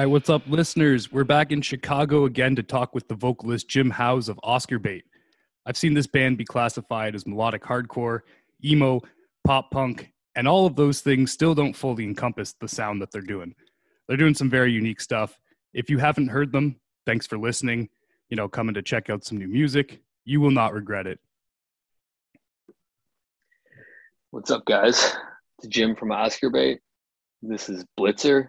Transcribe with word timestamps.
right, 0.00 0.06
what's 0.06 0.30
up, 0.30 0.40
listeners? 0.46 1.12
We're 1.12 1.24
back 1.24 1.52
in 1.52 1.60
Chicago 1.60 2.24
again 2.24 2.56
to 2.56 2.62
talk 2.62 2.94
with 2.94 3.06
the 3.06 3.14
vocalist 3.14 3.68
Jim 3.68 3.90
Howes 3.90 4.30
of 4.30 4.40
Oscar 4.42 4.78
Bait. 4.78 5.04
I've 5.66 5.76
seen 5.76 5.92
this 5.92 6.06
band 6.06 6.38
be 6.38 6.44
classified 6.46 7.14
as 7.14 7.26
melodic 7.26 7.62
hardcore, 7.62 8.20
emo, 8.64 9.02
pop 9.44 9.70
punk, 9.70 10.10
and 10.36 10.48
all 10.48 10.64
of 10.64 10.74
those 10.74 11.02
things 11.02 11.32
still 11.32 11.54
don't 11.54 11.76
fully 11.76 12.04
encompass 12.04 12.54
the 12.54 12.66
sound 12.66 13.02
that 13.02 13.10
they're 13.12 13.20
doing. 13.20 13.54
They're 14.08 14.16
doing 14.16 14.32
some 14.32 14.48
very 14.48 14.72
unique 14.72 15.02
stuff. 15.02 15.38
If 15.74 15.90
you 15.90 15.98
haven't 15.98 16.28
heard 16.28 16.50
them, 16.50 16.76
thanks 17.04 17.26
for 17.26 17.36
listening. 17.36 17.90
You 18.30 18.38
know, 18.38 18.48
coming 18.48 18.74
to 18.76 18.82
check 18.82 19.10
out 19.10 19.26
some 19.26 19.36
new 19.36 19.48
music. 19.48 20.00
You 20.24 20.40
will 20.40 20.50
not 20.50 20.72
regret 20.72 21.06
it. 21.06 21.20
What's 24.30 24.50
up, 24.50 24.64
guys? 24.64 25.14
It's 25.58 25.68
Jim 25.68 25.94
from 25.94 26.10
Oscar 26.10 26.48
Bait. 26.48 26.80
This 27.42 27.68
is 27.68 27.84
Blitzer, 27.98 28.48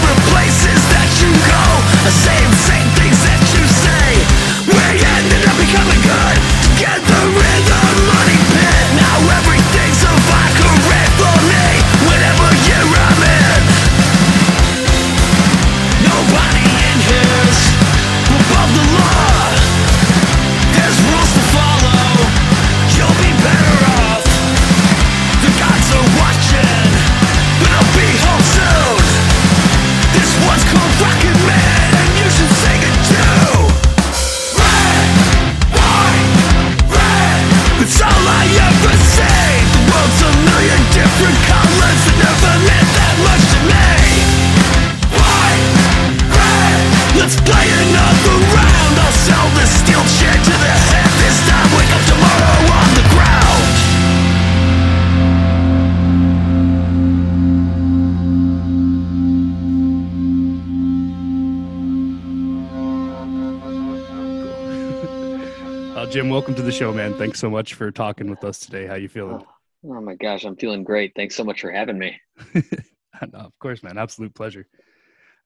Jim, 66.11 66.29
welcome 66.29 66.53
to 66.53 66.61
the 66.61 66.73
show, 66.73 66.91
man. 66.91 67.13
Thanks 67.13 67.39
so 67.39 67.49
much 67.49 67.75
for 67.75 67.89
talking 67.89 68.29
with 68.29 68.43
us 68.43 68.59
today. 68.59 68.85
How 68.85 68.95
you 68.95 69.07
feeling? 69.07 69.41
Oh 69.85 70.01
my 70.01 70.15
gosh, 70.15 70.43
I'm 70.43 70.57
feeling 70.57 70.83
great. 70.83 71.13
Thanks 71.15 71.35
so 71.37 71.45
much 71.45 71.61
for 71.61 71.71
having 71.71 71.97
me. 71.97 72.19
no, 72.53 73.39
of 73.39 73.57
course, 73.59 73.81
man. 73.81 73.97
Absolute 73.97 74.35
pleasure. 74.35 74.67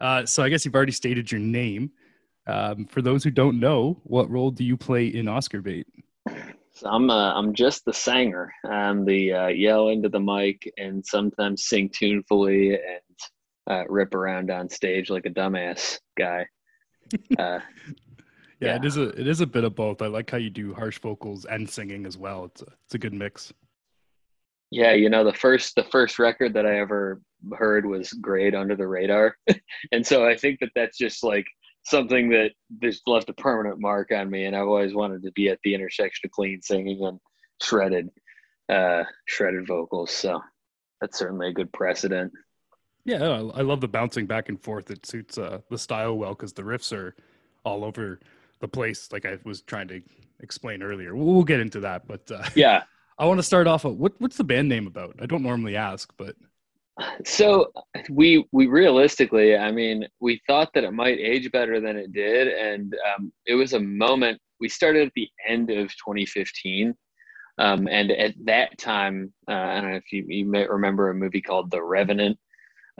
Uh, 0.02 0.26
so 0.26 0.42
I 0.42 0.50
guess 0.50 0.66
you've 0.66 0.74
already 0.74 0.92
stated 0.92 1.32
your 1.32 1.40
name. 1.40 1.92
Um, 2.48 2.86
for 2.86 3.04
those 3.04 3.24
who 3.24 3.30
don't 3.30 3.60
know, 3.60 4.02
what 4.06 4.28
role 4.32 4.50
do 4.50 4.64
you 4.64 4.76
play 4.76 5.06
in 5.06 5.28
Oscar 5.28 5.62
Bait? 5.62 5.86
So 6.78 6.90
I'm 6.90 7.10
uh, 7.10 7.34
I'm 7.34 7.54
just 7.54 7.86
the 7.86 7.94
singer. 7.94 8.54
I'm 8.66 9.06
the 9.06 9.32
uh, 9.32 9.48
yell 9.48 9.88
into 9.88 10.10
the 10.10 10.20
mic 10.20 10.70
and 10.78 11.06
sometimes 11.06 11.68
sing 11.68 11.90
tunefully 11.90 12.74
and 12.74 13.20
uh, 13.70 13.86
rip 13.88 14.14
around 14.14 14.52
on 14.52 14.68
stage 14.68 15.10
like 15.10 15.26
a 15.26 15.30
dumbass 15.30 16.00
guy. 16.18 16.48
Yeah, 18.60 18.70
Yeah. 18.70 18.76
it 18.78 18.86
is 18.86 18.98
a 18.98 19.04
it 19.10 19.28
is 19.28 19.42
a 19.42 19.48
bit 19.48 19.64
of 19.64 19.76
both. 19.76 20.02
I 20.02 20.08
like 20.08 20.30
how 20.30 20.38
you 20.38 20.50
do 20.50 20.74
harsh 20.74 21.00
vocals 21.00 21.46
and 21.46 21.70
singing 21.70 22.06
as 22.06 22.18
well. 22.18 22.46
It's 22.46 22.62
a, 22.62 22.68
it's 22.86 22.96
a 22.96 22.98
good 23.00 23.14
mix. 23.14 23.54
yeah, 24.72 24.94
you 24.94 25.10
know 25.10 25.24
the 25.24 25.34
first 25.34 25.76
the 25.76 25.84
first 25.86 26.20
record 26.20 26.54
that 26.54 26.66
I 26.66 26.80
ever 26.80 27.22
heard 27.58 27.86
was 27.86 28.12
"Grade 28.14 28.56
Under 28.56 28.76
the 28.76 28.88
Radar," 28.88 29.38
and 29.92 30.06
so 30.06 30.26
I 30.28 30.36
think 30.36 30.60
that 30.62 30.72
that's 30.76 30.98
just 30.98 31.24
like 31.24 31.46
something 31.84 32.30
that 32.30 32.52
just 32.82 33.04
left 33.08 33.30
a 33.30 33.34
permanent 33.34 33.80
mark 33.80 34.12
on 34.12 34.30
me. 34.30 34.46
And 34.46 34.56
I've 34.56 34.68
always 34.68 34.96
wanted 34.96 35.22
to 35.24 35.32
be 35.34 35.50
at 35.50 35.60
the 35.64 35.76
intersection 35.76 36.28
of 36.28 36.32
clean 36.32 36.60
singing 36.62 37.04
and 37.04 37.20
shredded, 37.62 38.10
uh, 38.70 39.04
shredded 39.28 39.68
vocals. 39.68 40.10
So 40.12 40.42
that's 41.00 41.20
certainly 41.20 41.50
a 41.50 41.54
good 41.54 41.72
precedent. 41.74 42.32
Yeah, 43.06 43.24
I 43.24 43.60
I 43.60 43.62
love 43.62 43.82
the 43.82 43.88
bouncing 43.88 44.26
back 44.26 44.50
and 44.50 44.60
forth. 44.60 44.90
It 44.90 45.06
suits 45.06 45.38
uh, 45.38 45.60
the 45.70 45.78
style 45.78 46.18
well 46.18 46.32
because 46.34 46.54
the 46.54 46.64
riffs 46.64 46.92
are 46.92 47.16
all 47.64 47.84
over 47.84 48.20
the 48.60 48.68
place. 48.68 49.12
Like 49.12 49.26
I 49.26 49.38
was 49.44 49.62
trying 49.62 49.88
to 49.90 50.02
explain 50.40 50.84
earlier. 50.84 51.16
We'll, 51.16 51.34
we'll 51.34 51.44
get 51.44 51.60
into 51.60 51.80
that, 51.82 52.08
but 52.08 52.30
uh, 52.32 52.44
Yeah. 52.56 52.84
I 53.18 53.26
want 53.26 53.40
to 53.40 53.44
start 53.44 53.66
off. 53.68 53.86
Of, 53.86 53.98
what 53.98 54.14
what's 54.20 54.36
the 54.38 54.44
band 54.44 54.68
name 54.68 54.88
about? 54.88 55.16
I 55.22 55.26
don't 55.26 55.44
normally 55.44 55.78
ask, 55.78 56.12
but 56.18 56.36
So 57.24 57.72
we 58.10 58.46
we 58.52 58.68
realistically, 58.68 59.56
I 59.58 59.72
mean, 59.72 60.06
we 60.20 60.42
thought 60.48 60.70
that 60.74 60.84
it 60.84 60.92
might 60.92 61.20
age 61.20 61.52
better 61.52 61.80
than 61.80 61.98
it 61.98 62.14
did, 62.14 62.48
and 62.48 62.94
um, 63.16 63.32
it 63.46 63.56
was 63.56 63.74
a 63.74 63.80
moment. 63.80 64.40
We 64.60 64.70
started 64.70 65.08
at 65.08 65.14
the 65.16 65.30
end 65.48 65.70
of 65.70 65.90
2015, 65.90 66.94
um, 67.58 67.88
and 67.90 68.12
at 68.12 68.34
that 68.46 68.78
time, 68.78 69.34
uh, 69.50 69.54
I 69.54 69.82
don't 69.82 69.92
know 69.92 69.98
if 69.98 70.12
you, 70.12 70.26
you 70.28 70.46
may 70.46 70.66
remember 70.66 71.10
a 71.10 71.14
movie 71.14 71.42
called 71.42 71.72
The 71.72 71.84
Revenant. 71.84 72.38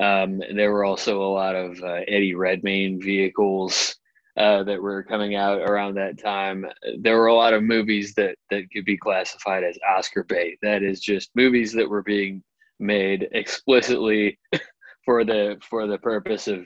Um, 0.02 0.42
there 0.54 0.72
were 0.74 0.84
also 0.84 1.22
a 1.22 1.32
lot 1.32 1.56
of 1.56 1.82
uh, 1.82 2.02
Eddie 2.08 2.36
Redmayne 2.36 3.02
vehicles 3.02 3.96
uh, 4.38 4.64
that 4.64 4.82
were 4.82 5.04
coming 5.04 5.36
out 5.36 5.62
around 5.62 5.96
that 5.96 6.18
time. 6.18 6.66
There 7.00 7.18
were 7.18 7.28
a 7.28 7.36
lot 7.36 7.54
of 7.54 7.64
movies 7.64 8.14
that 8.16 8.36
that 8.50 8.70
could 8.72 8.86
be 8.86 8.98
classified 8.98 9.64
as 9.64 9.78
Oscar 9.88 10.24
bait. 10.24 10.58
That 10.62 10.84
is 10.84 11.00
just 11.00 11.30
movies 11.36 11.72
that 11.74 11.90
were 11.90 12.04
being 12.04 12.44
made 12.80 13.30
explicitly 13.32 14.38
for 15.06 15.24
the 15.24 15.58
for 15.70 15.88
the 15.88 15.98
purpose 15.98 16.48
of 16.48 16.66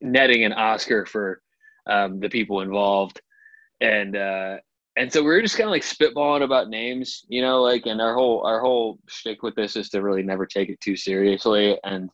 netting 0.00 0.44
an 0.44 0.52
Oscar 0.52 1.04
for 1.04 1.40
um, 1.86 2.20
the 2.20 2.28
people 2.28 2.60
involved, 2.60 3.20
and 3.80 4.16
uh, 4.16 4.58
and 4.96 5.12
so 5.12 5.20
we 5.20 5.28
were 5.28 5.42
just 5.42 5.56
kind 5.56 5.68
of 5.68 5.72
like 5.72 5.82
spitballing 5.82 6.42
about 6.42 6.68
names, 6.68 7.24
you 7.28 7.40
know, 7.40 7.62
like 7.62 7.86
and 7.86 8.00
our 8.00 8.14
whole 8.14 8.44
our 8.44 8.60
whole 8.60 8.98
shtick 9.08 9.42
with 9.42 9.54
this 9.54 9.76
is 9.76 9.88
to 9.90 10.02
really 10.02 10.22
never 10.22 10.44
take 10.44 10.68
it 10.68 10.80
too 10.80 10.96
seriously. 10.96 11.78
And 11.84 12.10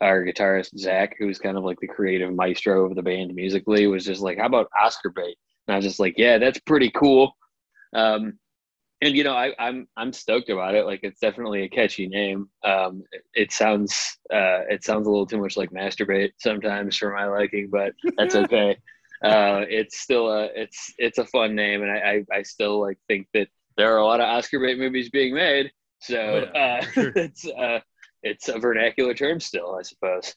our 0.00 0.24
guitarist 0.24 0.78
Zach, 0.78 1.16
who's 1.18 1.38
kind 1.38 1.56
of 1.56 1.64
like 1.64 1.78
the 1.80 1.86
creative 1.88 2.32
maestro 2.34 2.86
of 2.86 2.94
the 2.94 3.02
band 3.02 3.34
musically, 3.34 3.86
was 3.86 4.04
just 4.04 4.20
like, 4.22 4.38
"How 4.38 4.46
about 4.46 4.68
Oscar 4.80 5.10
bait?" 5.10 5.36
And 5.66 5.74
I 5.74 5.76
was 5.76 5.84
just 5.84 6.00
like, 6.00 6.14
"Yeah, 6.16 6.38
that's 6.38 6.60
pretty 6.60 6.90
cool." 6.90 7.36
Um, 7.94 8.38
and 9.02 9.16
you 9.16 9.24
know 9.24 9.34
I, 9.34 9.52
I'm 9.58 9.88
I'm 9.96 10.12
stoked 10.12 10.50
about 10.50 10.74
it. 10.74 10.84
Like 10.86 11.00
it's 11.02 11.20
definitely 11.20 11.62
a 11.64 11.68
catchy 11.68 12.06
name. 12.08 12.48
Um, 12.64 13.02
it, 13.12 13.22
it 13.34 13.52
sounds 13.52 14.18
uh, 14.32 14.62
it 14.68 14.84
sounds 14.84 15.06
a 15.06 15.10
little 15.10 15.26
too 15.26 15.40
much 15.40 15.56
like 15.56 15.70
masturbate 15.70 16.32
sometimes 16.38 16.96
for 16.96 17.12
my 17.12 17.26
liking, 17.26 17.68
but 17.70 17.92
that's 18.18 18.34
okay. 18.36 18.76
uh, 19.24 19.64
it's 19.68 19.98
still 19.98 20.28
a 20.30 20.46
it's 20.54 20.92
it's 20.98 21.18
a 21.18 21.26
fun 21.26 21.54
name, 21.54 21.82
and 21.82 21.90
I, 21.90 22.24
I 22.32 22.38
I 22.38 22.42
still 22.42 22.80
like 22.80 22.98
think 23.08 23.28
that 23.34 23.48
there 23.76 23.94
are 23.94 23.98
a 23.98 24.04
lot 24.04 24.20
of 24.20 24.26
Oscar 24.28 24.60
bait 24.60 24.78
movies 24.78 25.08
being 25.10 25.34
made. 25.34 25.70
So 26.00 26.16
Oh, 26.26 26.36
yeah, 26.38 26.52
uh, 26.54 26.84
sure. 26.92 27.12
it's 27.16 27.46
uh, 27.46 27.80
it's 28.22 28.48
a 28.48 28.58
vernacular 28.58 29.14
term 29.14 29.40
still, 29.40 29.76
I 29.78 29.82
suppose. 29.82 30.34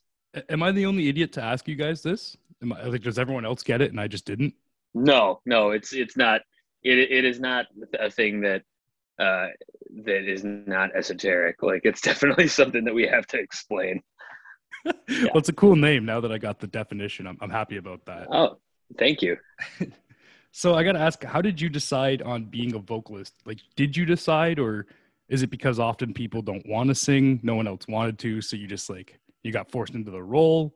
Am 0.49 0.63
I 0.63 0.71
the 0.71 0.85
only 0.85 1.09
idiot 1.09 1.31
to 1.33 1.43
ask 1.43 1.67
you 1.67 1.75
guys 1.75 2.01
this? 2.01 2.37
Am 2.61 2.73
I, 2.73 2.83
like, 2.85 3.01
does 3.01 3.19
everyone 3.19 3.45
else 3.45 3.63
get 3.63 3.81
it 3.81 3.91
and 3.91 3.99
I 3.99 4.07
just 4.07 4.25
didn't? 4.25 4.53
No, 4.93 5.41
no, 5.45 5.71
it's 5.71 5.93
it's 5.93 6.15
not. 6.17 6.41
It 6.83 6.97
it 6.99 7.25
is 7.25 7.39
not 7.39 7.67
a 7.99 8.09
thing 8.09 8.41
that 8.41 8.63
uh, 9.19 9.47
that 10.05 10.29
is 10.29 10.43
not 10.43 10.95
esoteric. 10.95 11.61
Like 11.61 11.81
it's 11.83 12.01
definitely 12.09 12.47
something 12.47 12.83
that 12.85 12.93
we 12.93 13.07
have 13.07 13.27
to 13.27 13.39
explain. 13.39 14.01
well, 14.85 14.95
it's 15.07 15.49
a 15.49 15.53
cool 15.53 15.75
name. 15.75 16.05
Now 16.05 16.19
that 16.19 16.31
I 16.31 16.37
got 16.37 16.59
the 16.59 16.67
definition, 16.67 17.27
I'm 17.27 17.37
I'm 17.41 17.49
happy 17.49 17.77
about 17.77 18.05
that. 18.05 18.27
Oh, 18.31 18.57
thank 18.97 19.21
you. 19.21 19.37
So 20.55 20.75
I 20.75 20.83
got 20.83 20.91
to 20.91 20.99
ask, 20.99 21.23
how 21.23 21.41
did 21.41 21.59
you 21.59 21.67
decide 21.67 22.21
on 22.21 22.45
being 22.45 22.75
a 22.75 22.77
vocalist? 22.77 23.33
Like, 23.43 23.57
did 23.75 23.97
you 23.97 24.05
decide, 24.05 24.59
or 24.59 24.85
is 25.33 25.41
it 25.41 25.49
because 25.49 25.79
often 25.79 26.13
people 26.13 26.43
don't 26.43 26.63
want 26.69 26.87
to 26.89 26.93
sing, 26.95 27.39
no 27.41 27.55
one 27.55 27.65
else 27.67 27.87
wanted 27.89 28.19
to, 28.19 28.39
so 28.39 28.55
you 28.55 28.67
just 28.67 28.87
like 28.87 29.19
you 29.41 29.51
got 29.51 29.71
forced 29.71 29.95
into 29.95 30.11
the 30.11 30.21
role? 30.21 30.75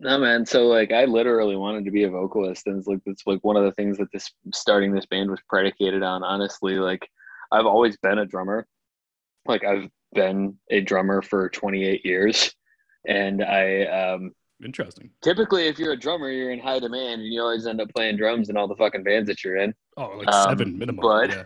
No 0.00 0.18
man, 0.18 0.44
so 0.44 0.66
like 0.66 0.90
I 0.90 1.04
literally 1.04 1.54
wanted 1.54 1.84
to 1.84 1.92
be 1.92 2.02
a 2.02 2.10
vocalist, 2.10 2.66
and 2.66 2.76
it's 2.76 2.88
like 2.88 2.98
it's 3.06 3.22
like 3.24 3.38
one 3.44 3.56
of 3.56 3.62
the 3.62 3.70
things 3.72 3.98
that 3.98 4.10
this 4.12 4.28
starting 4.52 4.92
this 4.92 5.06
band 5.06 5.30
was 5.30 5.38
predicated 5.48 6.02
on. 6.02 6.24
Honestly, 6.24 6.74
like 6.74 7.08
I've 7.52 7.66
always 7.66 7.96
been 7.98 8.18
a 8.18 8.26
drummer. 8.26 8.66
Like 9.46 9.62
I've 9.64 9.88
been 10.12 10.56
a 10.72 10.80
drummer 10.80 11.22
for 11.22 11.48
28 11.48 12.04
years, 12.04 12.52
and 13.06 13.44
I 13.44 13.84
um, 13.84 14.32
Interesting. 14.64 15.10
typically 15.22 15.68
if 15.68 15.78
you're 15.78 15.92
a 15.92 15.96
drummer, 15.96 16.30
you're 16.32 16.50
in 16.50 16.58
high 16.58 16.80
demand, 16.80 17.20
and 17.22 17.32
you 17.32 17.40
always 17.42 17.68
end 17.68 17.80
up 17.80 17.94
playing 17.94 18.16
drums 18.16 18.48
in 18.48 18.56
all 18.56 18.66
the 18.66 18.74
fucking 18.74 19.04
bands 19.04 19.28
that 19.28 19.44
you're 19.44 19.58
in. 19.58 19.72
Oh, 19.96 20.16
like 20.18 20.34
Um, 20.34 20.48
seven 20.48 20.76
minimum. 20.76 21.00
but- 21.00 21.30
yeah. 21.30 21.42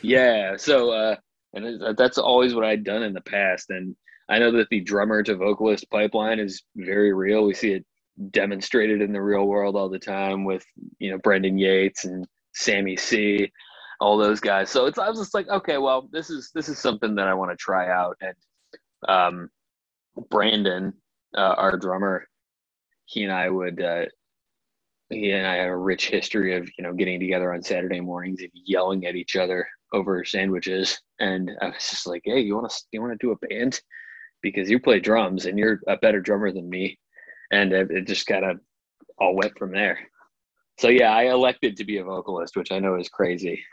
Yeah, 0.00 0.56
so 0.56 0.90
uh, 0.90 1.16
and 1.54 1.96
that's 1.96 2.18
always 2.18 2.54
what 2.54 2.64
I'd 2.64 2.84
done 2.84 3.02
in 3.02 3.14
the 3.14 3.20
past, 3.20 3.70
and 3.70 3.96
I 4.28 4.38
know 4.38 4.52
that 4.52 4.68
the 4.68 4.80
drummer 4.80 5.22
to 5.22 5.36
vocalist 5.36 5.90
pipeline 5.90 6.38
is 6.38 6.62
very 6.76 7.12
real. 7.12 7.44
We 7.44 7.54
see 7.54 7.72
it 7.72 7.86
demonstrated 8.30 9.00
in 9.00 9.12
the 9.12 9.22
real 9.22 9.46
world 9.46 9.76
all 9.76 9.88
the 9.88 9.98
time 9.98 10.44
with 10.44 10.64
you 10.98 11.10
know 11.10 11.18
Brendan 11.18 11.58
Yates 11.58 12.04
and 12.04 12.26
Sammy 12.54 12.96
C, 12.96 13.50
all 14.00 14.18
those 14.18 14.40
guys. 14.40 14.70
So 14.70 14.86
it's 14.86 14.98
I 14.98 15.08
was 15.08 15.18
just 15.18 15.34
like, 15.34 15.48
okay, 15.48 15.78
well, 15.78 16.08
this 16.12 16.30
is 16.30 16.50
this 16.54 16.68
is 16.68 16.78
something 16.78 17.14
that 17.14 17.28
I 17.28 17.34
want 17.34 17.50
to 17.50 17.56
try 17.56 17.90
out, 17.90 18.16
and 18.20 18.34
um, 19.08 19.50
Brandon, 20.28 20.92
uh, 21.36 21.54
our 21.56 21.76
drummer, 21.78 22.28
he 23.06 23.24
and 23.24 23.32
I 23.32 23.48
would. 23.48 23.82
Uh, 23.82 24.04
he 25.10 25.30
and 25.30 25.46
I 25.46 25.54
have 25.54 25.70
a 25.70 25.76
rich 25.76 26.10
history 26.10 26.54
of 26.54 26.68
you 26.76 26.84
know 26.84 26.92
getting 26.92 27.18
together 27.18 27.54
on 27.54 27.62
Saturday 27.62 28.00
mornings 28.00 28.40
and 28.42 28.50
yelling 28.52 29.06
at 29.06 29.16
each 29.16 29.36
other 29.36 29.66
over 29.92 30.24
sandwiches. 30.24 31.00
And 31.20 31.50
I 31.60 31.66
was 31.66 31.90
just 31.90 32.06
like, 32.06 32.22
"Hey, 32.24 32.40
you 32.40 32.54
want 32.54 32.70
to 32.70 32.76
you 32.92 33.00
want 33.00 33.12
to 33.12 33.26
do 33.26 33.32
a 33.32 33.46
band? 33.48 33.80
Because 34.42 34.70
you 34.70 34.78
play 34.78 35.00
drums 35.00 35.46
and 35.46 35.58
you're 35.58 35.80
a 35.86 35.96
better 35.96 36.20
drummer 36.20 36.52
than 36.52 36.68
me." 36.68 36.98
And 37.50 37.72
it, 37.72 37.90
it 37.90 38.06
just 38.06 38.26
kind 38.26 38.44
of 38.44 38.60
all 39.18 39.34
went 39.34 39.58
from 39.58 39.72
there. 39.72 39.98
So 40.78 40.88
yeah, 40.88 41.12
I 41.12 41.24
elected 41.24 41.76
to 41.78 41.84
be 41.84 41.98
a 41.98 42.04
vocalist, 42.04 42.56
which 42.56 42.70
I 42.70 42.78
know 42.78 42.94
is 42.94 43.08
crazy. 43.08 43.64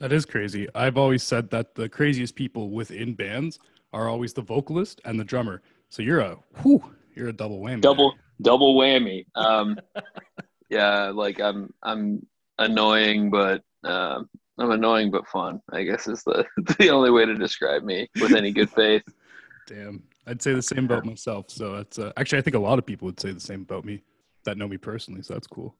That 0.00 0.12
is 0.12 0.26
crazy. 0.26 0.66
I've 0.74 0.98
always 0.98 1.22
said 1.22 1.50
that 1.50 1.76
the 1.76 1.88
craziest 1.88 2.34
people 2.34 2.70
within 2.70 3.14
bands 3.14 3.60
are 3.92 4.08
always 4.08 4.32
the 4.32 4.42
vocalist 4.42 5.00
and 5.04 5.20
the 5.20 5.24
drummer. 5.24 5.62
So 5.90 6.02
you're 6.02 6.20
a 6.20 6.36
whew, 6.62 6.82
you're 7.14 7.28
a 7.28 7.32
double 7.32 7.60
whammy. 7.60 7.82
Double 7.82 8.14
double 8.40 8.74
whammy. 8.74 9.26
Um, 9.36 9.78
yeah, 10.70 11.10
like 11.10 11.40
I'm 11.40 11.72
I'm 11.82 12.26
annoying, 12.58 13.30
but 13.30 13.62
um, 13.84 14.28
I'm 14.62 14.70
annoying 14.70 15.10
but 15.10 15.26
fun. 15.26 15.60
I 15.72 15.82
guess 15.82 16.06
is 16.06 16.22
the 16.22 16.46
the 16.78 16.90
only 16.90 17.10
way 17.10 17.26
to 17.26 17.34
describe 17.34 17.82
me 17.82 18.08
with 18.20 18.32
any 18.32 18.52
good 18.52 18.70
faith. 18.70 19.02
Damn. 19.66 20.04
I'd 20.24 20.40
say 20.40 20.54
the 20.54 20.62
same 20.62 20.84
about 20.84 21.04
myself. 21.04 21.46
So 21.50 21.76
that's 21.76 21.98
uh, 21.98 22.12
actually 22.16 22.38
I 22.38 22.42
think 22.42 22.54
a 22.54 22.60
lot 22.60 22.78
of 22.78 22.86
people 22.86 23.06
would 23.06 23.18
say 23.18 23.32
the 23.32 23.40
same 23.40 23.62
about 23.62 23.84
me 23.84 24.02
that 24.44 24.56
know 24.56 24.68
me 24.68 24.76
personally. 24.76 25.22
So 25.22 25.34
that's 25.34 25.48
cool. 25.48 25.74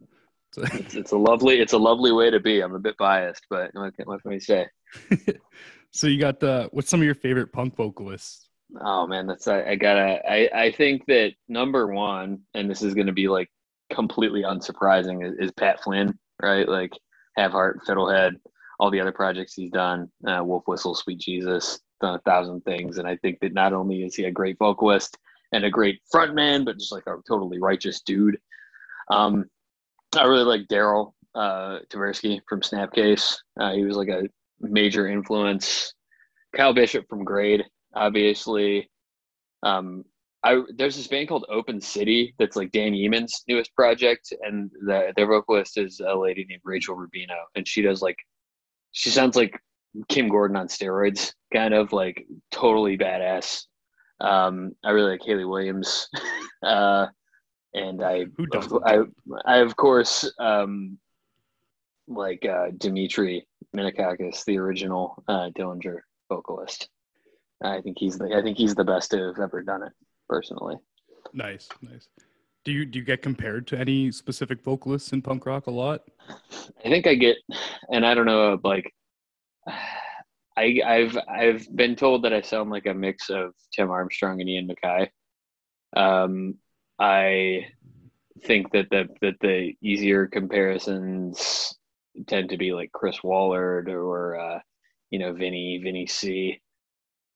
So, 0.52 0.62
It's, 0.73 0.94
it's 0.96 1.12
a 1.12 1.17
lovely 1.17 1.61
it's 1.61 1.75
a 1.75 1.79
lovely 1.79 2.11
way 2.11 2.29
to 2.31 2.40
be. 2.40 2.61
I'm 2.61 2.75
a 2.75 2.81
bit 2.81 2.96
biased, 2.96 3.46
but 3.49 3.70
what 3.73 3.96
can, 3.96 4.06
what 4.06 4.20
can 4.23 4.32
we 4.32 4.40
say? 4.40 4.67
so 5.93 6.08
you 6.08 6.19
got 6.19 6.43
uh, 6.43 6.69
what's 6.73 6.90
some 6.90 7.00
of 7.00 7.06
your 7.06 7.14
favorite 7.14 7.52
punk 7.52 7.76
vocalists? 7.76 8.49
Oh 8.81 9.06
man, 9.06 9.29
that's 9.29 9.46
I, 9.46 9.62
I 9.62 9.75
gotta 9.76 10.20
I 10.29 10.50
I 10.52 10.73
think 10.73 11.06
that 11.06 11.34
number 11.49 11.87
one, 11.87 12.40
and 12.55 12.69
this 12.69 12.82
is 12.82 12.94
gonna 12.94 13.12
be 13.12 13.29
like 13.29 13.49
completely 13.93 14.43
unsurprising, 14.43 15.25
is, 15.25 15.34
is 15.38 15.52
Pat 15.52 15.81
Flynn, 15.84 16.19
right? 16.43 16.69
Like 16.69 16.93
Have 17.37 17.52
Heart, 17.52 17.81
Fiddlehead, 17.87 18.32
all 18.82 18.90
the 18.90 18.99
other 18.99 19.12
projects 19.12 19.55
he's 19.55 19.70
done, 19.70 20.11
uh, 20.26 20.43
Wolf 20.43 20.64
Whistle, 20.67 20.96
Sweet 20.96 21.20
Jesus, 21.20 21.79
done 22.00 22.17
a 22.17 22.19
thousand 22.29 22.62
things, 22.62 22.99
and 22.99 23.06
I 23.06 23.17
think 23.19 23.38
that 23.38 23.55
not 23.55 23.73
only 23.73 24.02
is 24.02 24.17
he 24.17 24.25
a 24.25 24.31
great 24.32 24.58
vocalist 24.58 25.17
and 25.52 25.64
a 25.64 25.70
great 25.70 26.00
frontman, 26.12 26.64
but 26.64 26.81
just 26.81 26.90
like 26.90 27.06
a 27.06 27.14
totally 27.29 27.61
righteous 27.61 28.00
dude. 28.00 28.38
Um, 29.08 29.44
I 30.19 30.25
really 30.25 30.43
like 30.43 30.67
Daryl 30.67 31.12
uh, 31.37 31.79
Taberski 31.90 32.40
from 32.49 32.61
Snapcase. 32.61 33.37
Uh, 33.61 33.73
he 33.73 33.84
was 33.84 33.96
like 33.96 34.08
a 34.08 34.25
major 34.58 35.06
influence. 35.06 35.94
Kyle 36.52 36.75
Bishop 36.75 37.08
from 37.08 37.23
Grade, 37.23 37.62
obviously. 37.94 38.90
Um, 39.62 40.05
I 40.43 40.61
there's 40.75 40.96
this 40.96 41.06
band 41.06 41.29
called 41.29 41.46
Open 41.49 41.81
City 41.81 42.34
that's 42.40 42.56
like 42.56 42.73
Dan 42.73 42.94
Yemin's 42.94 43.44
newest 43.46 43.73
project, 43.76 44.32
and 44.43 44.73
the, 44.84 45.12
their 45.14 45.29
vocalist 45.29 45.79
is 45.79 46.00
a 46.00 46.17
lady 46.17 46.44
named 46.49 46.62
Rachel 46.64 46.96
Rubino, 46.96 47.38
and 47.55 47.69
she 47.69 47.81
does 47.81 48.02
like 48.02 48.19
she 48.92 49.10
sounds 49.10 49.36
like 49.36 49.60
Kim 50.08 50.28
Gordon 50.28 50.56
on 50.56 50.68
steroids, 50.68 51.32
kind 51.52 51.74
of 51.74 51.92
like 51.92 52.26
totally 52.50 52.96
badass. 52.96 53.64
Um, 54.20 54.72
I 54.84 54.90
really 54.90 55.12
like 55.12 55.24
Hayley 55.24 55.44
Williams, 55.44 56.08
uh, 56.62 57.06
and 57.74 58.02
I? 58.02 58.26
I 58.84 59.00
I 59.44 59.56
of 59.58 59.76
course 59.76 60.30
um, 60.38 60.98
like 62.06 62.44
uh, 62.44 62.68
Dimitri 62.76 63.46
Minakakis, 63.74 64.44
the 64.44 64.58
original 64.58 65.22
uh, 65.28 65.50
Dillinger 65.56 66.00
vocalist. 66.28 66.88
I 67.62 67.80
think 67.80 67.96
he's 67.98 68.18
the 68.18 68.34
I 68.36 68.42
think 68.42 68.58
he's 68.58 68.74
the 68.74 68.84
best 68.84 69.10
to 69.10 69.18
have 69.18 69.38
ever 69.38 69.62
done 69.62 69.82
it 69.82 69.92
personally. 70.28 70.76
Nice, 71.32 71.68
nice. 71.80 72.08
Do 72.64 72.70
you 72.70 72.84
do 72.84 73.00
you 73.00 73.04
get 73.04 73.22
compared 73.22 73.66
to 73.68 73.78
any 73.78 74.12
specific 74.12 74.62
vocalists 74.62 75.12
in 75.12 75.20
punk 75.20 75.46
rock 75.46 75.66
a 75.66 75.70
lot? 75.70 76.02
I 76.84 76.88
think 76.88 77.06
I 77.06 77.14
get, 77.14 77.36
and 77.90 78.06
I 78.06 78.14
don't 78.14 78.26
know, 78.26 78.58
like, 78.62 78.92
I 80.56 80.80
I've 80.86 81.18
I've 81.28 81.76
been 81.76 81.96
told 81.96 82.22
that 82.22 82.32
I 82.32 82.40
sound 82.42 82.70
like 82.70 82.86
a 82.86 82.94
mix 82.94 83.30
of 83.30 83.54
Tim 83.72 83.90
Armstrong 83.90 84.40
and 84.40 84.48
Ian 84.48 84.68
MacKaye. 84.68 85.08
Um, 85.96 86.54
I 86.98 87.66
think 88.44 88.70
that 88.72 88.90
the 88.90 89.08
that 89.22 89.40
the 89.40 89.74
easier 89.82 90.26
comparisons 90.26 91.74
tend 92.26 92.50
to 92.50 92.58
be 92.58 92.72
like 92.72 92.92
Chris 92.92 93.22
Wollard 93.24 93.88
or 93.88 94.38
uh, 94.38 94.60
you 95.10 95.18
know 95.18 95.32
Vinny 95.32 95.80
Vinny 95.82 96.06
C. 96.06 96.60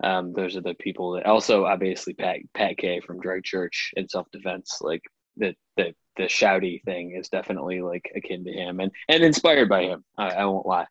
Um, 0.04 0.34
those 0.34 0.56
are 0.56 0.60
the 0.60 0.74
people 0.74 1.12
that 1.12 1.26
also 1.26 1.64
obviously 1.64 2.14
Pat 2.14 2.40
Pat 2.54 2.76
K 2.76 3.00
from 3.00 3.20
Drug 3.20 3.42
Church 3.42 3.92
and 3.96 4.10
Self 4.10 4.30
Defense 4.30 4.78
like 4.82 5.02
the 5.36 5.54
the 5.76 5.94
the 6.16 6.24
shouty 6.24 6.82
thing 6.84 7.14
is 7.18 7.28
definitely 7.28 7.82
like 7.82 8.10
akin 8.14 8.44
to 8.44 8.52
him 8.52 8.80
and 8.80 8.90
and 9.08 9.22
inspired 9.22 9.68
by 9.68 9.82
him. 9.82 10.04
I, 10.16 10.28
I 10.30 10.44
won't 10.46 10.66
lie. 10.66 10.86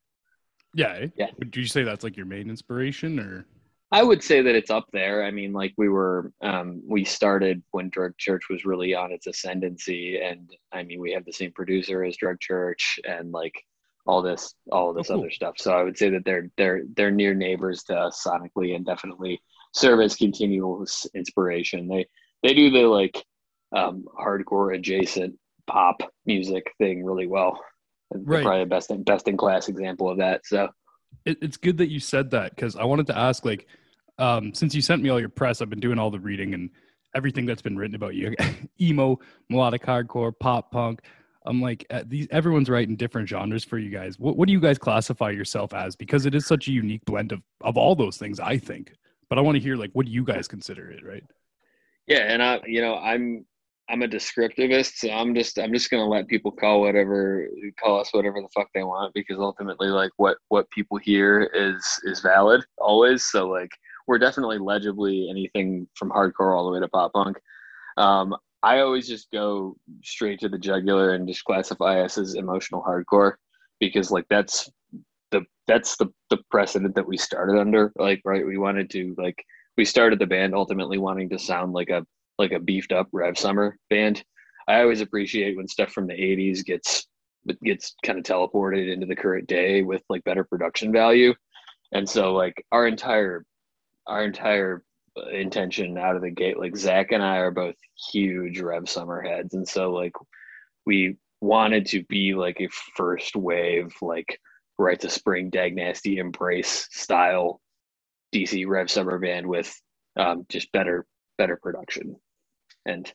Yeah. 0.74 0.98
eh? 1.02 1.08
Yeah. 1.16 1.28
Would 1.40 1.56
you 1.56 1.66
say 1.66 1.84
that's 1.84 2.04
like 2.04 2.18
your 2.18 2.26
main 2.26 2.50
inspiration 2.50 3.20
or? 3.20 3.46
I 3.92 4.04
would 4.04 4.22
say 4.24 4.42
that 4.42 4.56
it's 4.56 4.72
up 4.72 4.86
there. 4.92 5.24
I 5.24 5.32
mean, 5.32 5.54
like 5.54 5.74
we 5.78 5.88
were, 5.90 6.32
um, 6.42 6.82
we 6.86 7.06
started 7.06 7.64
when 7.72 7.90
Drug 7.90 8.18
Church 8.18 8.50
was 8.50 8.66
really 8.66 8.94
on 8.94 9.12
its 9.12 9.28
ascendancy, 9.28 10.20
and 10.20 10.50
I 10.74 10.84
mean, 10.84 11.00
we 11.00 11.14
have 11.14 11.24
the 11.24 11.32
same 11.32 11.52
producer 11.54 12.04
as 12.04 12.18
Drug 12.18 12.40
Church, 12.42 13.00
and 13.08 13.32
like 13.32 13.54
all 14.06 14.22
this, 14.22 14.54
all 14.72 14.92
this 14.92 15.10
Oh, 15.10 15.14
cool. 15.14 15.22
other 15.22 15.32
stuff. 15.32 15.56
So 15.58 15.72
I 15.72 15.84
would 15.84 15.98
say 15.98 16.10
that 16.10 16.26
they're 16.26 16.50
they're 16.58 16.82
they're 16.96 17.12
near 17.12 17.34
neighbors 17.36 17.84
to 17.86 17.96
us 17.96 18.22
sonically, 18.26 18.76
and 18.76 18.86
definitely 18.86 19.40
serve 19.74 20.02
as 20.02 20.16
continual 20.16 20.86
inspiration. 21.14 21.88
They 21.88 22.06
they 22.44 22.54
do 22.54 22.72
the 22.72 22.82
like 22.88 23.24
um, 23.72 24.06
hardcore 24.20 24.76
adjacent 24.76 25.36
pop 25.68 26.02
music 26.26 26.72
thing 26.78 27.04
really 27.04 27.28
well. 27.28 27.60
Right. 28.14 28.44
Probably 28.44 28.64
the 28.64 28.70
best 28.70 28.92
in, 28.92 29.04
best 29.04 29.28
in 29.28 29.38
class 29.38 29.68
example 29.68 30.10
of 30.10 30.18
that. 30.18 30.46
So 30.46 30.70
it, 31.26 31.38
it's 31.42 31.58
good 31.58 31.78
that 31.78 31.90
you 31.90 32.00
said 32.00 32.32
that 32.32 32.56
because 32.56 32.76
I 32.76 32.84
wanted 32.84 33.08
to 33.08 33.18
ask, 33.18 33.46
like, 33.46 33.68
um, 34.18 34.54
since 34.54 34.74
you 34.74 34.82
sent 34.82 35.02
me 35.02 35.10
all 35.10 35.20
your 35.20 35.30
press, 35.30 35.62
I've 35.62 35.70
been 35.70 35.80
doing 35.80 36.00
all 36.00 36.12
the 36.12 36.20
reading 36.20 36.54
and 36.54 36.70
everything 37.16 37.46
that's 37.46 37.62
been 37.62 37.78
written 37.78 37.96
about 37.96 38.16
you, 38.16 38.36
emo, 38.82 39.20
melodic 39.50 39.84
hardcore, 39.84 40.34
pop 40.38 40.72
punk. 40.72 41.02
I'm 41.48 41.62
like, 41.62 41.86
uh, 41.92 42.04
these 42.08 42.28
everyone's 42.32 42.70
writing 42.70 42.96
different 42.96 43.30
genres 43.30 43.64
for 43.64 43.78
you 43.78 43.92
guys. 43.92 44.18
What 44.18 44.36
what 44.36 44.48
do 44.48 44.54
you 44.54 44.60
guys 44.60 44.78
classify 44.80 45.30
yourself 45.30 45.74
as? 45.74 45.96
Because 45.96 46.26
it 46.26 46.34
is 46.34 46.46
such 46.46 46.68
a 46.68 46.72
unique 46.72 47.06
blend 47.06 47.32
of 47.32 47.42
of 47.62 47.78
all 47.78 47.96
those 47.96 48.18
things, 48.18 48.40
I 48.40 48.58
think. 48.58 48.94
But 49.30 49.38
I 49.38 49.42
want 49.42 49.56
to 49.56 49.62
hear 49.62 49.76
like, 49.76 49.92
what 49.94 50.06
do 50.06 50.12
you 50.12 50.24
guys 50.24 50.48
consider 50.48 50.90
it, 50.90 51.06
right? 51.06 51.24
Yeah, 52.08 52.32
and 52.32 52.42
I, 52.42 52.62
you 52.66 52.82
know, 52.82 52.96
I'm 52.96 53.46
I'm 53.88 54.02
a 54.02 54.08
descriptivist, 54.08 54.96
so 54.96 55.10
I'm 55.12 55.36
just 55.36 55.60
I'm 55.60 55.72
just 55.72 55.92
gonna 55.92 56.08
let 56.08 56.28
people 56.28 56.52
call 56.52 56.82
whatever 56.82 57.48
call 57.80 58.00
us 58.00 58.10
whatever 58.12 58.42
the 58.42 58.50
fuck 58.54 58.68
they 58.74 58.84
want 58.84 59.14
because 59.14 59.38
ultimately, 59.38 59.90
like 59.90 60.12
what 60.18 60.38
what 60.50 60.70
people 60.72 60.98
hear 60.98 61.52
is 61.54 61.84
is 62.04 62.22
valid 62.22 62.64
always. 62.80 63.26
So 63.26 63.48
like 63.48 63.70
we're 64.08 64.18
definitely 64.18 64.58
legibly 64.58 65.30
anything 65.30 65.88
from 65.96 66.10
hardcore 66.10 66.56
all 66.56 66.66
the 66.66 66.72
way 66.72 66.80
to 66.80 66.88
pop 66.88 67.14
punk. 67.14 67.38
Um, 67.98 68.36
I 68.64 68.80
always 68.80 69.08
just 69.08 69.30
go 69.32 69.76
straight 70.04 70.40
to 70.40 70.50
the 70.50 70.58
jugular 70.58 71.14
and 71.14 71.28
just 71.28 71.44
classify 71.44 72.02
us 72.02 72.18
as 72.18 72.34
emotional 72.34 72.82
hardcore 72.82 73.34
because 73.80 74.10
like 74.10 74.26
that's 74.30 74.70
the 75.32 75.46
that's 75.68 75.96
the 75.98 76.08
the 76.32 76.38
precedent 76.50 76.96
that 76.96 77.08
we 77.08 77.18
started 77.18 77.60
under. 77.60 77.92
Like 77.98 78.22
right, 78.26 78.46
we 78.46 78.58
wanted 78.58 78.90
to 78.92 79.14
like 79.20 79.44
we 79.78 79.86
started 79.86 80.18
the 80.18 80.26
band 80.26 80.56
ultimately 80.56 80.98
wanting 80.98 81.30
to 81.30 81.40
sound 81.40 81.74
like 81.74 81.90
a 81.90 82.06
like 82.38 82.52
a 82.52 82.60
beefed 82.60 82.92
up 82.92 83.08
Rev 83.12 83.38
Summer 83.38 83.78
band. 83.90 84.24
I 84.68 84.82
always 84.82 85.02
appreciate 85.02 85.58
when 85.58 85.68
stuff 85.68 85.92
from 85.92 86.08
the 86.08 86.14
'80s 86.14 86.66
gets 86.66 87.08
gets 87.64 87.96
kind 88.04 88.18
of 88.18 88.26
teleported 88.26 88.92
into 88.92 89.06
the 89.06 89.16
current 89.16 89.48
day 89.48 89.84
with 89.84 90.02
like 90.10 90.24
better 90.24 90.44
production 90.44 90.92
value. 90.92 91.34
And 91.92 92.10
so 92.10 92.34
like 92.34 92.66
our 92.72 92.88
entire 92.88 93.46
our 94.08 94.24
entire 94.24 94.84
intention 95.32 95.98
out 95.98 96.16
of 96.16 96.22
the 96.22 96.32
gate. 96.32 96.60
Like 96.60 96.76
Zach 96.76 97.12
and 97.12 97.24
I 97.24 97.38
are 97.38 97.52
both 97.52 97.76
huge 98.12 98.60
Rev 98.60 98.90
Summer 98.90 99.22
heads, 99.22 99.54
and 99.54 99.68
so 99.68 99.92
like 99.92 100.14
we 100.86 101.18
wanted 101.42 101.86
to 101.88 102.04
be 102.06 102.34
like 102.34 102.60
a 102.60 102.70
first 102.96 103.36
wave, 103.36 103.96
like 104.02 104.40
Rites 104.78 105.06
of 105.06 105.12
Spring 105.12 105.50
Dag 105.50 105.76
Nasty 105.76 106.18
embrace 106.18 106.88
style 106.92 107.62
DC 108.34 108.68
Rev 108.68 108.90
Summer 108.90 109.20
band 109.20 109.48
with 109.48 109.74
um, 110.18 110.46
just 110.50 110.72
better 110.72 111.06
better 111.38 111.58
production, 111.62 112.16
and 112.86 113.12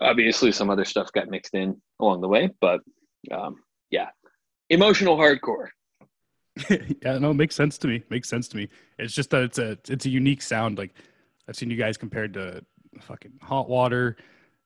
obviously 0.00 0.52
some 0.52 0.70
other 0.70 0.84
stuff 0.84 1.12
got 1.12 1.28
mixed 1.28 1.54
in 1.54 1.80
along 2.00 2.20
the 2.20 2.28
way, 2.28 2.50
but 2.60 2.80
um, 3.30 3.56
yeah, 3.90 4.08
emotional 4.68 5.16
hardcore. 5.16 5.68
yeah, 6.68 7.18
no, 7.18 7.30
it 7.30 7.34
makes 7.34 7.54
sense 7.54 7.78
to 7.78 7.88
me. 7.88 8.02
Makes 8.10 8.28
sense 8.28 8.48
to 8.48 8.56
me. 8.56 8.68
It's 8.98 9.14
just 9.14 9.30
that 9.30 9.42
it's 9.42 9.58
a 9.58 9.78
it's 9.88 10.06
a 10.06 10.10
unique 10.10 10.42
sound. 10.42 10.78
Like 10.78 10.94
I've 11.48 11.56
seen 11.56 11.70
you 11.70 11.76
guys 11.76 11.96
compared 11.96 12.34
to 12.34 12.64
fucking 13.00 13.32
Hot 13.42 13.68
Water, 13.68 14.16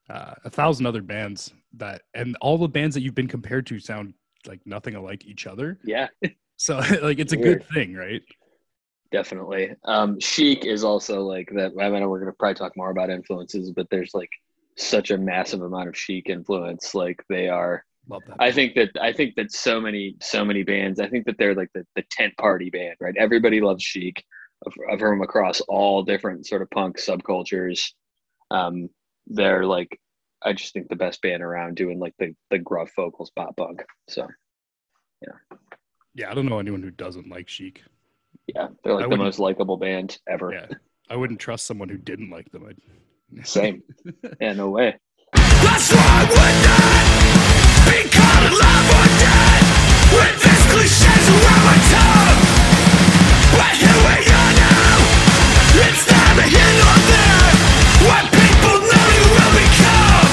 uh, 0.09 0.35
a 0.45 0.50
thousand 0.50 0.87
other 0.87 1.02
bands 1.02 1.52
that, 1.75 2.02
and 2.14 2.37
all 2.40 2.57
the 2.59 2.69
bands 2.69 2.95
that 2.95 3.02
you've 3.02 3.14
been 3.14 3.28
compared 3.28 3.66
to 3.66 3.78
sound 3.78 4.14
like 4.47 4.61
nothing 4.66 4.95
alike 4.95 5.25
each 5.26 5.47
other. 5.47 5.78
Yeah, 5.85 6.09
So 6.57 6.76
like 7.02 7.19
it's 7.19 7.33
a 7.33 7.37
Weird. 7.38 7.61
good 7.61 7.69
thing, 7.75 7.95
right? 7.95 8.23
Definitely. 9.14 9.71
Um, 9.85 10.18
Chic 10.18 10.64
is 10.64 10.83
also 10.83 11.23
like 11.23 11.49
that. 11.54 11.71
I 11.80 11.88
mean, 11.88 12.09
we're 12.09 12.18
gonna 12.18 12.33
probably 12.33 12.56
talk 12.56 12.76
more 12.76 12.90
about 12.90 13.11
influences, 13.11 13.71
but 13.71 13.87
there's 13.88 14.12
like 14.12 14.30
such 14.76 15.12
a 15.12 15.16
massive 15.16 15.62
amount 15.62 15.88
of 15.88 15.97
Chic 15.97 16.28
influence. 16.28 16.97
Like 16.97 17.25
they 17.28 17.49
are. 17.49 17.85
I 18.40 18.50
think 18.50 18.75
that 18.75 18.90
I 19.00 19.12
think 19.12 19.37
that 19.37 19.52
so 19.52 19.80
many 19.80 20.16
so 20.21 20.44
many 20.44 20.64
bands. 20.64 20.99
I 20.99 21.09
think 21.09 21.26
that 21.26 21.38
they're 21.38 21.54
like 21.54 21.71
the, 21.75 21.87
the 21.94 22.02
tent 22.11 22.37
party 22.38 22.71
band, 22.71 22.97
right? 23.00 23.14
Everybody 23.16 23.61
loves 23.61 23.85
Chic, 23.85 24.25
from 24.99 25.23
across 25.23 25.61
all 25.62 26.02
different 26.02 26.44
sort 26.47 26.62
of 26.62 26.71
punk 26.71 26.99
subcultures. 26.99 27.92
Um, 28.50 28.90
they're 29.28 29.64
like, 29.64 30.00
I 30.42 30.54
just 30.54 30.73
think 30.73 30.88
the 30.88 30.97
best 30.97 31.23
band 31.23 31.40
around 31.40 31.76
doing 31.76 32.00
like 32.00 32.14
the 32.18 32.35
the 32.50 32.59
gruff 32.59 32.90
vocals 32.97 33.30
pop 33.30 33.56
punk. 33.56 33.85
So 34.09 34.26
yeah. 35.23 35.56
yeah, 36.16 36.30
I 36.33 36.35
don't 36.35 36.47
know 36.47 36.59
anyone 36.59 36.83
who 36.83 36.90
doesn't 36.90 37.28
like 37.28 37.49
Chic. 37.49 37.85
Yeah, 38.47 38.69
they're 38.83 38.95
I 38.95 38.97
like 38.97 39.11
the 39.11 39.17
most 39.17 39.39
likable 39.39 39.77
band 39.77 40.19
ever. 40.29 40.53
Yeah, 40.53 40.67
I 41.11 41.17
wouldn't 41.17 41.41
trust 41.41 41.67
someone 41.67 41.89
who 41.89 41.99
didn't 41.99 42.31
like 42.31 42.51
them. 42.53 42.65
I'd, 42.69 42.77
Same. 43.47 43.83
yeah, 44.41 44.53
no 44.53 44.71
way. 44.71 44.97
That's 45.35 45.91
why 45.93 46.29
we're 46.29 46.57
not 46.69 47.05
be 47.89 48.09
called 48.09 48.45
alive 48.53 48.89
or 48.95 49.07
dead 49.19 49.63
with 50.15 50.37
these 50.45 50.65
cliches 50.71 51.25
around 51.35 51.65
my 51.67 51.79
tongue. 51.91 52.41
But 53.59 53.75
here 53.81 53.99
we 54.07 54.17
are 54.29 54.53
now. 54.55 54.97
It's 55.89 56.05
neither 56.07 56.47
here 56.47 56.73
nor 56.79 56.97
there. 57.11 57.51
What 58.07 58.25
people 58.31 58.77
know 58.87 59.07
you 59.19 59.25
will 59.35 59.53
become. 59.57 60.31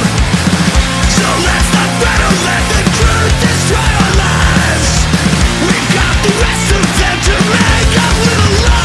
So 1.10 1.28
let's 1.48 1.70
not 1.74 1.90
battle, 2.04 2.36
let 2.46 2.64
the 2.76 2.84
truth 2.92 3.36
destroy 3.42 3.88
our 4.04 4.12
lives. 4.20 4.21
Make 8.22 8.70
up 8.70 8.81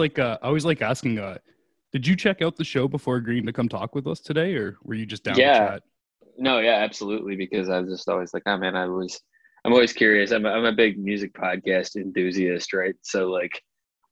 like 0.00 0.18
uh, 0.18 0.38
I 0.42 0.46
always 0.46 0.64
like 0.64 0.82
asking. 0.82 1.18
Uh, 1.18 1.38
did 1.92 2.06
you 2.06 2.14
check 2.16 2.40
out 2.42 2.56
the 2.56 2.64
show 2.64 2.86
before 2.88 3.16
agreeing 3.16 3.46
to 3.46 3.52
come 3.52 3.68
talk 3.68 3.94
with 3.94 4.06
us 4.06 4.20
today, 4.20 4.54
or 4.54 4.76
were 4.84 4.94
you 4.94 5.06
just 5.06 5.24
down 5.24 5.36
Yeah. 5.38 5.58
to 5.58 5.66
chat? 5.72 5.82
No, 6.38 6.58
yeah, 6.60 6.76
absolutely. 6.76 7.36
Because 7.36 7.68
I 7.68 7.80
was 7.80 7.90
just 7.90 8.08
always 8.08 8.32
like, 8.32 8.44
oh 8.46 8.56
man, 8.56 8.76
I 8.76 8.86
was, 8.86 9.20
I'm 9.64 9.72
always 9.72 9.92
curious. 9.92 10.30
I'm, 10.30 10.46
a, 10.46 10.50
I'm 10.50 10.64
a 10.64 10.72
big 10.72 10.98
music 10.98 11.32
podcast 11.34 11.96
enthusiast, 11.96 12.72
right? 12.72 12.94
So 13.02 13.28
like, 13.28 13.60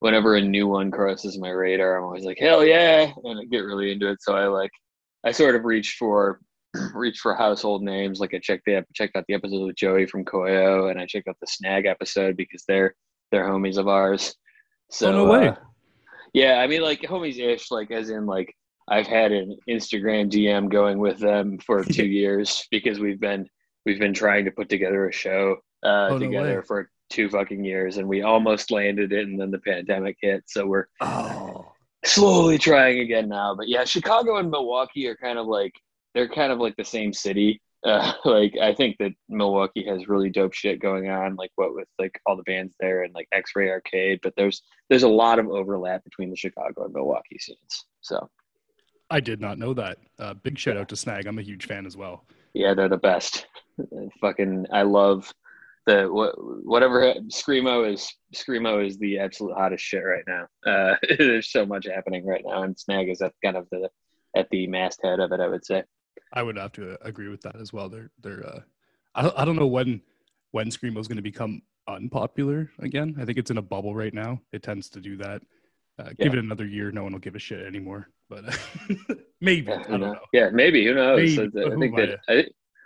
whenever 0.01 0.35
a 0.37 0.41
new 0.41 0.67
one 0.67 0.91
crosses 0.91 1.39
my 1.39 1.51
radar, 1.51 1.97
I'm 1.99 2.05
always 2.05 2.25
like, 2.25 2.39
hell 2.39 2.65
yeah, 2.65 3.11
and 3.25 3.41
I 3.41 3.45
get 3.45 3.61
really 3.61 3.93
into 3.93 4.11
it. 4.11 4.19
So 4.23 4.35
I 4.37 4.47
like, 4.49 4.71
I 5.25 5.31
sort 5.33 5.55
of 5.55 5.65
reach 5.65 5.97
for, 5.99 6.41
reach 6.95 7.19
for 7.21 7.35
household 7.35 7.83
names. 7.83 8.19
Like 8.21 8.35
I 8.35 8.41
checked 8.41 8.65
the 8.67 8.85
checked 8.95 9.17
out 9.17 9.25
the 9.29 9.35
episode 9.35 9.65
with 9.67 9.77
Joey 9.77 10.07
from 10.07 10.25
Koyo, 10.25 10.91
and 10.91 11.01
I 11.01 11.07
checked 11.07 11.29
out 11.29 11.37
the 11.41 11.47
Snag 11.47 11.87
episode 11.87 12.37
because 12.37 12.65
they're 12.69 12.95
they're 13.31 13.49
homies 13.49 13.79
of 13.79 13.89
ours. 13.89 14.35
So 14.91 15.09
Oh, 15.11 15.13
no 15.13 15.25
way. 15.33 15.49
uh, 15.49 15.55
yeah, 16.33 16.55
I 16.59 16.67
mean, 16.67 16.83
like 16.83 17.01
homies 17.03 17.39
ish, 17.39 17.71
like 17.71 17.91
as 17.91 18.11
in 18.11 18.27
like 18.27 18.55
I've 18.89 19.07
had 19.07 19.33
an 19.33 19.57
Instagram 19.69 20.31
DM 20.31 20.71
going 20.71 20.99
with 20.99 21.19
them 21.19 21.59
for 21.59 21.85
two 21.97 22.07
years 22.07 22.67
because 22.71 22.99
we've 23.01 23.21
been 23.21 23.49
we've 23.87 23.99
been 23.99 24.15
trying 24.15 24.45
to 24.47 24.51
put 24.51 24.69
together 24.69 25.09
a 25.09 25.13
show 25.13 25.57
uh, 25.83 26.09
Oh, 26.13 26.19
together 26.19 26.57
way. 26.61 26.63
for 26.67 26.91
two 27.11 27.29
fucking 27.29 27.65
years, 27.65 27.97
and 27.97 28.07
we 28.09 28.23
almost 28.23 28.71
landed 28.71 29.13
it, 29.13 29.27
and 29.29 29.41
then 29.41 29.51
the 29.51 29.59
pandemic 29.59 30.17
hit. 30.21 30.45
So 30.47 30.67
we're 30.67 30.87
Oh, 31.01 31.73
slowly 32.05 32.59
trying 32.59 33.01
again 33.01 33.29
now. 33.29 33.55
But 33.55 33.69
yeah, 33.69 33.85
Chicago 33.85 34.37
and 34.39 34.51
Milwaukee 34.51 35.07
are 35.09 35.17
kind 35.17 35.39
of 35.39 35.47
like 35.47 35.73
they're 36.15 36.29
kind 36.29 36.53
of 36.53 36.59
like 36.59 36.77
the 36.77 36.85
same 36.85 37.13
city. 37.13 37.61
Uh, 37.85 38.13
like 38.25 38.55
I 38.61 38.75
think 38.75 38.97
that 38.99 39.13
Milwaukee 39.29 39.87
has 39.87 40.09
really 40.09 40.31
dope 40.31 40.55
shit 40.55 40.81
going 40.81 41.11
on, 41.11 41.37
like 41.37 41.51
what 41.57 41.75
with 41.75 41.89
like 41.99 42.21
all 42.27 42.37
the 42.37 42.43
bands 42.45 42.75
there 42.81 43.03
and 43.03 43.15
like 43.15 43.29
X 43.33 43.53
Ray 43.55 43.71
Arcade. 43.71 44.21
But 44.23 44.35
there's 44.37 44.63
there's 44.89 45.05
a 45.05 45.09
lot 45.09 45.39
of 45.39 45.49
overlap 45.49 46.05
between 46.05 46.31
the 46.31 46.37
Chicago 46.37 46.85
and 46.85 46.95
Milwaukee 46.95 47.39
scenes. 47.39 47.85
So 48.01 48.29
I 49.11 49.21
did 49.21 49.41
not 49.41 49.59
know 49.59 49.75
that. 49.75 49.99
Uh, 50.19 50.35
big 50.35 50.59
shout 50.59 50.77
out 50.77 50.89
to 50.91 50.97
Snag. 50.97 51.27
I'm 51.27 51.39
a 51.39 51.43
huge 51.43 51.67
fan 51.67 51.87
as 51.87 51.97
well. 51.97 52.25
yeah, 52.55 52.75
they're 52.75 52.89
the 52.89 52.97
best. 52.97 53.47
Fucking, 54.21 54.67
I 54.73 54.83
love 54.83 55.33
the 55.87 56.07
what 56.13 56.35
whatever 56.65 57.15
screamo 57.29 57.91
is. 57.91 58.13
Screamo 58.35 58.87
is 58.87 58.99
the 58.99 59.19
absolute 59.19 59.55
hottest 59.57 59.85
shit 59.85 60.03
right 60.05 60.25
now. 60.27 60.47
Uh, 60.67 60.97
there's 61.19 61.51
so 61.51 61.65
much 61.65 61.87
happening 61.87 62.27
right 62.27 62.43
now, 62.45 62.63
and 62.63 62.79
Snag 62.79 63.09
is 63.09 63.23
at 63.23 63.33
kind 63.43 63.57
of 63.57 63.67
the 63.71 63.89
at 64.37 64.49
the 64.51 64.67
masthead 64.67 65.21
of 65.21 65.33
it. 65.33 65.41
I 65.41 65.49
would 65.49 65.65
say. 65.65 65.85
I 66.33 66.43
would 66.43 66.57
have 66.57 66.73
to 66.73 66.99
agree 67.07 67.29
with 67.29 67.41
that 67.43 67.57
as 67.57 67.73
well. 67.73 67.89
They're 67.89 68.11
they're. 68.21 68.47
Uh, 68.47 68.61
I 69.15 69.23
don't, 69.23 69.39
I 69.39 69.45
don't 69.45 69.57
know 69.57 69.67
when 69.67 70.01
when 70.53 70.71
screamo 70.71 70.99
is 70.99 71.09
going 71.09 71.17
to 71.17 71.23
become 71.23 71.63
unpopular 71.87 72.71
again. 72.79 73.17
I 73.19 73.25
think 73.25 73.39
it's 73.39 73.51
in 73.51 73.59
a 73.59 73.63
bubble 73.63 73.95
right 73.95 74.15
now. 74.15 74.41
It 74.53 74.63
tends 74.63 74.89
to 74.91 75.01
do 75.01 75.17
that. 75.17 75.43
Uh, 75.99 76.11
Give 76.17 76.33
it 76.33 76.39
another 76.39 76.67
year, 76.67 76.93
no 76.93 77.03
one 77.03 77.13
will 77.13 77.19
give 77.19 77.35
a 77.35 77.41
shit 77.41 77.67
anymore. 77.67 78.09
But 78.29 78.45
maybe 79.41 79.67
Yeah, 79.67 79.81
I 79.81 79.83
don't 79.83 80.01
knows? 80.01 80.13
know. 80.15 80.21
Yeah, 80.33 80.51
maybe 80.53 80.85
who 80.87 80.95
knows? 80.95 81.37
Maybe, 81.37 81.51
but 81.53 81.73
I 81.73 81.77
think 81.77 81.97
that 81.97 82.19
I, 82.29 82.45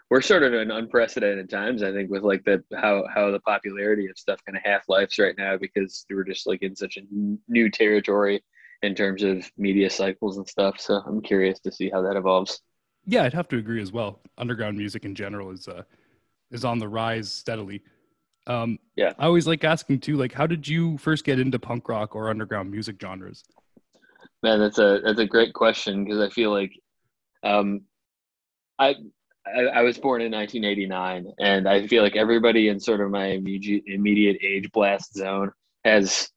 we're 0.09 0.23
sort 0.23 0.45
of 0.45 0.55
in 0.55 0.71
unprecedented 0.71 1.51
times. 1.51 1.83
I 1.83 1.93
think 1.93 2.11
with 2.11 2.23
like 2.23 2.45
the 2.45 2.63
how 2.75 3.05
how 3.13 3.31
the 3.31 3.41
popularity 3.41 4.09
of 4.09 4.19
stuff 4.19 4.41
kind 4.47 4.57
of 4.57 4.63
half 4.65 4.89
lives 4.89 5.19
right 5.19 5.35
now 5.37 5.57
because 5.59 6.07
we're 6.11 6.25
just 6.25 6.47
like 6.47 6.63
in 6.63 6.75
such 6.75 6.97
a 6.97 7.03
new 7.49 7.71
territory 7.71 8.43
in 8.83 8.95
terms 8.95 9.23
of 9.23 9.51
media 9.57 9.91
cycles 9.91 10.39
and 10.39 10.49
stuff. 10.49 10.81
So 10.81 10.95
I'm 11.07 11.21
curious 11.21 11.61
to 11.61 11.73
see 11.73 11.91
how 11.91 12.03
that 12.03 12.17
evolves. 12.17 12.61
Yeah, 13.07 13.25
I'd 13.25 13.35
have 13.35 13.49
to 13.49 13.59
agree 13.59 13.83
as 13.83 13.93
well. 13.93 14.21
Underground 14.39 14.79
music 14.79 15.05
in 15.05 15.15
general 15.15 15.51
is 15.51 15.69
uh, 15.69 15.83
is 16.51 16.65
on 16.65 16.79
the 16.79 16.89
rise 16.89 17.31
steadily. 17.31 17.83
Um, 18.47 18.79
Yeah. 18.97 19.13
I 19.19 19.27
always 19.27 19.47
like 19.47 19.65
asking 19.65 20.01
too, 20.01 20.17
like, 20.17 20.33
how 20.33 20.47
did 20.47 20.67
you 20.67 20.99
first 20.99 21.25
get 21.25 21.39
into 21.39 21.59
punk 21.59 21.89
rock 21.89 22.15
or 22.17 22.29
underground 22.29 22.71
music 22.71 22.97
genres? 23.01 23.45
Man, 24.43 24.59
that's 24.59 24.79
a 24.79 25.01
that's 25.05 25.21
a 25.21 25.27
great 25.27 25.55
question 25.55 26.05
because 26.05 26.21
I 26.21 26.29
feel 26.29 26.51
like 26.51 26.73
um, 27.45 27.83
I, 28.79 28.97
I 29.47 29.61
I 29.75 29.83
was 29.83 29.99
born 29.99 30.21
in 30.21 30.33
1989, 30.33 31.33
and 31.39 31.69
I 31.69 31.87
feel 31.87 32.03
like 32.03 32.17
everybody 32.17 32.69
in 32.69 32.81
sort 32.81 33.01
of 33.01 33.11
my 33.11 33.27
immediate 33.27 33.85
immediate 33.87 34.39
age 34.43 34.71
blast 34.73 35.15
zone 35.15 35.53
has 35.85 36.29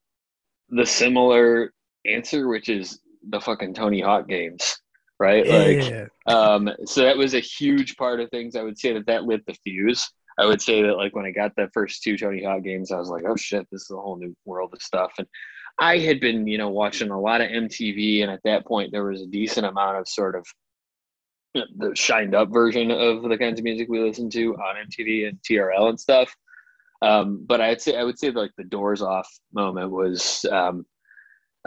the 0.70 0.86
similar 0.86 1.74
answer, 2.06 2.48
which 2.48 2.70
is 2.70 3.00
the 3.30 3.42
fucking 3.42 3.74
Tony 3.74 4.02
Hawk 4.02 4.28
games, 4.28 4.80
right? 5.20 5.46
Like, 5.48 6.10
um, 6.28 6.70
so 6.86 7.02
that 7.02 7.18
was 7.18 7.34
a 7.34 7.40
huge 7.40 7.96
part 7.98 8.20
of 8.20 8.30
things. 8.30 8.56
I 8.56 8.64
would 8.64 8.78
say 8.78 8.94
that 8.94 9.08
that 9.08 9.24
lit 9.24 9.46
the 9.46 9.56
fuse. 9.64 10.12
I 10.38 10.46
would 10.46 10.62
say 10.62 10.82
that 10.82 10.98
like 10.98 11.16
when 11.16 11.26
I 11.26 11.32
got 11.32 11.56
the 11.56 11.70
first 11.74 12.04
two 12.04 12.18
Tony 12.18 12.44
Hawk 12.44 12.64
games, 12.64 12.92
I 12.92 12.98
was 12.98 13.10
like, 13.10 13.24
oh 13.26 13.38
shit, 13.38 13.68
this 13.72 13.84
is 13.84 13.92
a 13.92 13.96
whole 13.96 14.18
new 14.18 14.36
world 14.46 14.74
of 14.74 14.82
stuff. 14.82 15.14
And 15.18 15.28
I 15.78 15.98
had 15.98 16.20
been, 16.20 16.48
you 16.48 16.58
know, 16.58 16.70
watching 16.70 17.10
a 17.10 17.20
lot 17.20 17.42
of 17.42 17.50
MTV, 17.50 18.22
and 18.22 18.32
at 18.32 18.42
that 18.44 18.66
point, 18.66 18.92
there 18.92 19.06
was 19.06 19.22
a 19.22 19.28
decent 19.28 19.66
amount 19.66 19.98
of 19.98 20.08
sort 20.08 20.36
of 20.36 20.46
the 21.54 21.96
shined 21.96 22.36
up 22.36 22.50
version 22.52 22.92
of 22.92 23.24
the 23.24 23.38
kinds 23.38 23.60
of 23.60 23.64
music 23.64 23.88
we 23.90 24.00
listened 24.00 24.32
to 24.34 24.56
on 24.56 24.76
MTV 24.88 25.30
and 25.30 25.40
TRL 25.42 25.90
and 25.90 26.00
stuff. 26.00 26.36
Um, 27.02 27.44
but 27.46 27.62
I'd 27.62 27.82
say 27.82 27.98
I 27.98 28.04
would 28.04 28.20
say 28.20 28.32
like 28.32 28.52
the 28.58 28.64
doors 28.64 29.02
off 29.02 29.30
moment 29.54 29.92
was 29.92 30.46
um, 30.52 30.86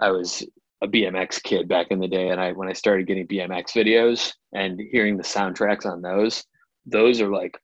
I 0.00 0.10
was 0.10 0.46
a 0.80 0.88
BMX 0.88 1.42
kid 1.42 1.68
back 1.68 1.88
in 1.90 1.98
the 1.98 2.08
day, 2.08 2.28
and 2.28 2.40
I 2.40 2.52
when 2.52 2.68
I 2.68 2.72
started 2.72 3.06
getting 3.06 3.26
BMX 3.26 3.72
videos 3.72 4.32
and 4.52 4.80
hearing 4.92 5.16
the 5.16 5.22
soundtracks 5.22 5.86
on 5.86 6.02
those, 6.02 6.44
those 6.86 7.20
are 7.20 7.28
like 7.28 7.58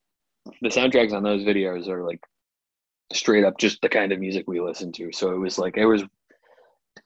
the 0.60 0.68
soundtracks 0.68 1.12
on 1.12 1.22
those 1.22 1.42
videos 1.42 1.88
are 1.88 2.04
like 2.04 2.20
straight 3.12 3.44
up 3.44 3.58
just 3.58 3.80
the 3.80 3.88
kind 3.88 4.12
of 4.12 4.18
music 4.18 4.44
we 4.46 4.60
listen 4.60 4.92
to. 4.92 5.12
So 5.12 5.32
it 5.32 5.38
was 5.38 5.58
like 5.58 5.76
it 5.76 5.86
was 5.86 6.02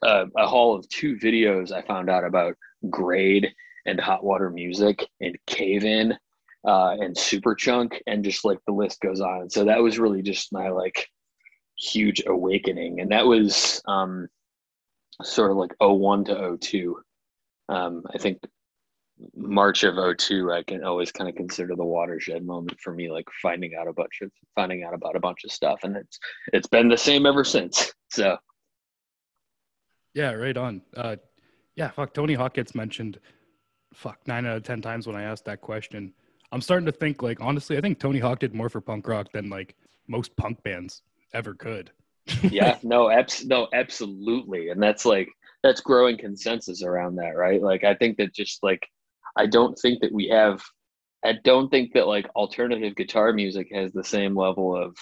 a, 0.03 0.27
a 0.37 0.47
haul 0.47 0.75
of 0.75 0.89
two 0.89 1.17
videos 1.17 1.73
I 1.73 1.83
found 1.83 2.09
out 2.11 2.25
about 2.25 2.57
grade 2.89 3.49
and 3.87 4.01
hot 4.01 4.25
water 4.25 4.51
music 4.51 5.07
and 5.21 5.37
cave 5.47 5.85
in 5.85 6.13
uh, 6.67 6.97
and 7.01 7.17
Superchunk 7.17 8.01
and 8.07 8.25
just 8.25 8.45
like 8.45 8.59
the 8.67 8.73
list 8.73 9.01
goes 9.01 9.21
on. 9.21 9.51
So 9.51 9.65
that 9.65 9.83
was 9.83 9.99
really 9.99 10.23
just 10.23 10.53
my 10.53 10.69
like 10.69 11.09
huge 11.77 12.23
awakening. 12.27 13.01
And 13.01 13.11
that 13.11 13.27
was 13.27 13.81
um, 13.87 14.29
sort 15.23 15.51
of 15.51 15.57
like 15.57 15.75
01 15.81 16.25
to 16.27 16.59
02. 16.61 16.97
Um, 17.69 18.05
I 18.15 18.19
think 18.19 18.39
March 19.35 19.85
of 19.85 19.97
02, 20.19 20.53
I 20.53 20.63
can 20.63 20.85
always 20.85 21.11
kind 21.11 21.29
of 21.29 21.37
consider 21.37 21.75
the 21.75 21.85
watershed 21.85 22.45
moment 22.45 22.79
for 22.81 22.93
me, 22.95 23.11
like 23.11 23.27
finding 23.43 23.75
out 23.75 23.89
a 23.89 23.93
bunch 23.93 24.21
of 24.23 24.31
finding 24.55 24.85
out 24.85 24.95
about 24.95 25.17
a 25.17 25.21
bunch 25.21 25.45
of 25.45 25.53
stuff. 25.53 25.81
And 25.83 25.97
it's 25.97 26.19
it's 26.53 26.69
been 26.69 26.89
the 26.89 26.97
same 26.97 27.27
ever 27.27 27.45
since. 27.45 27.93
So 28.11 28.39
yeah, 30.15 30.33
right 30.33 30.57
on. 30.57 30.81
Uh, 30.97 31.17
yeah, 31.77 31.91
fuck. 31.91 32.15
Tony 32.15 32.33
Hawk 32.33 32.55
gets 32.55 32.75
mentioned, 32.75 33.21
fuck, 33.93 34.19
nine 34.27 34.47
out 34.47 34.57
of 34.57 34.63
ten 34.63 34.81
times 34.81 35.07
when 35.07 35.15
I 35.15 35.23
ask 35.23 35.45
that 35.45 35.61
question. 35.61 36.15
I'm 36.51 36.63
starting 36.63 36.87
to 36.87 36.93
think, 36.93 37.23
like, 37.23 37.41
honestly, 37.41 37.77
I 37.77 37.83
think 37.83 38.01
Tony 38.01 38.19
Hawk 38.19 38.39
did 38.39 38.55
more 38.55 38.71
for 38.71 38.81
punk 38.81 39.07
rock 39.07 39.31
than 39.33 39.51
like 39.51 39.77
most 40.09 40.35
punk 40.37 40.63
bands 40.63 41.03
ever 41.35 41.55
could. 41.55 41.93
Yeah, 42.43 42.79
no, 42.83 43.11
abs- 43.11 43.45
no, 43.45 43.69
absolutely, 43.73 44.71
and 44.71 44.83
that's 44.83 45.05
like 45.05 45.29
that's 45.63 45.81
growing 45.81 46.17
consensus 46.17 46.83
around 46.83 47.17
that, 47.17 47.37
right? 47.37 47.61
Like, 47.61 47.85
I 47.85 47.95
think 47.95 48.17
that 48.19 48.35
just 48.35 48.63
like 48.63 48.87
I 49.37 49.47
don't 49.47 49.79
think 49.79 50.01
that 50.01 50.13
we 50.13 50.29
have. 50.29 50.63
I 51.25 51.35
don't 51.45 51.69
think 51.69 51.95
that 51.95 52.07
like 52.07 52.29
alternative 52.37 52.95
guitar 52.95 53.33
music 53.33 53.69
has 53.73 53.93
the 53.93 54.05
same 54.05 54.37
level 54.37 54.77
of 54.77 54.97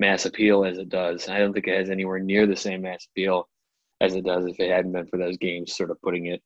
mass 0.00 0.24
appeal 0.24 0.64
as 0.64 0.78
it 0.78 0.88
does. 0.88 1.28
I 1.28 1.38
don't 1.38 1.52
think 1.52 1.66
it 1.66 1.78
has 1.78 1.90
anywhere 1.90 2.18
near 2.18 2.46
the 2.46 2.56
same 2.56 2.82
mass 2.82 3.06
appeal 3.10 3.48
as 4.00 4.14
it 4.14 4.24
does 4.24 4.46
if 4.46 4.58
it 4.60 4.70
hadn't 4.70 4.92
been 4.92 5.06
for 5.06 5.18
those 5.18 5.36
games 5.36 5.76
sort 5.76 5.90
of 5.90 6.00
putting 6.00 6.26
it 6.26 6.42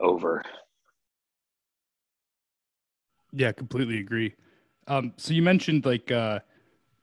over. 0.00 0.42
Yeah, 3.32 3.52
completely 3.52 3.98
agree. 3.98 4.34
Um, 4.86 5.12
so 5.16 5.32
you 5.32 5.42
mentioned 5.42 5.84
like 5.84 6.10
uh, 6.12 6.40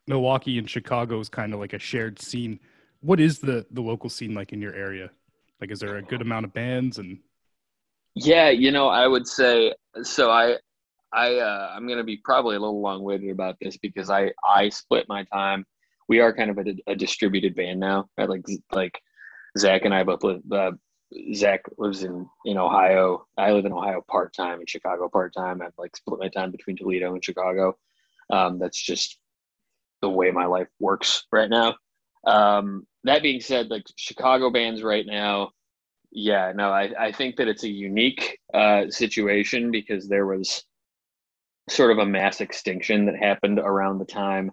Milwaukee 0.08 0.58
and 0.58 0.70
Chicago 0.70 1.20
is 1.20 1.30
kind 1.30 1.54
of 1.54 1.60
like 1.60 1.74
a 1.74 1.80
shared 1.80 2.20
scene. 2.20 2.60
What 3.02 3.20
is 3.20 3.40
the 3.40 3.66
the 3.72 3.82
local 3.82 4.10
scene 4.10 4.34
like 4.34 4.54
in 4.54 4.62
your 4.62 4.74
area? 4.74 5.12
Like, 5.60 5.72
is 5.72 5.80
there 5.80 5.98
a 5.98 6.02
good 6.02 6.22
amount 6.22 6.46
of 6.46 6.54
bands 6.54 6.98
and? 6.98 7.20
Yeah, 8.16 8.50
you 8.50 8.72
know, 8.72 8.88
I 8.88 9.08
would 9.08 9.26
say 9.28 9.74
so. 10.02 10.30
I, 10.30 10.58
I, 11.14 11.36
uh, 11.36 11.72
I'm 11.74 11.88
to 11.88 12.04
be 12.04 12.18
probably 12.18 12.58
a 12.58 12.60
little 12.60 12.82
long 12.82 13.04
winded 13.04 13.30
about 13.30 13.56
this 13.62 13.78
because 13.78 14.10
I 14.10 14.32
I 14.44 14.70
split 14.70 15.06
my 15.08 15.24
time. 15.26 15.66
We 16.10 16.20
are 16.20 16.34
kind 16.34 16.50
of 16.50 16.58
a, 16.58 16.76
a 16.88 16.96
distributed 16.96 17.56
band 17.56 17.80
now, 17.80 18.10
right? 18.18 18.28
Like 18.28 18.44
like 18.72 19.00
Zach 19.58 19.86
and 19.86 19.94
I 19.94 20.04
both 20.04 20.24
live. 20.24 20.42
Uh, 20.52 20.72
Zach 21.34 21.62
lives 21.78 22.04
in 22.04 22.28
in 22.44 22.58
Ohio. 22.58 23.28
I 23.38 23.52
live 23.52 23.66
in 23.66 23.72
Ohio 23.72 24.04
part 24.10 24.34
time 24.34 24.60
and 24.60 24.70
Chicago 24.70 25.08
part 25.08 25.34
time. 25.34 25.62
I've 25.62 25.78
like 25.78 25.96
split 25.96 26.20
my 26.20 26.30
time 26.30 26.52
between 26.52 26.76
Toledo 26.76 27.14
and 27.14 27.24
Chicago. 27.24 27.78
Um, 28.30 28.60
that's 28.60 28.82
just 28.82 29.20
the 30.02 30.10
way 30.10 30.32
my 30.32 30.46
life 30.46 30.68
works 30.80 31.26
right 31.32 31.50
now. 31.50 31.76
Um, 32.26 32.86
that 33.04 33.24
being 33.24 33.42
said, 33.42 33.70
like 33.70 33.84
Chicago 33.96 34.52
bands 34.52 34.84
right 34.84 35.06
now, 35.06 35.52
yeah, 36.12 36.52
no, 36.54 36.70
I, 36.70 36.92
I 37.00 37.12
think 37.12 37.38
that 37.38 37.48
it's 37.48 37.64
a 37.64 37.70
unique 37.70 38.40
uh, 38.54 38.90
situation 38.90 39.72
because 39.72 40.08
there 40.08 40.26
was 40.26 40.64
sort 41.70 41.92
of 41.92 42.00
a 42.00 42.06
mass 42.06 42.42
extinction 42.42 43.06
that 43.06 43.16
happened 43.16 43.60
around 43.60 44.00
the 44.00 44.06
time 44.06 44.52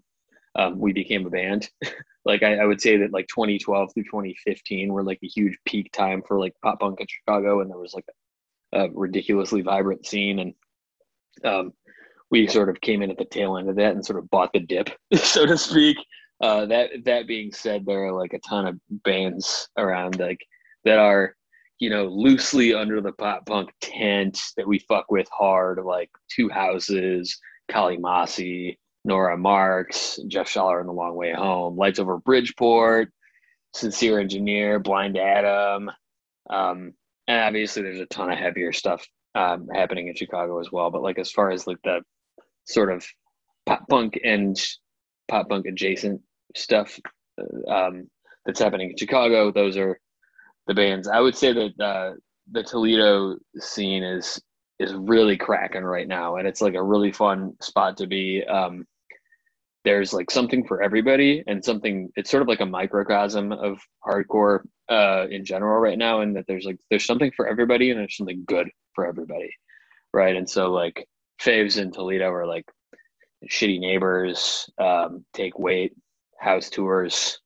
um, 0.55 0.79
we 0.79 0.93
became 0.93 1.27
a 1.27 1.31
band. 1.31 1.69
like 2.25 2.43
I, 2.43 2.57
I, 2.57 2.65
would 2.65 2.81
say 2.81 2.99
that 2.99 3.13
like 3.13 3.29
2012 3.29 3.93
through 3.93 4.05
2015 4.05 4.93
were 4.93 5.03
like 5.03 5.21
a 5.23 5.29
huge 5.29 5.59
peak 5.65 5.91
time 5.93 6.23
for 6.27 6.39
like 6.39 6.55
pop 6.63 6.81
punk 6.81 7.01
in 7.01 7.07
Chicago, 7.09 7.61
and 7.61 7.71
there 7.71 7.79
was 7.79 7.95
like 7.95 8.07
a, 8.73 8.85
a 8.85 8.91
ridiculously 8.91 9.63
vibrant 9.63 10.07
scene, 10.07 10.39
and 10.39 10.55
um, 11.45 11.73
we 12.31 12.47
sort 12.47 12.69
of 12.69 12.81
came 12.81 13.03
in 13.03 13.11
at 13.11 13.19
the 13.19 13.25
tail 13.25 13.57
end 13.57 13.69
of 13.69 13.77
that 13.77 13.95
and 13.95 14.05
sort 14.05 14.19
of 14.19 14.31
bought 14.31 14.53
the 14.53 14.61
dip, 14.61 14.91
so 15.15 15.47
to 15.47 15.57
speak. 15.57 15.97
Uh, 16.41 16.67
that 16.67 16.91
that 17.05 17.27
being 17.27 17.53
said, 17.53 17.85
there 17.85 18.05
are 18.07 18.13
like 18.13 18.33
a 18.33 18.39
ton 18.41 18.67
of 18.67 18.79
bands 19.05 19.69
around 19.77 20.19
like 20.19 20.41
that 20.85 20.99
are 20.99 21.35
you 21.79 21.91
know 21.91 22.07
loosely 22.07 22.75
under 22.75 23.01
the 23.01 23.13
pop 23.13 23.47
punk 23.47 23.71
tent 23.81 24.41
that 24.57 24.67
we 24.67 24.79
fuck 24.79 25.11
with 25.11 25.29
hard, 25.33 25.83
like 25.85 26.11
Two 26.31 26.49
Houses, 26.49 27.39
Kali 27.69 27.97
Masi, 27.97 28.77
Nora 29.05 29.37
Marks, 29.37 30.19
Jeff 30.29 30.49
Schaller 30.49 30.81
in 30.81 30.87
The 30.87 30.93
Long 30.93 31.15
Way 31.15 31.33
Home, 31.33 31.77
Lights 31.77 31.99
Over 31.99 32.19
Bridgeport, 32.19 33.13
Sincere 33.75 34.21
Engineer, 34.21 34.79
Blind 34.79 35.17
Adam. 35.17 35.91
Um, 36.51 36.93
and 37.27 37.41
obviously 37.41 37.83
there's 37.83 38.01
a 38.01 38.07
ton 38.07 38.31
of 38.31 38.39
heavier 38.39 38.73
stuff 38.73 39.07
um, 39.35 39.69
happening 39.73 40.09
in 40.09 40.15
Chicago 40.15 40.61
as 40.61 40.71
well. 40.73 40.91
But 40.91 41.03
like 41.03 41.19
as 41.19 41.31
far 41.31 41.51
as 41.51 41.67
like 41.67 41.79
the 41.85 42.01
sort 42.69 42.93
of 42.93 43.05
pop 43.67 43.87
punk 43.89 44.19
and 44.25 44.57
pop 45.29 45.49
punk 45.49 45.67
adjacent 45.67 46.21
stuff 46.57 46.99
uh, 47.41 47.71
um, 47.71 48.09
that's 48.47 48.61
happening 48.61 48.91
in 48.91 48.97
Chicago, 48.97 49.53
those 49.53 49.77
are 49.77 49.99
the 50.67 50.75
bands. 50.75 51.09
I 51.09 51.21
would 51.21 51.37
say 51.37 51.53
that 51.53 51.81
uh, 51.81 52.13
the 52.51 52.63
Toledo 52.63 53.37
scene 53.59 54.03
is 54.03 54.41
is 54.79 54.95
really 54.95 55.37
cracking 55.37 55.83
right 55.83 56.07
now, 56.07 56.37
and 56.37 56.47
it's 56.47 56.61
like 56.61 56.75
a 56.75 56.83
really 56.83 57.11
fun 57.11 57.55
spot 57.61 57.97
to 57.97 58.07
be. 58.07 58.45
Um, 58.45 58.87
there's 59.85 60.13
like 60.13 60.31
something 60.31 60.67
for 60.67 60.83
everybody, 60.83 61.43
and 61.47 61.65
something. 61.65 62.11
It's 62.17 62.31
sort 62.31 62.43
of 62.43 62.49
like 62.49 62.61
a 62.61 62.67
microcosm 62.67 63.53
of 63.53 63.79
hardcore 64.07 64.61
uh, 64.89 65.27
in 65.31 65.45
general 65.45 65.81
right 65.81 65.99
now, 65.99 66.21
and 66.21 66.37
that 66.37 66.45
there's 66.47 66.65
like 66.65 66.79
there's 66.91 67.07
something 67.07 67.33
for 67.37 67.49
everybody, 67.49 67.91
and 67.91 67.99
there's 67.99 68.17
something 68.17 68.45
good 68.47 68.69
for 68.95 69.07
everybody, 69.07 69.51
right? 70.13 70.37
And 70.37 70.49
so 70.49 70.71
like 70.71 71.07
faves 71.41 71.81
in 71.81 71.91
Toledo 71.91 72.31
are 72.31 72.47
like 72.47 72.65
shitty 73.49 73.81
neighbors, 73.81 74.69
um, 74.79 75.25
take 75.33 75.59
weight, 75.59 75.93
house 76.39 76.71
tours, 76.71 77.39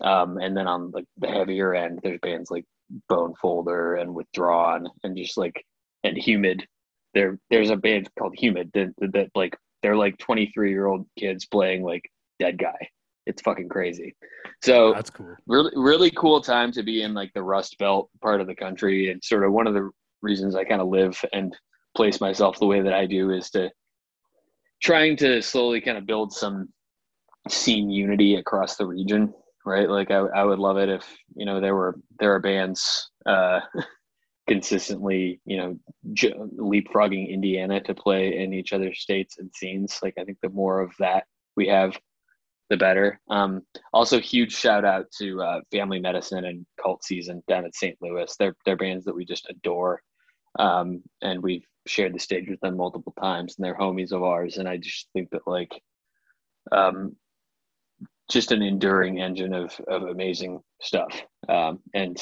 um, 0.00 0.38
and 0.38 0.56
then 0.56 0.66
on 0.66 0.90
like 0.92 1.06
the 1.18 1.28
heavier 1.28 1.74
end, 1.74 2.00
there's 2.02 2.20
bands 2.20 2.50
like 2.50 2.64
Bone 3.08 3.34
Folder 3.40 3.96
and 3.96 4.14
Withdrawn, 4.14 4.88
and 5.04 5.16
just 5.16 5.36
like 5.36 5.64
and 6.04 6.16
humid. 6.16 6.66
There, 7.14 7.38
there's 7.50 7.70
a 7.70 7.76
band 7.76 8.08
called 8.18 8.34
Humid 8.38 8.70
that, 8.74 8.92
that 9.12 9.30
like 9.34 9.56
they're 9.82 9.96
like 9.96 10.18
23 10.18 10.70
year 10.70 10.86
old 10.86 11.06
kids 11.18 11.46
playing 11.46 11.82
like 11.82 12.08
Dead 12.38 12.58
Guy. 12.58 12.76
It's 13.26 13.42
fucking 13.42 13.68
crazy. 13.68 14.14
So 14.62 14.92
that's 14.94 15.10
cool. 15.10 15.34
Really, 15.46 15.72
really 15.74 16.10
cool 16.12 16.40
time 16.40 16.72
to 16.72 16.82
be 16.82 17.02
in 17.02 17.14
like 17.14 17.32
the 17.34 17.42
Rust 17.42 17.76
Belt 17.78 18.08
part 18.22 18.40
of 18.40 18.46
the 18.46 18.54
country, 18.54 19.10
and 19.10 19.22
sort 19.22 19.44
of 19.44 19.52
one 19.52 19.66
of 19.66 19.74
the 19.74 19.90
reasons 20.22 20.54
I 20.54 20.64
kind 20.64 20.80
of 20.80 20.88
live 20.88 21.22
and 21.32 21.54
place 21.98 22.20
myself 22.20 22.58
the 22.58 22.66
way 22.66 22.80
that 22.80 22.94
I 22.94 23.04
do 23.04 23.30
is 23.30 23.50
to 23.50 23.70
trying 24.82 25.16
to 25.18 25.42
slowly 25.42 25.80
kind 25.80 25.98
of 25.98 26.06
build 26.06 26.32
some 26.32 26.68
scene 27.48 27.90
unity 27.90 28.36
across 28.36 28.76
the 28.76 28.86
region 28.86 29.34
right 29.66 29.88
like 29.88 30.10
I, 30.10 30.18
I 30.18 30.44
would 30.44 30.58
love 30.58 30.76
it 30.78 30.88
if 30.88 31.04
you 31.34 31.44
know 31.44 31.60
there 31.60 31.74
were 31.74 31.96
there 32.20 32.34
are 32.34 32.40
bands 32.40 33.10
uh 33.26 33.60
consistently, 34.48 35.40
you 35.44 35.58
know, 35.58 35.78
j- 36.14 36.32
leapfrogging 36.32 37.30
Indiana 37.30 37.80
to 37.82 37.94
play 37.94 38.38
in 38.38 38.52
each 38.52 38.72
other's 38.72 39.00
states 39.00 39.36
and 39.38 39.50
scenes. 39.54 40.00
Like 40.02 40.14
I 40.18 40.24
think 40.24 40.38
the 40.42 40.48
more 40.48 40.80
of 40.80 40.90
that 40.98 41.24
we 41.56 41.68
have, 41.68 41.96
the 42.70 42.76
better. 42.76 43.20
Um, 43.30 43.62
also, 43.92 44.18
huge 44.18 44.54
shout 44.54 44.84
out 44.84 45.06
to 45.18 45.40
uh, 45.40 45.60
Family 45.70 46.00
Medicine 46.00 46.44
and 46.46 46.66
Cult 46.82 47.04
Season 47.04 47.42
down 47.46 47.64
at 47.64 47.76
St. 47.76 47.96
Louis. 48.00 48.34
They're 48.38 48.56
they're 48.64 48.76
bands 48.76 49.04
that 49.04 49.14
we 49.14 49.24
just 49.24 49.48
adore, 49.48 50.02
um, 50.58 51.02
and 51.22 51.42
we've 51.42 51.64
shared 51.88 52.14
the 52.14 52.18
stage 52.18 52.48
with 52.48 52.60
them 52.60 52.76
multiple 52.76 53.14
times, 53.20 53.56
and 53.56 53.64
they're 53.64 53.76
homies 53.76 54.12
of 54.12 54.22
ours. 54.22 54.58
And 54.58 54.68
I 54.68 54.76
just 54.76 55.08
think 55.12 55.30
that 55.30 55.46
like, 55.46 55.82
um, 56.72 57.16
just 58.30 58.52
an 58.52 58.62
enduring 58.62 59.20
engine 59.20 59.54
of 59.54 59.78
of 59.88 60.02
amazing 60.02 60.60
stuff. 60.80 61.22
Um, 61.48 61.80
and 61.94 62.20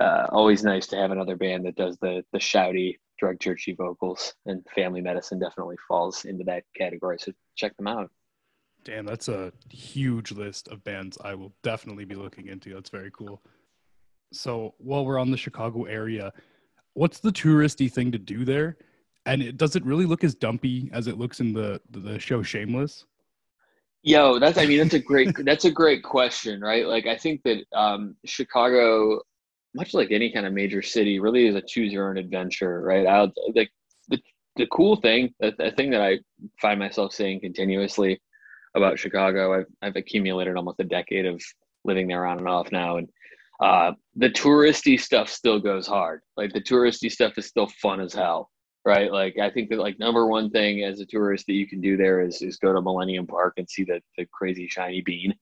uh, 0.00 0.26
always 0.30 0.64
nice 0.64 0.86
to 0.88 0.96
have 0.96 1.10
another 1.10 1.36
band 1.36 1.66
that 1.66 1.76
does 1.76 1.96
the 2.00 2.24
the 2.32 2.38
shouty 2.38 2.96
drug 3.18 3.38
churchy 3.38 3.74
vocals 3.74 4.34
and 4.46 4.66
family 4.74 5.00
medicine 5.00 5.38
definitely 5.38 5.76
falls 5.86 6.24
into 6.24 6.42
that 6.42 6.64
category 6.76 7.16
so 7.16 7.30
check 7.54 7.74
them 7.76 7.86
out 7.86 8.10
Damn, 8.84 9.06
that's 9.06 9.28
a 9.28 9.50
huge 9.70 10.30
list 10.30 10.68
of 10.68 10.84
bands 10.84 11.16
I 11.24 11.34
will 11.34 11.54
definitely 11.62 12.04
be 12.04 12.14
looking 12.14 12.48
into. 12.48 12.74
That's 12.74 12.90
very 12.90 13.10
cool. 13.10 13.42
So 14.32 14.74
while 14.78 15.06
we're 15.06 15.18
on 15.18 15.30
the 15.30 15.38
Chicago 15.38 15.84
area, 15.84 16.32
what's 16.94 17.20
the 17.20 17.30
touristy 17.30 17.92
thing 17.92 18.10
to 18.12 18.18
do 18.18 18.44
there? 18.44 18.76
And 19.26 19.42
it 19.42 19.56
does 19.56 19.76
it 19.76 19.84
really 19.84 20.06
look 20.06 20.24
as 20.24 20.34
dumpy 20.34 20.90
as 20.92 21.06
it 21.06 21.18
looks 21.18 21.40
in 21.40 21.52
the 21.52 21.80
the 21.90 22.18
show 22.18 22.42
Shameless? 22.42 23.04
Yo, 24.02 24.38
that's 24.38 24.58
I 24.58 24.66
mean 24.66 24.78
that's 24.78 24.94
a 24.94 24.98
great 24.98 25.34
that's 25.44 25.64
a 25.64 25.70
great 25.70 26.02
question, 26.02 26.60
right? 26.60 26.86
Like 26.86 27.06
I 27.06 27.16
think 27.16 27.42
that 27.44 27.64
um, 27.72 28.16
Chicago, 28.24 29.20
much 29.74 29.94
like 29.94 30.10
any 30.10 30.30
kind 30.30 30.46
of 30.46 30.52
major 30.52 30.82
city, 30.82 31.20
really 31.20 31.46
is 31.46 31.54
a 31.54 31.62
choose 31.62 31.92
your 31.92 32.10
own 32.10 32.18
adventure, 32.18 32.80
right? 32.82 33.06
I 33.06 33.30
like 33.54 33.70
the 34.08 34.20
the 34.56 34.66
cool 34.66 34.96
thing, 34.96 35.34
the, 35.40 35.54
the 35.58 35.70
thing 35.72 35.90
that 35.90 36.02
I 36.02 36.18
find 36.60 36.78
myself 36.78 37.12
saying 37.12 37.40
continuously 37.40 38.20
about 38.74 38.98
Chicago. 38.98 39.58
I've 39.58 39.66
I've 39.80 39.96
accumulated 39.96 40.56
almost 40.56 40.80
a 40.80 40.84
decade 40.84 41.24
of 41.24 41.42
living 41.84 42.06
there 42.06 42.26
on 42.26 42.38
and 42.38 42.48
off 42.48 42.70
now, 42.72 42.98
and 42.98 43.08
uh, 43.64 43.92
the 44.16 44.28
touristy 44.28 45.00
stuff 45.00 45.30
still 45.30 45.58
goes 45.58 45.86
hard. 45.86 46.20
Like 46.36 46.52
the 46.52 46.60
touristy 46.60 47.10
stuff 47.10 47.38
is 47.38 47.46
still 47.46 47.66
fun 47.80 47.98
as 47.98 48.12
hell, 48.12 48.50
right? 48.84 49.10
Like 49.10 49.38
I 49.38 49.48
think 49.48 49.70
that 49.70 49.78
like 49.78 49.98
number 49.98 50.26
one 50.26 50.50
thing 50.50 50.84
as 50.84 51.00
a 51.00 51.06
tourist 51.06 51.46
that 51.46 51.54
you 51.54 51.66
can 51.66 51.80
do 51.80 51.96
there 51.96 52.20
is 52.20 52.42
is 52.42 52.58
go 52.58 52.74
to 52.74 52.82
Millennium 52.82 53.26
Park 53.26 53.54
and 53.56 53.66
see 53.66 53.84
the 53.84 54.02
the 54.18 54.26
crazy 54.34 54.68
shiny 54.68 55.00
bean. 55.00 55.34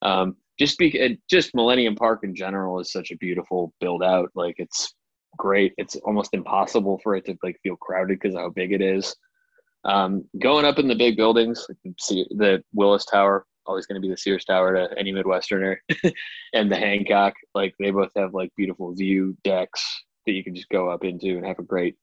Um, 0.00 0.36
just 0.58 0.78
be 0.78 1.18
just 1.28 1.54
Millennium 1.54 1.96
Park 1.96 2.20
in 2.22 2.34
general 2.34 2.80
is 2.80 2.90
such 2.90 3.10
a 3.10 3.16
beautiful 3.18 3.74
build 3.78 4.02
out. 4.02 4.30
Like 4.34 4.54
it's 4.56 4.94
great. 5.36 5.74
It's 5.76 5.96
almost 5.96 6.30
impossible 6.32 6.98
for 7.02 7.14
it 7.14 7.26
to 7.26 7.36
like 7.42 7.60
feel 7.62 7.76
crowded 7.76 8.18
because 8.18 8.34
how 8.34 8.48
big 8.48 8.72
it 8.72 8.80
is. 8.80 9.14
Um, 9.84 10.24
going 10.40 10.64
up 10.64 10.78
in 10.78 10.88
the 10.88 10.94
big 10.94 11.18
buildings, 11.18 11.66
see 12.00 12.26
the 12.30 12.64
Willis 12.72 13.04
Tower, 13.04 13.44
always 13.66 13.86
going 13.86 14.00
to 14.00 14.06
be 14.06 14.10
the 14.10 14.16
Sears 14.16 14.44
Tower 14.44 14.74
to 14.74 14.98
any 14.98 15.12
Midwesterner, 15.12 15.76
and 16.54 16.70
the 16.70 16.76
Hancock. 16.76 17.34
Like 17.54 17.74
they 17.78 17.90
both 17.90 18.12
have 18.16 18.34
like 18.34 18.52
beautiful 18.56 18.94
view 18.94 19.36
decks 19.44 19.84
that 20.26 20.32
you 20.32 20.44
can 20.44 20.54
just 20.54 20.68
go 20.68 20.90
up 20.90 21.04
into 21.04 21.36
and 21.36 21.46
have 21.46 21.58
a 21.58 21.64
great 21.64 21.96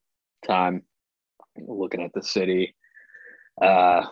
time 0.45 0.84
looking 1.58 2.02
at 2.02 2.12
the 2.13 2.23
city. 2.23 2.76
Uh, 3.62 4.06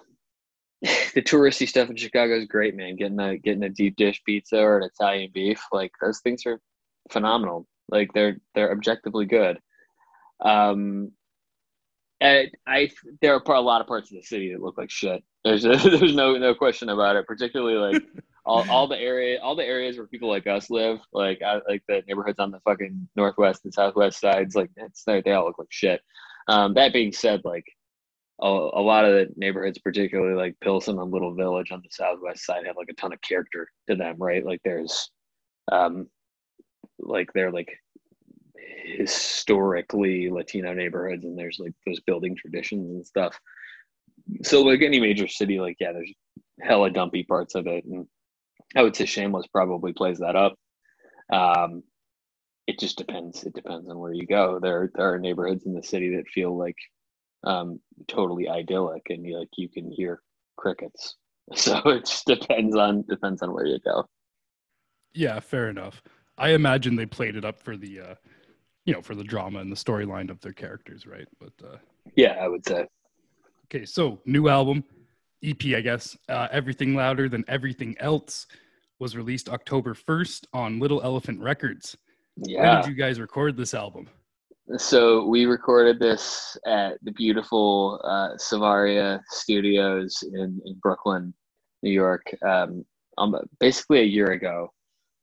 the 0.82 1.22
touristy 1.22 1.68
stuff 1.68 1.90
in 1.90 1.96
Chicago 1.96 2.38
is 2.38 2.46
great, 2.46 2.76
man. 2.76 2.96
Getting 2.96 3.20
a 3.20 3.38
getting 3.38 3.64
a 3.64 3.70
deep 3.70 3.96
dish 3.96 4.22
pizza 4.26 4.58
or 4.58 4.80
an 4.80 4.90
Italian 4.94 5.32
beef, 5.34 5.62
like 5.72 5.92
those 6.02 6.20
things 6.22 6.46
are 6.46 6.60
phenomenal. 7.12 7.68
Like 7.90 8.12
they're 8.14 8.38
they're 8.56 8.72
objectively 8.72 9.26
good. 9.26 9.60
Um, 10.44 11.12
and 12.20 12.50
I 12.68 12.90
there 13.22 13.36
are 13.36 13.56
a 13.56 13.62
lot 13.62 13.82
of 13.82 13.88
parts 13.88 14.12
of 14.12 14.18
the 14.18 14.24
city 14.24 14.52
that 14.52 14.62
look 14.62 14.78
like 14.78 14.90
shit. 14.90 15.24
There's 15.44 15.66
a, 15.66 15.70
there's 15.98 16.16
no 16.16 16.38
no 16.38 16.54
question 16.54 16.90
about 16.90 17.16
it. 17.16 17.28
Particularly 17.28 17.94
like 17.94 18.04
all, 18.46 18.70
all 18.70 18.88
the 18.88 18.98
area 18.98 19.40
all 19.42 19.56
the 19.56 19.66
areas 19.66 19.98
where 19.98 20.08
people 20.08 20.30
like 20.30 20.48
us 20.48 20.70
live, 20.70 21.00
like 21.14 21.42
I, 21.42 21.62
like 21.68 21.84
the 21.88 22.04
neighborhoods 22.08 22.40
on 22.40 22.52
the 22.52 22.60
fucking 22.62 23.08
northwest 23.16 23.66
and 23.66 23.74
southwest 23.74 24.20
sides, 24.20 24.56
like 24.56 24.70
it's 24.78 25.04
they 25.04 25.32
all 25.32 25.46
look 25.46 25.60
like 25.60 25.72
shit. 25.72 26.02
Um, 26.48 26.74
that 26.74 26.94
being 26.94 27.12
said, 27.12 27.42
like 27.44 27.66
a, 28.42 28.48
a, 28.48 28.82
lot 28.82 29.06
of 29.06 29.14
the 29.14 29.30
neighborhoods, 29.36 29.78
particularly 29.78 30.36
like 30.36 30.60
Pilsen 30.60 31.00
and 31.00 31.12
Little 31.12 31.36
Village 31.36 31.72
on 31.72 31.82
the 31.84 31.90
southwest 31.92 32.46
side, 32.46 32.66
have 32.66 32.78
like 32.78 32.90
a 32.90 32.94
ton 32.94 33.14
of 33.14 33.22
character 33.22 33.70
to 33.88 33.96
them, 33.96 34.16
right? 34.18 34.44
Like 34.44 34.62
there's, 34.64 35.12
um, 35.72 36.08
like 37.00 37.32
they're 37.34 37.52
like 37.52 37.70
historically 38.84 40.30
Latino 40.30 40.74
neighborhoods, 40.74 41.24
and 41.24 41.38
there's 41.38 41.60
like 41.60 41.74
those 41.86 42.00
building 42.02 42.36
traditions 42.36 42.90
and 42.90 43.06
stuff. 43.06 43.40
So 44.44 44.62
like 44.62 44.82
any 44.82 45.00
major 45.00 45.28
city, 45.28 45.60
like 45.60 45.78
yeah, 45.80 45.92
there's 45.94 46.14
hella 46.60 46.90
dumpy 46.90 47.24
parts 47.24 47.56
of 47.56 47.68
it, 47.68 47.86
and 47.86 48.08
I 48.76 48.84
would 48.84 48.96
say 48.96 49.06
Shameless 49.06 49.48
probably 49.48 49.94
plays 49.94 50.20
that 50.20 50.36
up. 50.36 50.56
Um, 51.32 51.84
it 52.68 52.80
just 52.80 52.98
depends. 52.98 53.44
It 53.44 53.54
depends 53.54 53.90
on 53.90 53.98
where 54.00 54.14
you 54.14 54.26
go. 54.26 54.60
There 54.62 54.92
there 54.96 55.14
are 55.14 55.20
neighborhoods 55.20 55.66
in 55.66 55.74
the 55.74 55.84
city 55.84 56.16
that 56.16 56.28
feel 56.28 56.58
like 56.58 56.78
um, 57.44 57.80
totally 58.08 58.48
idyllic, 58.48 59.04
and 59.10 59.26
you 59.26 59.40
like 59.40 59.50
you 59.58 59.70
can 59.70 59.92
hear 59.92 60.22
crickets. 60.58 61.16
So 61.54 61.78
it 61.90 62.06
just 62.06 62.28
depends 62.28 62.78
on 62.78 63.04
depends 63.10 63.42
on 63.42 63.52
where 63.52 63.66
you 63.66 63.78
go. 63.84 64.06
Yeah, 65.14 65.40
fair 65.42 65.68
enough. 65.70 66.02
I 66.38 66.50
imagine 66.50 66.96
they 66.96 67.06
played 67.06 67.36
it 67.36 67.44
up 67.44 67.60
for 67.60 67.76
the 67.76 68.00
uh, 68.00 68.16
you 68.86 68.94
know 68.94 69.02
for 69.02 69.16
the 69.16 69.24
drama 69.24 69.60
and 69.60 69.70
the 69.70 69.76
storyline 69.76 70.30
of 70.30 70.40
their 70.40 70.54
characters, 70.54 71.06
right? 71.06 71.28
But 71.40 71.52
uh, 71.62 71.78
yeah, 72.16 72.38
I 72.40 72.48
would 72.48 72.66
say. 72.66 72.88
Okay, 73.74 73.86
so 73.86 74.20
new 74.26 74.50
album, 74.50 74.84
EP, 75.42 75.64
I 75.68 75.80
guess. 75.80 76.18
Uh, 76.28 76.50
Everything 76.52 76.94
louder 76.94 77.30
than 77.30 77.46
everything 77.48 77.96
else 78.02 78.48
was 79.00 79.16
released 79.16 79.48
October 79.48 79.94
first 79.94 80.46
on 80.52 80.78
Little 80.78 81.02
Elephant 81.02 81.40
Records. 81.40 81.96
Yeah. 82.36 82.62
Where 82.62 82.82
did 82.82 82.90
you 82.90 82.96
guys 82.96 83.18
record 83.18 83.56
this 83.56 83.74
album? 83.74 84.10
So 84.78 85.26
we 85.26 85.46
recorded 85.46 86.00
this 86.00 86.58
at 86.66 86.98
the 87.04 87.12
beautiful 87.14 88.02
uh, 88.04 88.36
Savaria 88.36 89.22
Studios 89.30 90.22
in, 90.34 90.62
in 90.66 90.76
Brooklyn, 90.82 91.34
New 91.82 91.92
York. 91.92 92.24
Um, 92.46 92.84
um, 93.18 93.38
basically 93.62 94.00
a 94.00 94.04
year 94.04 94.32
ago. 94.32 94.74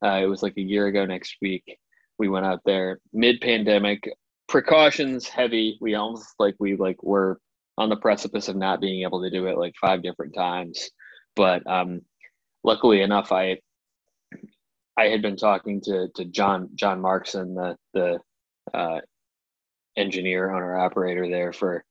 Uh, 0.03 0.19
it 0.23 0.25
was 0.25 0.41
like 0.41 0.57
a 0.57 0.61
year 0.61 0.87
ago 0.87 1.05
next 1.05 1.35
week 1.39 1.77
we 2.19 2.29
went 2.29 2.45
out 2.45 2.61
there 2.65 2.99
mid 3.13 3.41
pandemic 3.41 4.09
precautions 4.47 5.27
heavy 5.27 5.77
we 5.81 5.95
almost 5.95 6.33
like 6.39 6.55
we 6.59 6.75
like 6.75 7.01
were 7.03 7.39
on 7.79 7.89
the 7.89 7.95
precipice 7.95 8.47
of 8.47 8.55
not 8.55 8.81
being 8.81 9.03
able 9.03 9.21
to 9.21 9.31
do 9.31 9.47
it 9.47 9.57
like 9.57 9.73
five 9.81 10.03
different 10.03 10.33
times 10.35 10.89
but 11.35 11.65
um 11.67 12.01
luckily 12.63 13.01
enough 13.01 13.31
i 13.31 13.57
i 14.97 15.05
had 15.05 15.21
been 15.21 15.37
talking 15.37 15.81
to 15.81 16.07
to 16.15 16.25
john 16.25 16.69
john 16.75 17.01
markson 17.01 17.55
the 17.55 17.75
the 17.93 18.77
uh 18.77 18.99
engineer 19.97 20.51
owner 20.51 20.77
operator 20.77 21.29
there 21.29 21.51
for 21.51 21.83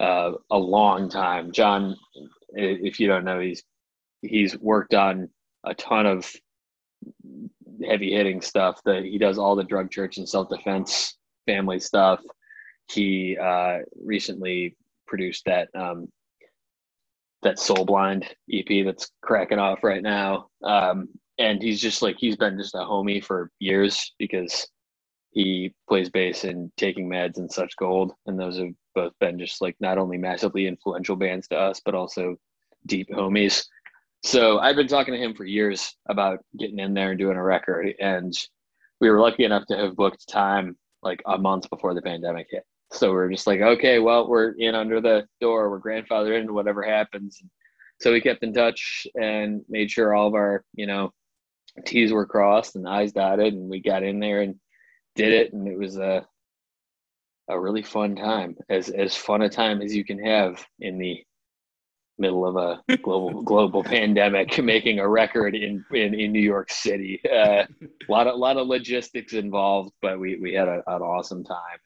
uh, 0.00 0.32
a 0.50 0.58
long 0.58 1.08
time 1.08 1.52
john 1.52 1.96
if 2.54 3.00
you 3.00 3.06
don't 3.06 3.24
know 3.24 3.40
he's 3.40 3.62
he's 4.22 4.58
worked 4.58 4.94
on 4.94 5.28
a 5.64 5.74
ton 5.74 6.06
of 6.06 6.30
heavy 7.86 8.12
hitting 8.12 8.40
stuff 8.40 8.80
that 8.84 9.04
he 9.04 9.18
does 9.18 9.38
all 9.38 9.54
the 9.54 9.64
drug 9.64 9.90
church 9.90 10.18
and 10.18 10.28
self 10.28 10.48
defense 10.48 11.16
family 11.46 11.80
stuff. 11.80 12.20
He 12.90 13.36
uh, 13.36 13.78
recently 14.04 14.76
produced 15.08 15.44
that 15.46 15.68
um, 15.74 16.08
that 17.42 17.58
Soul 17.58 17.84
Blind 17.84 18.26
EP 18.52 18.84
that's 18.84 19.10
cracking 19.22 19.58
off 19.58 19.82
right 19.82 20.02
now. 20.02 20.48
Um, 20.62 21.08
and 21.38 21.62
he's 21.62 21.80
just 21.80 22.02
like 22.02 22.16
he's 22.18 22.36
been 22.36 22.58
just 22.58 22.74
a 22.74 22.78
homie 22.78 23.24
for 23.24 23.50
years 23.60 24.12
because 24.18 24.68
he 25.30 25.74
plays 25.88 26.10
bass 26.10 26.44
in 26.44 26.72
Taking 26.76 27.08
Meds 27.08 27.38
and 27.38 27.50
Such 27.50 27.76
Gold, 27.76 28.12
and 28.26 28.38
those 28.38 28.58
have 28.58 28.72
both 28.94 29.12
been 29.20 29.38
just 29.38 29.60
like 29.60 29.76
not 29.78 29.98
only 29.98 30.18
massively 30.18 30.66
influential 30.66 31.16
bands 31.16 31.46
to 31.48 31.56
us, 31.56 31.80
but 31.84 31.94
also 31.94 32.36
deep 32.86 33.08
homies. 33.10 33.64
So 34.24 34.58
I've 34.58 34.74
been 34.74 34.88
talking 34.88 35.14
to 35.14 35.20
him 35.20 35.34
for 35.34 35.44
years 35.44 35.94
about 36.08 36.40
getting 36.58 36.80
in 36.80 36.92
there 36.92 37.10
and 37.10 37.18
doing 37.18 37.36
a 37.36 37.42
record, 37.42 37.94
and 38.00 38.34
we 39.00 39.10
were 39.10 39.20
lucky 39.20 39.44
enough 39.44 39.66
to 39.66 39.76
have 39.76 39.94
booked 39.94 40.28
time 40.28 40.76
like 41.02 41.22
a 41.26 41.38
month 41.38 41.70
before 41.70 41.94
the 41.94 42.02
pandemic 42.02 42.48
hit. 42.50 42.64
So 42.92 43.10
we 43.10 43.18
are 43.18 43.30
just 43.30 43.46
like, 43.46 43.60
okay, 43.60 43.98
well, 43.98 44.28
we're 44.28 44.52
in 44.52 44.74
under 44.74 45.00
the 45.00 45.26
door, 45.40 45.70
we're 45.70 45.80
grandfathered 45.80 46.40
in, 46.40 46.54
whatever 46.54 46.82
happens. 46.82 47.40
So 48.00 48.12
we 48.12 48.20
kept 48.20 48.42
in 48.42 48.54
touch 48.54 49.06
and 49.20 49.62
made 49.68 49.90
sure 49.90 50.14
all 50.14 50.28
of 50.28 50.34
our, 50.34 50.64
you 50.74 50.86
know, 50.86 51.12
T's 51.84 52.12
were 52.12 52.26
crossed 52.26 52.76
and 52.76 52.88
I's 52.88 53.12
dotted, 53.12 53.54
and 53.54 53.68
we 53.68 53.80
got 53.80 54.02
in 54.02 54.20
there 54.20 54.42
and 54.42 54.56
did 55.14 55.32
it, 55.32 55.52
and 55.52 55.68
it 55.68 55.78
was 55.78 55.96
a 55.96 56.26
a 57.50 57.58
really 57.58 57.82
fun 57.82 58.14
time, 58.14 58.56
as 58.68 58.88
as 58.90 59.16
fun 59.16 59.42
a 59.42 59.48
time 59.48 59.80
as 59.80 59.94
you 59.94 60.04
can 60.04 60.22
have 60.24 60.64
in 60.80 60.98
the 60.98 61.22
middle 62.18 62.46
of 62.46 62.56
a 62.56 62.96
global 62.98 63.42
global 63.44 63.82
pandemic, 63.82 64.62
making 64.62 64.98
a 64.98 65.08
record 65.08 65.54
in 65.54 65.84
in, 65.92 66.14
in 66.14 66.32
New 66.32 66.40
York 66.40 66.70
City. 66.70 67.20
Uh, 67.24 67.64
a 67.64 67.66
lot 68.08 68.26
of 68.26 68.34
a 68.34 68.38
lot 68.38 68.56
of 68.56 68.66
logistics 68.66 69.32
involved, 69.32 69.92
but 70.02 70.18
we 70.18 70.36
we 70.36 70.52
had 70.52 70.68
a, 70.68 70.82
an 70.86 71.02
awesome 71.02 71.44
time. 71.44 71.78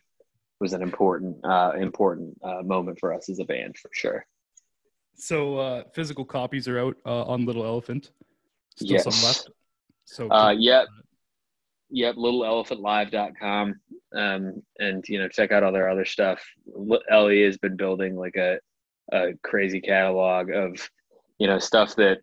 Was 0.62 0.75
an 0.75 0.83
important 0.83 1.37
uh, 1.44 1.72
important 1.77 2.38
uh, 2.40 2.62
moment 2.62 2.98
for 3.01 3.12
us 3.12 3.29
as 3.29 3.40
a 3.40 3.44
band 3.44 3.77
for 3.77 3.90
sure. 3.92 4.25
So 5.16 5.59
uh, 5.59 5.83
physical 5.92 6.25
copies 6.25 6.68
are 6.68 6.79
out 6.79 6.96
uh, 7.05 7.25
on 7.25 7.44
Little 7.44 7.64
Elephant. 7.64 8.12
Still 8.77 8.92
yes. 8.92 9.03
some 9.03 9.29
left. 9.29 9.51
So 10.05 10.31
uh, 10.31 10.55
yep. 10.57 10.87
Yep, 11.90 12.14
littleelephantlive.com. 12.14 13.81
Um, 14.14 14.62
and 14.79 15.05
you 15.09 15.18
know, 15.18 15.29
check 15.29 15.51
out 15.51 15.64
all 15.64 15.72
their 15.72 15.90
other 15.90 16.05
stuff. 16.05 16.40
Ellie 17.11 17.42
has 17.42 17.59
been 17.59 17.77
building 17.77 18.14
like 18.14 18.37
a 18.37 18.59
a 19.12 19.33
crazy 19.42 19.81
catalog 19.81 20.51
of 20.51 20.88
you 21.38 21.48
know 21.48 21.59
stuff 21.59 21.96
that 21.96 22.18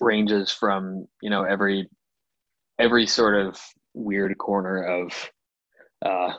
ranges 0.00 0.52
from 0.52 1.08
you 1.20 1.28
know 1.28 1.42
every 1.42 1.88
every 2.78 3.06
sort 3.06 3.34
of 3.34 3.60
weird 3.94 4.38
corner 4.38 4.84
of 4.84 5.30
uh, 6.04 6.34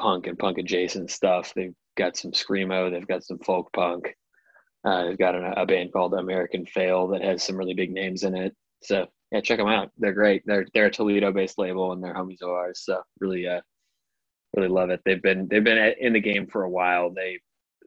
punk 0.00 0.26
and 0.26 0.38
punk 0.38 0.58
adjacent 0.58 1.10
stuff. 1.10 1.52
They've 1.54 1.74
got 1.96 2.16
some 2.16 2.32
screamo, 2.32 2.90
they've 2.90 3.06
got 3.14 3.24
some 3.24 3.38
folk 3.38 3.72
punk, 3.72 4.16
Uh, 4.84 5.04
they've 5.04 5.18
got 5.18 5.34
a, 5.34 5.60
a 5.60 5.66
band 5.66 5.92
called 5.92 6.14
American 6.14 6.64
Fail 6.64 7.08
that 7.08 7.22
has 7.22 7.42
some 7.42 7.56
really 7.56 7.74
big 7.74 7.92
names 7.92 8.24
in 8.24 8.34
it. 8.34 8.54
So 8.82 9.06
yeah, 9.30 9.40
check 9.42 9.58
them 9.58 9.68
out. 9.68 9.90
They're 9.98 10.12
great. 10.12 10.42
They're 10.46 10.66
they're 10.72 10.86
a 10.86 10.90
Toledo-based 10.90 11.58
label, 11.58 11.92
and 11.92 12.02
they're 12.02 12.14
homies 12.14 12.42
of 12.42 12.48
ours. 12.48 12.80
So 12.82 13.02
really, 13.20 13.46
uh, 13.46 13.60
really 14.56 14.68
love 14.68 14.90
it. 14.90 15.00
They've 15.04 15.22
been 15.22 15.48
they've 15.48 15.62
been 15.62 15.94
in 16.00 16.12
the 16.14 16.20
game 16.20 16.46
for 16.46 16.62
a 16.62 16.70
while. 16.70 17.10
They 17.10 17.38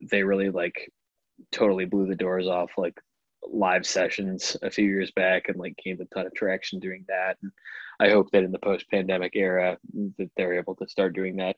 they 0.10 0.24
really 0.24 0.52
like 0.52 0.90
totally 1.52 1.86
blew 1.86 2.08
the 2.08 2.16
doors 2.16 2.48
off 2.48 2.72
like 2.78 2.98
live 3.52 3.86
sessions 3.86 4.56
a 4.62 4.70
few 4.70 4.86
years 4.86 5.12
back 5.12 5.50
and 5.50 5.58
like 5.58 5.76
gained 5.84 6.00
a 6.00 6.06
ton 6.14 6.28
of 6.28 6.34
traction 6.34 6.80
doing 6.80 7.04
that. 7.08 7.38
And 7.42 7.52
I 8.00 8.10
hope 8.10 8.32
that 8.32 8.44
in 8.44 8.52
the 8.52 8.60
post-pandemic 8.60 9.36
era 9.36 9.78
that 10.18 10.30
they're 10.38 10.54
able 10.54 10.76
to 10.76 10.88
start 10.88 11.16
doing 11.16 11.36
that 11.38 11.58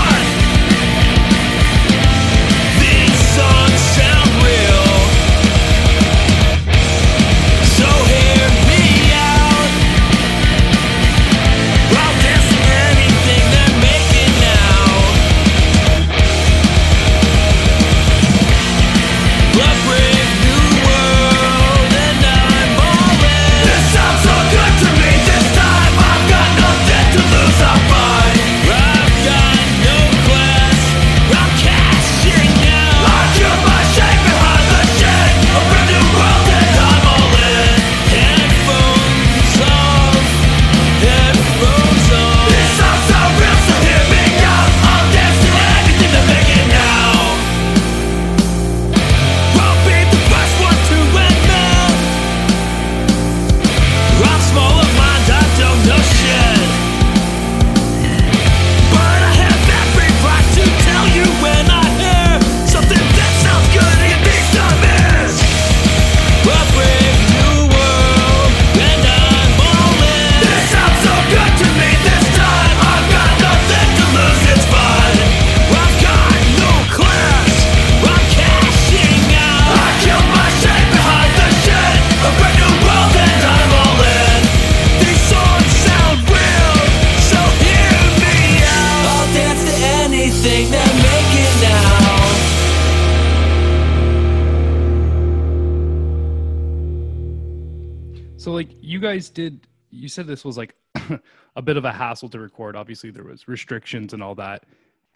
did 99.33 99.67
you 99.91 100.07
said 100.07 100.25
this 100.25 100.43
was 100.43 100.57
like 100.57 100.75
a 101.55 101.61
bit 101.61 101.77
of 101.77 101.85
a 101.85 101.91
hassle 101.91 102.29
to 102.29 102.39
record. 102.39 102.75
Obviously 102.75 103.11
there 103.11 103.23
was 103.23 103.47
restrictions 103.47 104.13
and 104.13 104.23
all 104.23 104.35
that. 104.35 104.65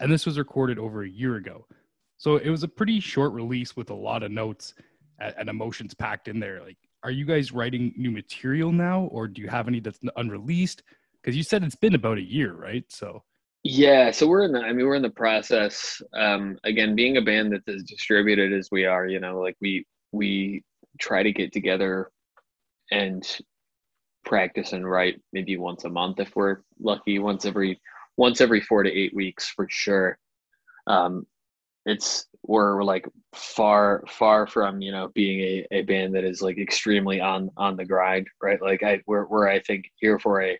And 0.00 0.12
this 0.12 0.26
was 0.26 0.38
recorded 0.38 0.78
over 0.78 1.02
a 1.02 1.08
year 1.08 1.36
ago. 1.36 1.66
So 2.18 2.36
it 2.36 2.50
was 2.50 2.62
a 2.62 2.68
pretty 2.68 3.00
short 3.00 3.32
release 3.32 3.76
with 3.76 3.90
a 3.90 3.94
lot 3.94 4.22
of 4.22 4.30
notes 4.30 4.74
and, 5.18 5.48
emotions 5.48 5.94
packed 5.94 6.28
in 6.28 6.38
there. 6.38 6.62
Like 6.62 6.76
are 7.02 7.10
you 7.10 7.24
guys 7.24 7.52
writing 7.52 7.94
new 7.96 8.10
material 8.10 8.72
now 8.72 9.02
or 9.12 9.26
do 9.28 9.40
you 9.42 9.48
have 9.48 9.68
any 9.68 9.80
that's 9.80 9.98
unreleased? 10.16 10.82
Because 11.22 11.36
you 11.36 11.42
said 11.42 11.62
it's 11.62 11.74
been 11.74 11.94
about 11.94 12.18
a 12.18 12.22
year, 12.22 12.54
right? 12.54 12.84
So 12.88 13.22
Yeah, 13.62 14.10
so 14.10 14.26
we're 14.26 14.44
in 14.44 14.52
the 14.52 14.60
I 14.60 14.72
mean 14.72 14.86
we're 14.86 14.94
in 14.94 15.02
the 15.02 15.10
process. 15.10 16.00
Um 16.14 16.58
again, 16.64 16.94
being 16.94 17.16
a 17.16 17.22
band 17.22 17.52
that's 17.52 17.68
as 17.68 17.82
distributed 17.82 18.52
as 18.52 18.68
we 18.70 18.84
are, 18.84 19.06
you 19.06 19.20
know, 19.20 19.40
like 19.40 19.56
we 19.60 19.86
we 20.12 20.62
try 20.98 21.22
to 21.22 21.32
get 21.32 21.52
together 21.52 22.10
and 22.90 23.26
practice 24.26 24.72
and 24.72 24.88
write 24.88 25.20
maybe 25.32 25.56
once 25.56 25.84
a 25.84 25.88
month 25.88 26.20
if 26.20 26.36
we're 26.36 26.58
lucky, 26.80 27.18
once 27.18 27.46
every 27.46 27.80
once 28.18 28.40
every 28.40 28.60
four 28.60 28.82
to 28.82 28.92
eight 28.92 29.14
weeks 29.14 29.48
for 29.48 29.66
sure. 29.70 30.18
Um 30.86 31.26
it's 31.86 32.26
we're 32.42 32.82
like 32.82 33.08
far 33.32 34.02
far 34.08 34.46
from 34.46 34.82
you 34.82 34.92
know 34.92 35.08
being 35.14 35.40
a, 35.40 35.66
a 35.78 35.82
band 35.82 36.14
that 36.14 36.24
is 36.24 36.42
like 36.42 36.58
extremely 36.58 37.20
on 37.20 37.50
on 37.56 37.76
the 37.76 37.84
grind 37.84 38.26
right 38.42 38.60
like 38.60 38.82
i 38.82 39.00
we're, 39.06 39.26
we're 39.26 39.48
i 39.48 39.60
think 39.60 39.84
here 39.96 40.18
for 40.18 40.42
a 40.42 40.58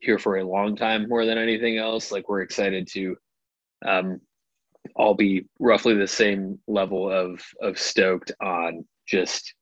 here 0.00 0.18
for 0.18 0.36
a 0.36 0.44
long 0.44 0.76
time 0.76 1.08
more 1.08 1.26
than 1.26 1.36
anything 1.36 1.78
else 1.78 2.12
like 2.12 2.28
we're 2.28 2.42
excited 2.42 2.88
to 2.88 3.16
um 3.86 4.20
all 4.94 5.14
be 5.14 5.44
roughly 5.58 5.94
the 5.94 6.06
same 6.06 6.58
level 6.68 7.10
of 7.10 7.42
of 7.60 7.78
stoked 7.78 8.32
on 8.40 8.84
just 9.06 9.54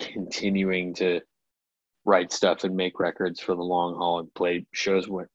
continuing 0.00 0.94
to 0.94 1.20
write 2.08 2.32
stuff 2.32 2.64
and 2.64 2.74
make 2.74 2.98
records 2.98 3.38
for 3.38 3.54
the 3.54 3.62
long 3.62 3.94
haul 3.94 4.20
and 4.20 4.32
play 4.34 4.64
shows 4.72 5.08
when 5.08 5.26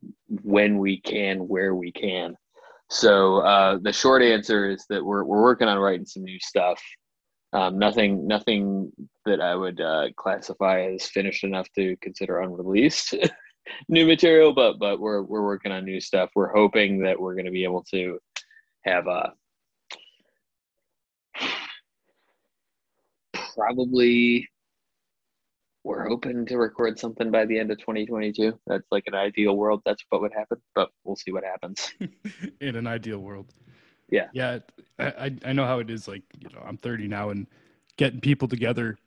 when 0.41 0.79
we 0.79 0.99
can 0.99 1.37
where 1.47 1.75
we 1.75 1.91
can 1.91 2.35
so 2.93 3.39
uh, 3.39 3.79
the 3.81 3.91
short 3.91 4.21
answer 4.21 4.69
is 4.69 4.85
that 4.89 5.03
we're 5.03 5.23
we're 5.23 5.41
working 5.41 5.67
on 5.67 5.79
writing 5.79 6.05
some 6.05 6.23
new 6.23 6.39
stuff. 6.39 6.81
Um, 7.51 7.79
nothing 7.79 8.27
nothing 8.27 8.91
that 9.25 9.41
I 9.41 9.55
would 9.55 9.81
uh, 9.81 10.09
classify 10.15 10.91
as 10.93 11.07
finished 11.07 11.43
enough 11.43 11.67
to 11.73 11.95
consider 12.01 12.41
unreleased 12.41 13.15
new 13.89 14.05
material, 14.05 14.53
but 14.53 14.77
but 14.77 14.99
we're 14.99 15.23
we're 15.23 15.43
working 15.43 15.71
on 15.71 15.85
new 15.85 15.99
stuff. 15.99 16.29
We're 16.35 16.53
hoping 16.53 16.99
that 16.99 17.19
we're 17.19 17.33
going 17.33 17.45
to 17.45 17.51
be 17.51 17.63
able 17.63 17.83
to 17.91 18.19
have 18.85 19.07
a 19.07 19.33
probably 23.55 24.47
we're 25.83 26.07
hoping 26.07 26.45
to 26.45 26.57
record 26.57 26.97
something 26.97 27.29
by 27.31 27.45
the 27.45 27.59
end 27.59 27.71
of 27.71 27.77
2022. 27.79 28.57
That's 28.67 28.85
like 28.91 29.03
an 29.07 29.15
ideal 29.15 29.55
world. 29.57 29.81
That's 29.85 30.03
what 30.09 30.21
would 30.21 30.33
happen, 30.33 30.57
but 30.75 30.89
we'll 31.03 31.15
see 31.15 31.31
what 31.31 31.43
happens. 31.43 31.93
in 32.61 32.75
an 32.75 32.87
ideal 32.87 33.19
world. 33.19 33.53
Yeah. 34.09 34.27
Yeah. 34.33 34.59
I, 34.99 35.05
I- 35.05 35.37
I 35.45 35.53
know 35.53 35.65
how 35.65 35.79
it 35.79 35.89
is. 35.89 36.07
Like, 36.07 36.23
you 36.39 36.49
know, 36.53 36.61
I'm 36.65 36.77
30 36.77 37.07
now 37.07 37.29
and 37.31 37.47
getting 37.97 38.21
people 38.21 38.47
together 38.47 38.97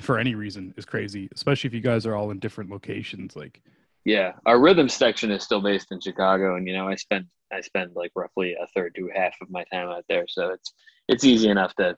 for 0.00 0.18
any 0.18 0.34
reason 0.34 0.74
is 0.76 0.84
crazy, 0.84 1.28
especially 1.34 1.68
if 1.68 1.74
you 1.74 1.80
guys 1.80 2.04
are 2.06 2.14
all 2.14 2.30
in 2.30 2.38
different 2.38 2.70
locations. 2.70 3.34
Like, 3.34 3.62
Yeah, 4.04 4.32
our 4.46 4.60
rhythm 4.60 4.88
section 4.88 5.30
is 5.30 5.42
still 5.42 5.62
based 5.62 5.90
in 5.92 6.00
Chicago, 6.00 6.56
and 6.56 6.66
you 6.68 6.74
know 6.74 6.86
I 6.86 6.94
spend 6.96 7.24
I 7.50 7.62
spend 7.62 7.92
like 7.96 8.12
roughly 8.14 8.52
a 8.54 8.66
third 8.74 8.94
to 8.96 9.08
half 9.14 9.34
of 9.40 9.48
my 9.50 9.64
time 9.72 9.88
out 9.88 10.04
there, 10.08 10.26
so 10.28 10.50
it's 10.50 10.74
it's 11.08 11.24
easy 11.24 11.48
enough 11.48 11.74
to 11.76 11.96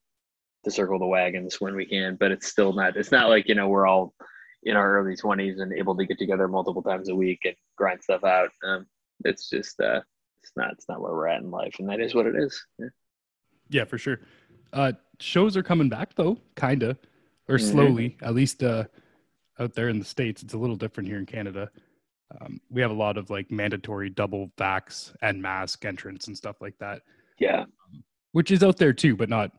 to 0.64 0.70
circle 0.70 0.98
the 0.98 1.06
wagons 1.06 1.60
when 1.60 1.74
we 1.74 1.86
can, 1.86 2.16
but 2.16 2.30
it's 2.30 2.46
still 2.46 2.72
not. 2.72 2.96
It's 2.96 3.12
not 3.12 3.28
like 3.28 3.48
you 3.48 3.54
know 3.54 3.68
we're 3.68 3.86
all 3.86 4.14
in 4.62 4.76
our 4.76 4.98
early 4.98 5.16
twenties 5.16 5.58
and 5.60 5.72
able 5.72 5.96
to 5.96 6.06
get 6.06 6.18
together 6.18 6.48
multiple 6.48 6.82
times 6.82 7.08
a 7.08 7.14
week 7.14 7.40
and 7.44 7.54
grind 7.76 8.02
stuff 8.02 8.24
out. 8.24 8.50
Um, 8.64 8.86
it's 9.24 9.48
just 9.48 9.80
uh, 9.80 10.00
it's 10.42 10.52
not 10.56 10.72
it's 10.72 10.88
not 10.88 11.00
where 11.00 11.12
we're 11.12 11.28
at 11.28 11.42
in 11.42 11.50
life, 11.50 11.76
and 11.78 11.88
that 11.88 12.00
is 12.00 12.14
what 12.14 12.26
it 12.26 12.34
is. 12.36 12.62
Yeah. 12.78 12.86
yeah, 13.70 13.84
for 13.84 13.98
sure. 13.98 14.20
Uh, 14.72 14.92
shows 15.18 15.56
are 15.56 15.62
coming 15.62 15.88
back 15.88 16.14
though, 16.14 16.38
kind 16.56 16.82
of, 16.82 16.98
or 17.48 17.56
Mhm. 17.56 17.60
slowly, 17.72 18.16
at 18.22 18.34
least 18.34 18.62
uh, 18.62 18.84
out 19.58 19.74
there 19.74 19.88
in 19.88 19.98
the 19.98 20.04
States. 20.04 20.42
It's 20.42 20.54
a 20.54 20.58
little 20.58 20.76
different 20.76 21.08
here 21.08 21.18
in 21.18 21.26
Canada. 21.26 21.70
Um, 22.40 22.60
we 22.70 22.80
have 22.80 22.92
a 22.92 22.94
lot 22.94 23.16
of 23.16 23.28
like 23.30 23.50
mandatory 23.50 24.08
double 24.10 24.52
vax 24.56 25.12
and 25.20 25.42
mask 25.42 25.84
entrance 25.84 26.28
and 26.28 26.36
stuff 26.36 26.60
like 26.60 26.78
that. 26.78 27.02
Yeah, 27.38 27.64
which 28.32 28.50
is 28.52 28.62
out 28.62 28.76
there 28.76 28.92
too, 28.92 29.16
but 29.16 29.28
not 29.28 29.50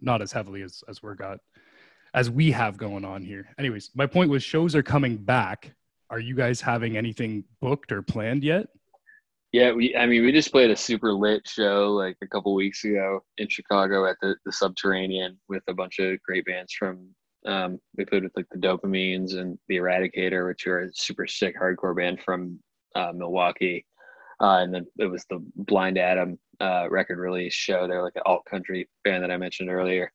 not 0.00 0.22
as 0.22 0.32
heavily 0.32 0.62
as 0.62 0.82
as 0.88 1.02
we're 1.02 1.14
got 1.14 1.38
as 2.14 2.30
we 2.30 2.50
have 2.50 2.76
going 2.76 3.04
on 3.04 3.22
here. 3.22 3.48
Anyways, 3.58 3.90
my 3.94 4.06
point 4.06 4.30
was 4.30 4.42
shows 4.42 4.74
are 4.74 4.82
coming 4.82 5.16
back. 5.16 5.74
Are 6.10 6.20
you 6.20 6.34
guys 6.34 6.60
having 6.60 6.96
anything 6.96 7.44
booked 7.60 7.92
or 7.92 8.02
planned 8.02 8.42
yet? 8.42 8.68
Yeah, 9.52 9.72
we. 9.72 9.96
I 9.96 10.06
mean, 10.06 10.24
we 10.24 10.32
just 10.32 10.52
played 10.52 10.70
a 10.70 10.76
super 10.76 11.12
lit 11.12 11.46
show 11.46 11.92
like 11.92 12.16
a 12.22 12.26
couple 12.26 12.54
weeks 12.54 12.84
ago 12.84 13.20
in 13.38 13.48
Chicago 13.48 14.06
at 14.06 14.16
the, 14.20 14.36
the 14.44 14.52
Subterranean 14.52 15.38
with 15.48 15.62
a 15.68 15.74
bunch 15.74 15.98
of 15.98 16.20
great 16.22 16.44
bands 16.44 16.72
from. 16.72 17.08
Um, 17.46 17.78
we 17.96 18.04
played 18.04 18.24
with 18.24 18.32
like 18.36 18.48
the 18.50 18.58
Dopamines 18.58 19.38
and 19.38 19.58
the 19.68 19.76
Eradicator, 19.76 20.46
which 20.46 20.66
are 20.66 20.80
a 20.80 20.90
super 20.92 21.26
sick 21.26 21.54
hardcore 21.58 21.96
band 21.96 22.20
from 22.20 22.58
uh, 22.94 23.12
Milwaukee. 23.14 23.86
Uh, 24.40 24.58
and 24.58 24.74
then 24.74 24.86
it 24.98 25.06
was 25.06 25.24
the 25.30 25.38
Blind 25.56 25.98
Adam 25.98 26.38
uh, 26.60 26.88
record 26.90 27.18
release 27.18 27.54
show. 27.54 27.86
They're 27.86 28.02
like 28.02 28.16
an 28.16 28.22
alt 28.26 28.44
country 28.44 28.88
band 29.04 29.22
that 29.22 29.30
I 29.30 29.36
mentioned 29.36 29.70
earlier 29.70 30.12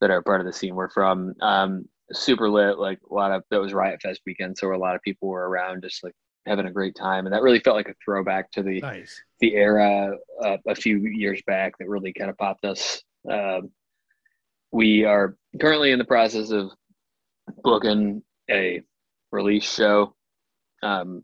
that 0.00 0.10
are 0.10 0.22
part 0.22 0.40
of 0.40 0.46
the 0.46 0.52
scene 0.52 0.74
we're 0.74 0.88
from. 0.88 1.34
Um, 1.40 1.88
super 2.12 2.48
lit, 2.48 2.78
like 2.78 2.98
a 3.10 3.14
lot 3.14 3.32
of 3.32 3.42
that 3.50 3.60
was 3.60 3.72
Riot 3.72 4.02
Fest 4.02 4.20
weekend, 4.26 4.56
so 4.58 4.72
a 4.72 4.76
lot 4.76 4.94
of 4.94 5.02
people 5.02 5.28
were 5.28 5.48
around, 5.48 5.82
just 5.82 6.02
like 6.02 6.14
having 6.46 6.66
a 6.66 6.72
great 6.72 6.96
time, 6.96 7.26
and 7.26 7.34
that 7.34 7.42
really 7.42 7.60
felt 7.60 7.76
like 7.76 7.88
a 7.88 7.94
throwback 8.04 8.50
to 8.52 8.62
the 8.62 8.80
Nice. 8.80 9.22
the 9.40 9.54
era 9.54 10.16
uh, 10.42 10.56
a 10.66 10.74
few 10.74 10.98
years 10.98 11.42
back 11.46 11.76
that 11.78 11.88
really 11.88 12.12
kind 12.12 12.30
of 12.30 12.38
popped 12.38 12.64
us. 12.64 13.02
Um, 13.30 13.70
we 14.72 15.04
are 15.04 15.36
currently 15.60 15.92
in 15.92 15.98
the 15.98 16.04
process 16.04 16.50
of 16.50 16.70
booking 17.62 18.22
a 18.50 18.82
release 19.32 19.70
show, 19.72 20.14
um, 20.82 21.22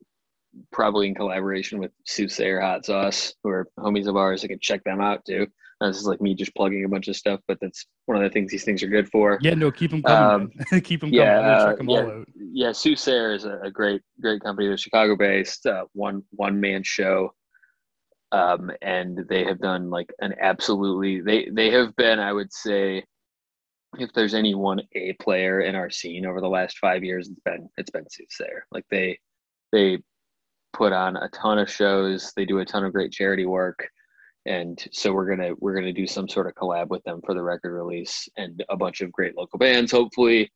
probably 0.73 1.09
in 1.09 1.14
collaboration 1.14 1.79
with 1.79 1.92
Soothsayer 2.05 2.61
Hot 2.61 2.85
Sauce, 2.85 3.35
who 3.42 3.51
are 3.51 3.69
homies 3.79 4.07
of 4.07 4.16
ours. 4.16 4.45
I 4.45 4.49
can 4.49 4.59
check 4.61 4.85
them 4.85 5.01
out 5.01 5.25
too. 5.25 5.47
Uh, 5.81 5.88
this 5.88 5.99
is 5.99 6.07
like 6.07 6.23
me 6.23 6.35
just 6.35 6.55
plugging 6.55 6.85
a 6.85 6.88
bunch 6.88 7.07
of 7.09 7.16
stuff, 7.16 7.40
but 7.47 7.59
that's 7.61 7.85
one 8.07 8.16
of 8.16 8.23
the 8.23 8.31
things 8.31 8.51
these 8.51 8.64
things 8.64 8.83
are 8.83 8.88
good 8.88 9.09
for. 9.11 9.38
Yeah, 9.42 9.55
no, 9.55 9.71
keep 9.71 9.90
them 9.90 10.03
coming. 10.03 10.51
man. 10.71 10.81
keep 10.83 11.01
them 11.01 11.11
coming. 11.11 11.21
yeah, 11.21 11.37
gonna 11.37 11.49
uh, 11.49 11.66
check 11.66 11.77
them 11.79 11.90
yeah. 11.90 11.99
all 11.99 12.11
out. 12.11 12.29
yeah, 12.35 12.73
Soothsayer 12.73 13.35
is 13.35 13.45
a, 13.45 13.59
a 13.62 13.71
great, 13.71 14.01
great 14.21 14.40
company. 14.40 14.69
They're 14.69 14.79
Chicago 14.79 15.16
based, 15.16 15.66
uh, 15.66 15.85
one 15.92 16.23
one 16.31 16.59
man 16.59 16.83
show, 16.83 17.35
um, 18.33 18.71
and 18.81 19.21
they 19.29 19.45
have 19.45 19.59
done 19.59 19.90
like 19.90 20.11
an 20.21 20.35
absolutely. 20.40 21.21
They 21.21 21.51
they 21.53 21.71
have 21.71 21.95
been, 21.97 22.21
I 22.21 22.33
would 22.33 22.53
say, 22.55 23.05
if 23.99 24.11
there's 24.14 24.35
any 24.35 24.55
one 24.55 24.81
A 24.95 25.12
player 25.21 25.61
in 25.61 25.75
our 25.75 25.90
scene 25.90 26.25
over 26.25 26.40
the 26.40 26.49
last 26.49 26.79
five 26.79 27.05
years, 27.05 27.29
it's 27.29 27.40
been 27.45 27.69
it's 27.77 27.90
been 27.90 28.07
Soothsayer. 28.11 28.64
Like 28.73 28.87
they 28.90 29.19
they 29.73 29.99
put 30.77 30.93
on 30.93 31.17
a 31.17 31.29
ton 31.31 31.59
of 31.59 31.71
shows. 31.71 32.33
They 32.37 32.45
do 32.45 32.59
a 32.59 32.65
ton 32.65 32.85
of 32.85 32.93
great 32.93 33.12
charity 33.12 33.47
work. 33.47 33.89
And 34.45 34.83
so 34.93 35.12
we're 35.12 35.27
gonna 35.27 35.55
we're 35.59 35.75
gonna 35.75 35.93
do 35.93 36.07
some 36.07 36.29
sort 36.29 36.47
of 36.47 36.55
collab 36.55 36.89
with 36.89 37.03
them 37.05 37.21
for 37.25 37.35
the 37.35 37.43
record 37.43 37.75
release 37.75 38.29
and 38.37 38.62
a 38.69 38.77
bunch 38.77 39.01
of 39.01 39.11
great 39.11 39.37
local 39.37 39.59
bands, 39.59 39.91
hopefully, 39.91 40.53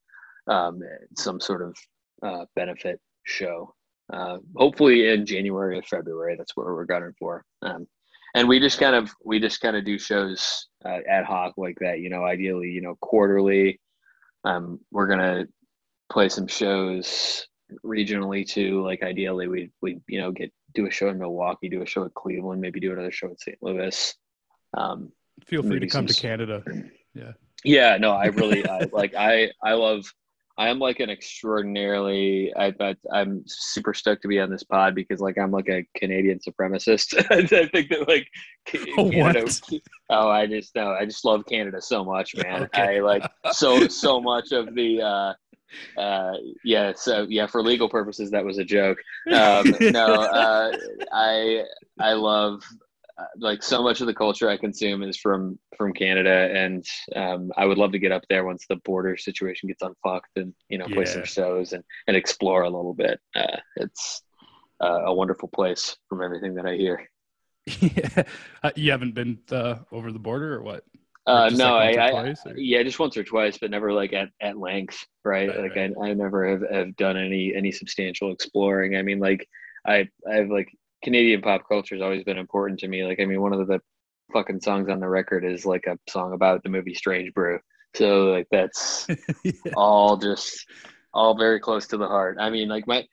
um, 0.46 0.80
some 1.16 1.40
sort 1.40 1.62
of 1.62 1.76
uh, 2.22 2.44
benefit 2.54 3.00
show. 3.24 3.74
Uh, 4.12 4.38
hopefully 4.56 5.08
in 5.08 5.24
January 5.24 5.78
or 5.78 5.82
February. 5.82 6.36
That's 6.36 6.56
what 6.56 6.66
we're 6.66 6.84
gunning 6.84 7.14
for. 7.18 7.44
Um, 7.62 7.86
and 8.34 8.48
we 8.48 8.60
just 8.60 8.78
kind 8.78 8.94
of 8.94 9.10
we 9.24 9.40
just 9.40 9.60
kind 9.60 9.76
of 9.76 9.84
do 9.84 9.98
shows 9.98 10.68
uh, 10.84 10.98
ad 11.08 11.24
hoc 11.24 11.54
like 11.56 11.78
that. 11.80 12.00
You 12.00 12.10
know, 12.10 12.24
ideally, 12.24 12.68
you 12.68 12.82
know, 12.82 12.96
quarterly. 13.00 13.80
Um, 14.44 14.78
we're 14.92 15.08
gonna 15.08 15.46
play 16.10 16.28
some 16.28 16.46
shows 16.46 17.46
regionally 17.84 18.46
too. 18.46 18.82
Like 18.82 19.02
ideally, 19.02 19.48
we 19.48 19.70
we 19.80 20.00
you 20.08 20.20
know 20.20 20.30
get 20.32 20.52
do 20.74 20.86
a 20.86 20.90
show 20.90 21.08
in 21.08 21.18
Milwaukee, 21.18 21.68
do 21.68 21.82
a 21.82 21.86
show 21.86 22.04
at 22.04 22.14
Cleveland, 22.14 22.60
maybe 22.60 22.80
do 22.80 22.92
another 22.92 23.10
show 23.10 23.28
in 23.28 23.36
St. 23.38 23.58
Louis. 23.60 24.14
Um, 24.76 25.10
Feel 25.46 25.62
free 25.62 25.80
to 25.80 25.86
come 25.88 26.06
to 26.06 26.14
Canada. 26.14 26.62
yeah, 27.14 27.32
Yeah. 27.64 27.96
no, 27.98 28.12
I 28.12 28.26
really 28.40 28.66
I, 28.68 28.86
like 28.92 29.14
I 29.14 29.50
I 29.62 29.72
love. 29.74 30.04
I 30.58 30.68
am 30.68 30.78
like 30.78 31.00
an 31.00 31.08
extraordinarily. 31.08 32.52
I 32.54 32.70
bet 32.72 32.98
I'm 33.10 33.42
super 33.46 33.94
stoked 33.94 34.22
to 34.22 34.28
be 34.28 34.40
on 34.40 34.50
this 34.50 34.62
pod 34.62 34.94
because 34.94 35.18
like 35.20 35.38
I'm 35.38 35.50
like 35.50 35.68
a 35.68 35.86
Canadian 35.96 36.38
supremacist. 36.38 37.14
I 37.30 37.46
think 37.66 37.88
that 37.90 38.06
like 38.08 38.28
Ca- 38.68 38.92
Oh, 38.98 39.10
Canada- 39.10 39.44
what? 39.44 39.80
Oh, 40.10 40.28
I 40.28 40.46
just 40.46 40.74
know. 40.74 40.90
I 40.92 41.06
just 41.06 41.24
love 41.24 41.46
Canada 41.46 41.80
so 41.80 42.04
much, 42.04 42.34
man. 42.36 42.64
Okay. 42.64 42.98
I 42.98 43.00
like 43.00 43.22
so 43.52 43.86
so 43.88 44.20
much 44.20 44.52
of 44.52 44.74
the. 44.74 45.00
uh 45.02 45.32
uh 45.96 46.32
yeah 46.64 46.92
so 46.94 47.26
yeah 47.28 47.46
for 47.46 47.62
legal 47.62 47.88
purposes 47.88 48.30
that 48.30 48.44
was 48.44 48.58
a 48.58 48.64
joke 48.64 48.98
um 49.32 49.74
no 49.80 50.06
uh 50.06 50.72
i 51.12 51.62
i 51.98 52.12
love 52.12 52.62
uh, 53.20 53.24
like 53.38 53.62
so 53.62 53.82
much 53.82 54.00
of 54.00 54.06
the 54.06 54.14
culture 54.14 54.48
I 54.48 54.56
consume 54.56 55.02
is 55.02 55.16
from 55.16 55.58
from 55.76 55.92
Canada, 55.92 56.50
and 56.54 56.84
um, 57.14 57.50
I 57.56 57.66
would 57.66 57.76
love 57.76 57.92
to 57.92 57.98
get 57.98 58.12
up 58.12 58.22
there 58.30 58.44
once 58.44 58.64
the 58.66 58.76
border 58.76 59.16
situation 59.16 59.68
gets 59.68 59.82
unfucked, 59.82 60.36
and 60.36 60.54
you 60.70 60.78
know 60.78 60.86
play 60.86 61.04
some 61.04 61.24
shows 61.24 61.72
and 61.74 61.84
and 62.06 62.16
explore 62.16 62.62
a 62.62 62.70
little 62.70 62.94
bit. 62.94 63.20
Uh, 63.34 63.58
it's 63.76 64.22
uh, 64.80 65.02
a 65.04 65.12
wonderful 65.12 65.48
place 65.48 65.96
from 66.08 66.22
everything 66.22 66.54
that 66.54 66.66
I 66.66 66.76
hear. 66.76 67.10
yeah. 67.66 68.22
Uh, 68.62 68.70
you 68.74 68.90
haven't 68.90 69.14
been 69.14 69.38
uh, 69.50 69.76
over 69.92 70.12
the 70.12 70.18
border 70.18 70.54
or 70.54 70.62
what? 70.62 70.84
Uh, 71.26 71.50
no, 71.52 71.74
like, 71.74 71.98
I, 71.98 72.08
I 72.08 72.10
twice, 72.10 72.46
or- 72.46 72.56
yeah, 72.56 72.82
just 72.82 72.98
once 72.98 73.16
or 73.16 73.24
twice, 73.24 73.58
but 73.58 73.70
never 73.70 73.92
like 73.92 74.12
at, 74.12 74.30
at 74.40 74.56
length, 74.58 75.06
right? 75.24 75.48
Right, 75.48 75.60
like 75.60 75.76
right. 75.76 75.92
I, 76.02 76.08
I 76.08 76.14
never 76.14 76.48
have, 76.48 76.62
have 76.70 76.96
done 76.96 77.16
any 77.16 77.54
any 77.54 77.70
substantial 77.72 78.32
exploring. 78.32 78.96
I 78.96 79.02
mean, 79.02 79.18
like 79.20 79.46
I 79.86 80.08
I 80.28 80.36
have 80.36 80.48
like 80.48 80.68
Canadian 81.04 81.42
pop 81.42 81.68
culture 81.68 81.94
has 81.94 82.02
always 82.02 82.24
been 82.24 82.38
important 82.38 82.80
to 82.80 82.88
me. 82.88 83.04
Like 83.04 83.20
I 83.20 83.26
mean, 83.26 83.40
one 83.40 83.52
of 83.52 83.66
the 83.66 83.80
fucking 84.32 84.60
songs 84.60 84.88
on 84.88 85.00
the 85.00 85.08
record 85.08 85.44
is 85.44 85.66
like 85.66 85.84
a 85.86 85.98
song 86.08 86.32
about 86.32 86.62
the 86.62 86.68
movie 86.68 86.94
Strange 86.94 87.32
Brew. 87.34 87.58
So 87.94 88.26
like 88.26 88.46
that's 88.50 89.06
Yeah. 89.44 89.52
all 89.76 90.16
just 90.16 90.66
all 91.12 91.36
very 91.36 91.60
close 91.60 91.86
to 91.88 91.96
the 91.96 92.06
heart. 92.08 92.38
I 92.40 92.50
mean, 92.50 92.68
like 92.68 92.86
my 92.86 93.04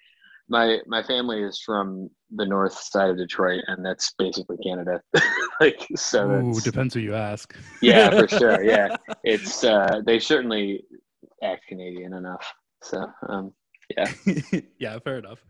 my 0.47 0.77
my 0.87 1.03
family 1.03 1.41
is 1.41 1.59
from 1.59 2.09
the 2.35 2.45
north 2.45 2.73
side 2.73 3.09
of 3.09 3.17
Detroit, 3.17 3.63
and 3.67 3.85
that's 3.85 4.13
basically 4.17 4.57
Canada. 4.57 5.01
like 5.59 5.85
so, 5.95 6.29
Ooh, 6.29 6.59
depends 6.61 6.93
who 6.93 6.99
you 6.99 7.15
ask. 7.15 7.55
yeah, 7.81 8.09
for 8.09 8.27
sure. 8.39 8.63
Yeah, 8.63 8.95
it's 9.23 9.63
uh, 9.63 10.01
they 10.05 10.19
certainly 10.19 10.83
act 11.43 11.67
Canadian 11.67 12.13
enough. 12.13 12.53
So 12.83 13.05
um, 13.29 13.53
yeah, 13.95 14.11
yeah, 14.79 14.99
fair 14.99 15.19
enough. 15.19 15.45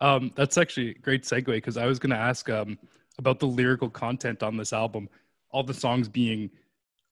Um, 0.00 0.32
that's 0.36 0.56
actually 0.56 0.90
a 0.90 0.94
great 0.94 1.24
segue 1.24 1.46
because 1.46 1.76
I 1.76 1.86
was 1.86 1.98
going 1.98 2.10
to 2.10 2.16
ask 2.16 2.48
um, 2.48 2.78
about 3.18 3.38
the 3.38 3.46
lyrical 3.46 3.90
content 3.90 4.42
on 4.42 4.56
this 4.56 4.72
album. 4.72 5.08
All 5.50 5.62
the 5.62 5.74
songs 5.74 6.08
being 6.08 6.50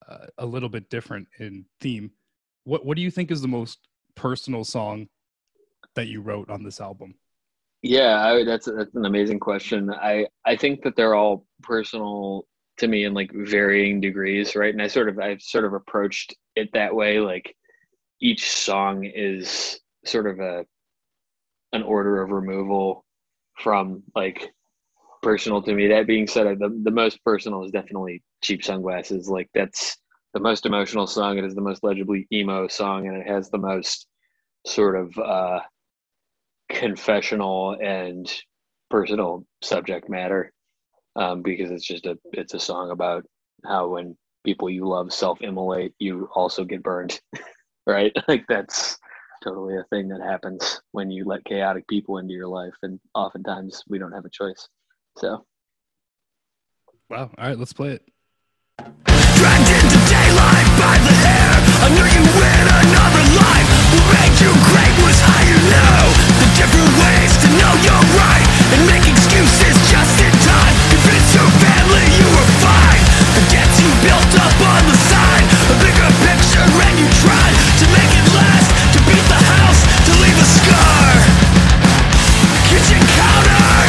uh, 0.08 0.26
a 0.38 0.46
little 0.46 0.68
bit 0.68 0.88
different 0.88 1.26
in 1.38 1.64
theme. 1.80 2.12
What 2.64 2.86
What 2.86 2.96
do 2.96 3.02
you 3.02 3.10
think 3.10 3.30
is 3.30 3.42
the 3.42 3.48
most 3.48 3.88
personal 4.14 4.64
song 4.64 5.08
that 5.94 6.06
you 6.06 6.20
wrote 6.20 6.48
on 6.50 6.62
this 6.62 6.80
album? 6.80 7.14
Yeah, 7.82 8.26
I, 8.26 8.44
that's 8.44 8.66
that's 8.66 8.94
an 8.94 9.04
amazing 9.04 9.40
question. 9.40 9.90
I 9.90 10.26
I 10.44 10.56
think 10.56 10.82
that 10.82 10.96
they're 10.96 11.14
all 11.14 11.46
personal 11.62 12.46
to 12.78 12.88
me 12.88 13.04
in 13.04 13.14
like 13.14 13.30
varying 13.32 14.00
degrees, 14.00 14.56
right? 14.56 14.72
And 14.72 14.82
I 14.82 14.88
sort 14.88 15.08
of 15.08 15.18
I've 15.18 15.42
sort 15.42 15.64
of 15.64 15.74
approached 15.74 16.34
it 16.56 16.70
that 16.72 16.94
way. 16.94 17.20
Like 17.20 17.54
each 18.20 18.50
song 18.50 19.04
is 19.04 19.78
sort 20.04 20.26
of 20.26 20.40
a 20.40 20.64
an 21.72 21.82
order 21.82 22.22
of 22.22 22.30
removal 22.30 23.04
from 23.58 24.02
like 24.14 24.50
personal 25.22 25.62
to 25.62 25.74
me. 25.74 25.88
That 25.88 26.06
being 26.06 26.26
said, 26.26 26.58
the 26.58 26.80
the 26.82 26.90
most 26.90 27.22
personal 27.24 27.64
is 27.64 27.70
definitely 27.70 28.22
cheap 28.42 28.64
sunglasses. 28.64 29.28
Like 29.28 29.50
that's 29.54 29.96
the 30.34 30.40
most 30.40 30.66
emotional 30.66 31.06
song. 31.06 31.38
It 31.38 31.44
is 31.44 31.54
the 31.54 31.60
most 31.60 31.84
legibly 31.84 32.26
emo 32.32 32.66
song, 32.68 33.06
and 33.06 33.16
it 33.16 33.26
has 33.28 33.50
the 33.50 33.58
most 33.58 34.08
sort 34.66 34.96
of 34.96 35.16
uh, 35.18 35.60
confessional 36.68 37.76
and 37.80 38.30
personal 38.90 39.44
subject 39.62 40.08
matter 40.08 40.52
um, 41.16 41.42
because 41.42 41.70
it's 41.70 41.86
just 41.86 42.06
a 42.06 42.18
it's 42.32 42.54
a 42.54 42.60
song 42.60 42.90
about 42.90 43.24
how 43.64 43.88
when 43.88 44.16
people 44.44 44.70
you 44.70 44.86
love 44.86 45.12
self-immolate, 45.12 45.92
you 45.98 46.28
also 46.34 46.64
get 46.64 46.82
burned, 46.82 47.20
right? 47.86 48.12
Like 48.28 48.44
that's 48.48 48.98
totally 49.42 49.76
a 49.76 49.84
thing 49.90 50.08
that 50.08 50.20
happens 50.20 50.80
when 50.92 51.10
you 51.10 51.24
let 51.24 51.44
chaotic 51.44 51.86
people 51.88 52.18
into 52.18 52.34
your 52.34 52.48
life, 52.48 52.74
and 52.82 53.00
oftentimes 53.14 53.82
we 53.88 53.98
don't 53.98 54.12
have 54.12 54.24
a 54.24 54.30
choice. 54.30 54.68
So. 55.16 55.44
Wow. 57.10 57.30
All 57.38 57.48
right, 57.48 57.58
let's 57.58 57.72
play 57.72 57.92
it. 57.92 58.08
Dragged 58.78 59.70
into 59.70 59.98
daylight 60.10 60.68
by 60.76 60.98
the 60.98 61.14
hair 61.24 61.50
I 61.80 61.88
knew 61.94 62.04
you 62.04 62.24
in 62.26 62.66
another 62.68 63.24
life 63.38 63.68
What 63.94 64.06
made 64.18 64.36
you 64.42 64.50
great 64.66 64.94
was 65.06 65.18
how 65.22 65.40
you 65.46 65.58
know 65.70 65.98
The 66.02 66.07
different 66.58 66.90
ways 66.98 67.32
to 67.38 67.48
know 67.54 67.72
you're 67.86 68.06
right. 68.18 68.46
And 68.74 68.82
make 68.90 69.06
excuses 69.06 69.74
just 69.86 70.14
in 70.18 70.34
time. 70.42 70.74
Convince 70.90 71.30
your 71.38 71.50
family 71.62 72.04
you 72.18 72.26
were 72.34 72.50
fine. 72.58 73.04
The 73.38 73.42
you 73.78 73.90
built 74.02 74.32
up 74.42 74.56
on 74.58 74.82
the 74.90 74.98
side. 75.06 75.46
A 75.70 75.76
bigger 75.78 76.10
picture 76.26 76.66
and 76.66 76.94
you 76.98 77.06
tried 77.22 77.54
To 77.78 77.86
make 77.94 78.10
it 78.10 78.26
last. 78.34 78.68
To 78.94 78.98
beat 79.06 79.26
the 79.30 79.38
house 79.38 79.80
To 80.10 80.12
leave 80.18 80.34
a 80.34 80.48
scar. 80.58 81.14
Kitchen 82.66 83.02
counter 83.14 83.87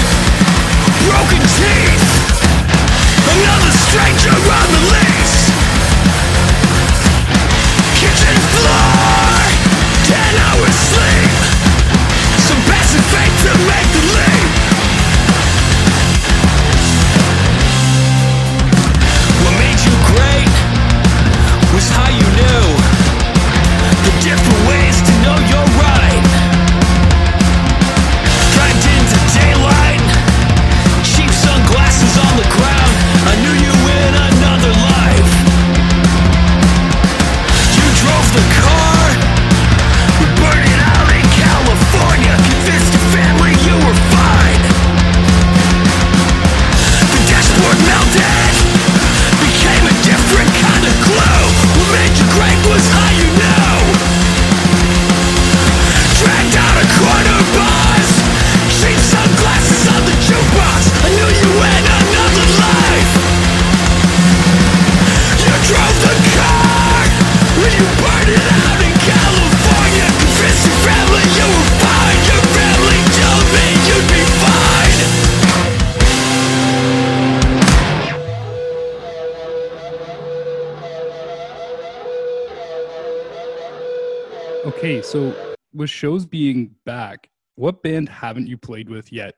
shows 86.00 86.26
being 86.26 86.74
back, 86.86 87.30
what 87.56 87.84
band 87.84 88.08
haven't 88.08 88.47
you 88.47 88.58
played 88.58 88.89
with 88.89 89.12
yet 89.12 89.36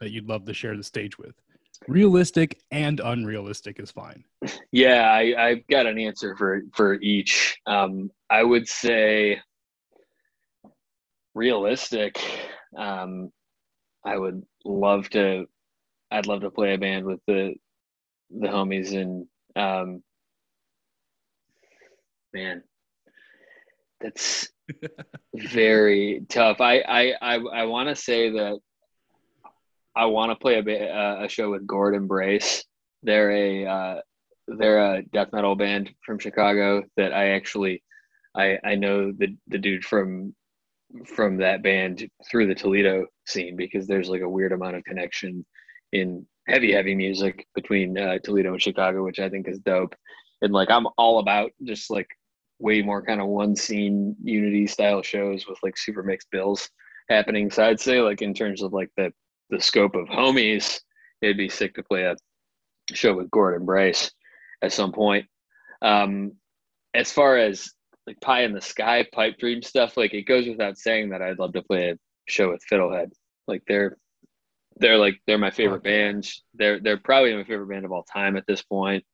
that 0.00 0.10
you'd 0.10 0.28
love 0.28 0.44
to 0.46 0.54
share 0.54 0.76
the 0.76 0.82
stage 0.82 1.16
with? 1.16 1.34
Realistic 1.88 2.60
and 2.70 3.00
unrealistic 3.00 3.78
is 3.78 3.90
fine. 3.90 4.24
Yeah, 4.72 5.10
I, 5.10 5.34
I've 5.38 5.66
got 5.68 5.86
an 5.86 5.98
answer 5.98 6.36
for 6.36 6.62
for 6.74 6.94
each. 7.00 7.58
Um, 7.66 8.10
I 8.30 8.42
would 8.42 8.68
say 8.68 9.40
realistic. 11.34 12.18
Um, 12.76 13.30
I 14.04 14.16
would 14.16 14.42
love 14.64 15.08
to. 15.10 15.46
I'd 16.10 16.26
love 16.26 16.42
to 16.42 16.50
play 16.50 16.74
a 16.74 16.78
band 16.78 17.04
with 17.04 17.20
the 17.26 17.54
the 18.30 18.48
homies 18.48 18.92
and 18.94 19.26
um, 19.56 20.02
man, 22.32 22.62
that's 24.00 24.51
very 25.34 26.24
tough. 26.28 26.60
I 26.60 26.80
I 26.80 27.14
I, 27.20 27.34
I 27.36 27.64
want 27.64 27.88
to 27.88 27.96
say 27.96 28.30
that 28.30 28.58
I 29.94 30.06
want 30.06 30.30
to 30.30 30.36
play 30.36 30.58
a 30.58 30.62
ba- 30.62 31.22
a 31.24 31.28
show 31.28 31.50
with 31.50 31.66
Gordon 31.66 32.06
Brace. 32.06 32.64
They're 33.02 33.30
a 33.30 33.66
uh, 33.66 34.00
they're 34.48 34.94
a 34.94 35.02
death 35.02 35.28
metal 35.32 35.54
band 35.54 35.90
from 36.04 36.18
Chicago 36.18 36.82
that 36.96 37.12
I 37.12 37.30
actually 37.30 37.82
I 38.34 38.58
I 38.64 38.74
know 38.76 39.12
the 39.12 39.36
the 39.48 39.58
dude 39.58 39.84
from 39.84 40.34
from 41.06 41.38
that 41.38 41.62
band 41.62 42.08
through 42.30 42.46
the 42.46 42.54
Toledo 42.54 43.06
scene 43.26 43.56
because 43.56 43.86
there's 43.86 44.08
like 44.08 44.20
a 44.20 44.28
weird 44.28 44.52
amount 44.52 44.76
of 44.76 44.84
connection 44.84 45.44
in 45.92 46.26
heavy 46.46 46.72
heavy 46.72 46.94
music 46.94 47.46
between 47.54 47.96
uh, 47.98 48.18
Toledo 48.18 48.52
and 48.52 48.62
Chicago, 48.62 49.04
which 49.04 49.18
I 49.18 49.28
think 49.28 49.48
is 49.48 49.58
dope. 49.58 49.94
And 50.40 50.52
like 50.52 50.70
I'm 50.70 50.86
all 50.98 51.18
about 51.18 51.52
just 51.62 51.90
like 51.90 52.08
way 52.62 52.80
more 52.80 53.02
kind 53.02 53.20
of 53.20 53.26
one 53.26 53.56
scene 53.56 54.16
unity 54.22 54.66
style 54.66 55.02
shows 55.02 55.46
with 55.46 55.58
like 55.62 55.76
super 55.76 56.02
mixed 56.02 56.30
bills 56.30 56.70
happening. 57.10 57.50
So 57.50 57.64
I'd 57.64 57.80
say 57.80 58.00
like 58.00 58.22
in 58.22 58.32
terms 58.32 58.62
of 58.62 58.72
like 58.72 58.90
the 58.96 59.12
the 59.50 59.60
scope 59.60 59.96
of 59.96 60.06
homies, 60.08 60.80
it'd 61.20 61.36
be 61.36 61.48
sick 61.48 61.74
to 61.74 61.82
play 61.82 62.04
a 62.04 62.16
show 62.92 63.14
with 63.14 63.30
Gordon 63.30 63.66
Brace 63.66 64.12
at 64.62 64.72
some 64.72 64.92
point. 64.92 65.26
Um, 65.82 66.32
as 66.94 67.10
far 67.10 67.36
as 67.36 67.70
like 68.06 68.20
pie 68.20 68.44
in 68.44 68.52
the 68.52 68.60
sky 68.60 69.06
pipe 69.12 69.38
dream 69.38 69.60
stuff, 69.62 69.96
like 69.96 70.14
it 70.14 70.22
goes 70.22 70.46
without 70.46 70.78
saying 70.78 71.10
that 71.10 71.20
I'd 71.20 71.38
love 71.38 71.52
to 71.54 71.62
play 71.62 71.90
a 71.90 71.98
show 72.28 72.50
with 72.50 72.62
Fiddlehead. 72.70 73.10
Like 73.48 73.62
they're 73.66 73.98
they're 74.76 74.98
like 74.98 75.20
they're 75.26 75.36
my 75.36 75.50
favorite 75.50 75.82
band. 75.82 76.30
They're 76.54 76.80
they're 76.80 76.96
probably 76.96 77.34
my 77.34 77.44
favorite 77.44 77.68
band 77.68 77.84
of 77.84 77.92
all 77.92 78.04
time 78.04 78.36
at 78.36 78.46
this 78.46 78.62
point. 78.62 79.04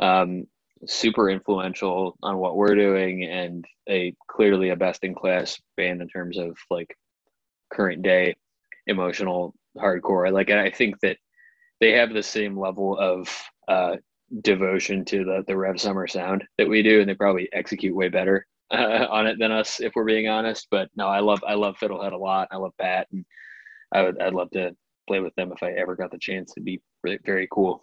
Um, 0.00 0.46
super 0.86 1.30
influential 1.30 2.16
on 2.22 2.38
what 2.38 2.56
we're 2.56 2.74
doing 2.74 3.24
and 3.24 3.64
a 3.88 4.14
clearly 4.28 4.70
a 4.70 4.76
best 4.76 5.04
in 5.04 5.14
class 5.14 5.58
band 5.76 6.02
in 6.02 6.08
terms 6.08 6.38
of 6.38 6.56
like 6.70 6.96
current 7.72 8.02
day 8.02 8.34
emotional 8.86 9.54
hardcore. 9.76 10.32
Like 10.32 10.50
I 10.50 10.70
think 10.70 11.00
that 11.00 11.16
they 11.80 11.92
have 11.92 12.12
the 12.12 12.22
same 12.22 12.58
level 12.58 12.98
of 12.98 13.28
uh, 13.68 13.96
devotion 14.42 15.04
to 15.06 15.24
the 15.24 15.44
the 15.46 15.56
Rev 15.56 15.80
Summer 15.80 16.06
sound 16.06 16.44
that 16.58 16.68
we 16.68 16.82
do, 16.82 17.00
and 17.00 17.08
they 17.08 17.14
probably 17.14 17.48
execute 17.52 17.94
way 17.94 18.08
better 18.08 18.46
uh, 18.70 19.06
on 19.10 19.26
it 19.26 19.38
than 19.38 19.52
us, 19.52 19.80
if 19.80 19.92
we're 19.94 20.04
being 20.04 20.28
honest. 20.28 20.68
But 20.70 20.88
no, 20.96 21.06
I 21.08 21.20
love 21.20 21.42
I 21.46 21.54
love 21.54 21.76
Fiddlehead 21.78 22.12
a 22.12 22.16
lot. 22.16 22.48
I 22.50 22.56
love 22.56 22.72
Pat, 22.80 23.08
and 23.12 23.24
I 23.92 24.02
would 24.02 24.20
I'd 24.20 24.34
love 24.34 24.50
to 24.52 24.74
play 25.06 25.20
with 25.20 25.34
them 25.34 25.52
if 25.52 25.62
I 25.62 25.72
ever 25.72 25.96
got 25.96 26.10
the 26.10 26.18
chance. 26.18 26.52
It'd 26.56 26.64
be 26.64 26.80
really, 27.02 27.18
very 27.24 27.48
cool. 27.50 27.82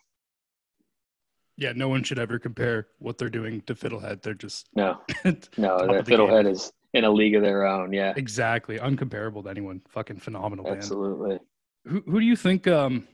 Yeah, 1.61 1.73
no 1.75 1.89
one 1.89 2.01
should 2.01 2.17
ever 2.17 2.39
compare 2.39 2.87
what 2.97 3.19
they're 3.19 3.29
doing 3.29 3.61
to 3.67 3.75
Fiddlehead. 3.75 4.23
They're 4.23 4.33
just 4.33 4.67
No, 4.75 4.97
no, 5.23 5.31
the 5.31 5.37
the 5.57 6.01
game. 6.03 6.03
Fiddlehead 6.03 6.51
is 6.51 6.71
in 6.95 7.03
a 7.03 7.11
league 7.11 7.35
of 7.35 7.43
their 7.43 7.67
own. 7.67 7.93
Yeah, 7.93 8.13
exactly 8.17 8.79
uncomparable 8.79 9.43
to 9.43 9.49
anyone. 9.51 9.79
Fucking 9.89 10.17
phenomenal 10.17 10.65
band. 10.65 10.77
absolutely. 10.77 11.37
Who 11.85 12.01
who 12.07 12.19
do 12.19 12.25
you 12.25 12.35
think 12.35 12.67
um 12.67 13.07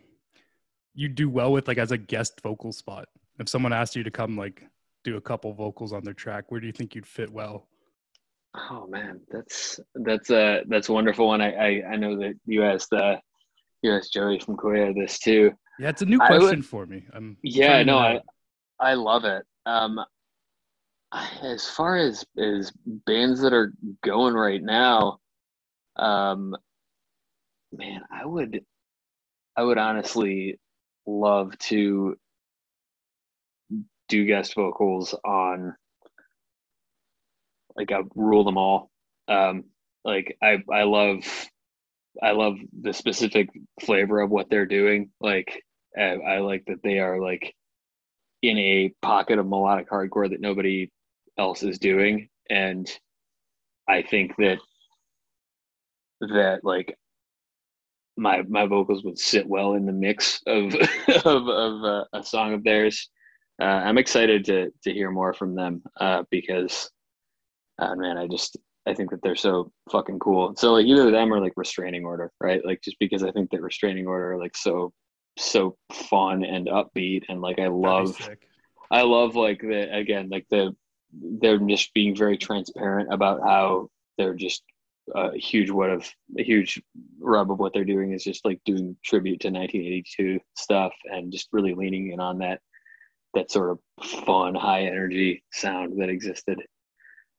you 0.95 1.09
do 1.09 1.29
well 1.29 1.51
with 1.51 1.67
like 1.67 1.77
as 1.77 1.91
a 1.91 1.97
guest 1.97 2.39
vocal 2.41 2.71
spot? 2.71 3.09
If 3.37 3.49
someone 3.49 3.73
asked 3.73 3.97
you 3.97 4.03
to 4.03 4.11
come 4.11 4.37
like 4.37 4.63
do 5.03 5.17
a 5.17 5.21
couple 5.21 5.51
vocals 5.53 5.91
on 5.91 6.05
their 6.05 6.13
track, 6.13 6.45
where 6.49 6.61
do 6.61 6.67
you 6.67 6.73
think 6.73 6.95
you'd 6.95 7.05
fit 7.05 7.29
well? 7.29 7.67
Oh 8.55 8.87
man, 8.87 9.19
that's 9.29 9.77
that's 9.95 10.29
uh 10.31 10.61
that's 10.69 10.87
a 10.87 10.93
wonderful 10.93 11.27
one. 11.27 11.41
I 11.41 11.51
I, 11.53 11.83
I 11.91 11.95
know 11.97 12.17
that 12.19 12.35
you 12.45 12.63
asked 12.63 12.93
uh 12.93 13.17
you 13.81 13.91
asked 13.93 14.13
Joey 14.13 14.39
from 14.39 14.55
Korea 14.55 14.93
this 14.93 15.19
too. 15.19 15.51
Yeah, 15.79 15.89
it's 15.89 16.01
a 16.01 16.05
new 16.05 16.19
I 16.21 16.31
would- 16.31 16.39
question 16.39 16.61
for 16.61 16.85
me. 16.85 17.03
I'm 17.13 17.35
Yeah, 17.43 17.83
no, 17.83 17.97
I. 17.97 18.21
I 18.79 18.93
love 18.93 19.25
it. 19.25 19.45
Um, 19.65 19.99
as 21.41 21.67
far 21.69 21.97
as 21.97 22.25
as 22.37 22.71
bands 22.85 23.41
that 23.41 23.53
are 23.53 23.73
going 24.03 24.33
right 24.35 24.61
now, 24.61 25.19
um, 25.95 26.55
man, 27.71 28.01
I 28.11 28.25
would 28.25 28.61
I 29.55 29.63
would 29.63 29.77
honestly 29.77 30.59
love 31.05 31.57
to 31.59 32.17
do 34.09 34.25
guest 34.25 34.55
vocals 34.55 35.15
on 35.25 35.75
like 37.75 37.91
I 37.91 38.01
rule 38.15 38.43
them 38.43 38.57
all. 38.57 38.89
Um, 39.27 39.65
like 40.03 40.37
I 40.41 40.59
I 40.71 40.83
love 40.83 41.23
I 42.21 42.31
love 42.31 42.57
the 42.81 42.93
specific 42.93 43.49
flavor 43.81 44.19
of 44.21 44.31
what 44.31 44.49
they're 44.49 44.65
doing. 44.65 45.11
Like 45.21 45.63
I, 45.97 46.15
I 46.15 46.39
like 46.39 46.65
that 46.67 46.81
they 46.83 46.99
are 46.99 47.21
like 47.21 47.55
in 48.47 48.57
a 48.57 48.93
pocket 49.01 49.39
of 49.39 49.47
melodic 49.47 49.89
hardcore 49.89 50.29
that 50.29 50.41
nobody 50.41 50.89
else 51.37 51.63
is 51.63 51.79
doing, 51.79 52.29
and 52.49 52.89
I 53.87 54.01
think 54.01 54.35
that 54.37 54.57
that 56.19 56.59
like 56.63 56.97
my 58.17 58.41
my 58.43 58.65
vocals 58.65 59.03
would 59.03 59.19
sit 59.19 59.47
well 59.47 59.73
in 59.73 59.85
the 59.85 59.91
mix 59.91 60.41
of 60.47 60.73
of, 61.25 61.47
of 61.47 61.83
uh, 61.83 62.03
a 62.13 62.23
song 62.23 62.53
of 62.53 62.63
theirs. 62.63 63.09
Uh, 63.61 63.65
I'm 63.65 63.97
excited 63.97 64.45
to 64.45 64.71
to 64.83 64.93
hear 64.93 65.11
more 65.11 65.33
from 65.33 65.55
them 65.55 65.81
uh, 65.99 66.23
because, 66.29 66.89
uh, 67.79 67.95
man, 67.95 68.17
I 68.17 68.27
just 68.27 68.57
I 68.87 68.93
think 68.93 69.11
that 69.11 69.21
they're 69.21 69.35
so 69.35 69.71
fucking 69.91 70.19
cool. 70.19 70.55
So 70.55 70.73
like 70.73 70.85
either 70.85 71.11
them 71.11 71.33
or 71.33 71.41
like 71.41 71.53
Restraining 71.55 72.05
Order, 72.05 72.31
right? 72.41 72.65
Like 72.65 72.81
just 72.81 72.97
because 72.99 73.23
I 73.23 73.31
think 73.31 73.51
that 73.51 73.61
Restraining 73.61 74.07
Order 74.07 74.37
like 74.39 74.55
so 74.55 74.93
so 75.37 75.77
fun 75.91 76.43
and 76.43 76.67
upbeat 76.67 77.23
and 77.29 77.41
like 77.41 77.59
I 77.59 77.67
love. 77.67 78.17
I 78.89 79.01
love 79.01 79.35
like 79.35 79.59
the 79.61 79.93
again 79.93 80.29
like 80.29 80.45
the 80.49 80.75
they're 81.11 81.59
just 81.59 81.93
being 81.93 82.15
very 82.15 82.37
transparent 82.37 83.13
about 83.13 83.41
how 83.41 83.89
they're 84.17 84.33
just 84.33 84.63
a 85.15 85.37
huge 85.37 85.69
what 85.69 85.89
of 85.89 86.09
a 86.37 86.43
huge 86.43 86.81
rub 87.19 87.51
of 87.51 87.59
what 87.59 87.73
they're 87.73 87.85
doing 87.85 88.11
is 88.11 88.23
just 88.23 88.43
like 88.45 88.59
doing 88.65 88.95
tribute 89.03 89.39
to 89.41 89.47
1982 89.47 90.39
stuff 90.55 90.93
and 91.05 91.31
just 91.31 91.47
really 91.51 91.73
leaning 91.73 92.11
in 92.11 92.19
on 92.19 92.39
that 92.39 92.59
that 93.33 93.51
sort 93.51 93.71
of 93.71 93.79
fun 94.25 94.55
high 94.55 94.83
energy 94.83 95.43
sound 95.51 95.99
that 96.01 96.09
existed 96.09 96.61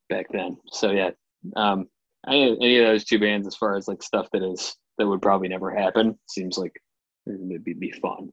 back 0.09 0.26
then. 0.30 0.57
So 0.70 0.90
yeah, 0.90 1.11
um, 1.57 1.88
any, 2.26 2.57
any 2.61 2.78
of 2.78 2.86
those 2.86 3.05
two 3.05 3.18
bands 3.18 3.46
as 3.46 3.57
far 3.57 3.76
as 3.76 3.88
like 3.88 4.03
stuff 4.03 4.28
that 4.32 4.42
is 4.42 4.76
that 4.99 5.07
would 5.07 5.22
probably 5.22 5.49
never 5.49 5.70
happen 5.70 6.18
seems 6.26 6.59
like 6.59 6.80
it'd 7.29 7.64
be, 7.64 7.74
be 7.74 7.91
fun. 7.91 8.33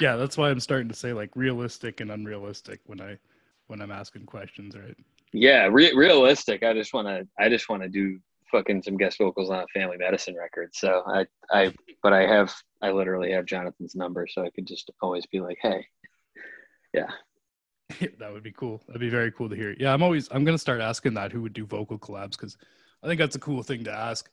Yeah, 0.00 0.16
that's 0.16 0.36
why 0.36 0.50
I'm 0.50 0.60
starting 0.60 0.88
to 0.88 0.94
say 0.94 1.12
like 1.12 1.30
realistic 1.34 2.00
and 2.00 2.10
unrealistic 2.10 2.80
when 2.86 3.00
I 3.00 3.18
when 3.66 3.82
I'm 3.82 3.90
asking 3.90 4.26
questions, 4.26 4.76
right? 4.76 4.96
Yeah, 5.32 5.68
re- 5.70 5.94
realistic. 5.94 6.62
I 6.62 6.72
just 6.72 6.94
want 6.94 7.08
to. 7.08 7.26
I 7.38 7.48
just 7.48 7.68
want 7.68 7.82
to 7.82 7.88
do 7.88 8.18
fucking 8.50 8.82
some 8.82 8.96
guest 8.96 9.18
vocals 9.18 9.50
on 9.50 9.58
a 9.58 9.66
family 9.78 9.96
medicine 9.96 10.36
record. 10.36 10.70
So 10.72 11.02
I, 11.06 11.26
I, 11.50 11.74
but 12.02 12.12
I 12.12 12.26
have. 12.26 12.54
I 12.82 12.90
literally 12.90 13.32
have 13.32 13.46
Jonathan's 13.46 13.96
number, 13.96 14.26
so 14.30 14.44
I 14.44 14.50
could 14.50 14.66
just 14.66 14.90
always 15.02 15.26
be 15.26 15.40
like, 15.40 15.58
"Hey, 15.60 15.86
yeah, 16.94 17.08
that 18.18 18.32
would 18.32 18.42
be 18.42 18.52
cool. 18.52 18.82
That'd 18.86 19.00
be 19.00 19.08
very 19.08 19.32
cool 19.32 19.48
to 19.48 19.56
hear. 19.56 19.74
Yeah, 19.78 19.92
I'm 19.92 20.02
always 20.02 20.28
I'm 20.30 20.44
gonna 20.44 20.58
start 20.58 20.80
asking 20.80 21.14
that 21.14 21.32
who 21.32 21.42
would 21.42 21.52
do 21.52 21.66
vocal 21.66 21.98
collabs 21.98 22.32
because 22.32 22.56
I 23.02 23.06
think 23.06 23.18
that's 23.18 23.36
a 23.36 23.40
cool 23.40 23.62
thing 23.62 23.84
to 23.84 23.92
ask. 23.92 24.30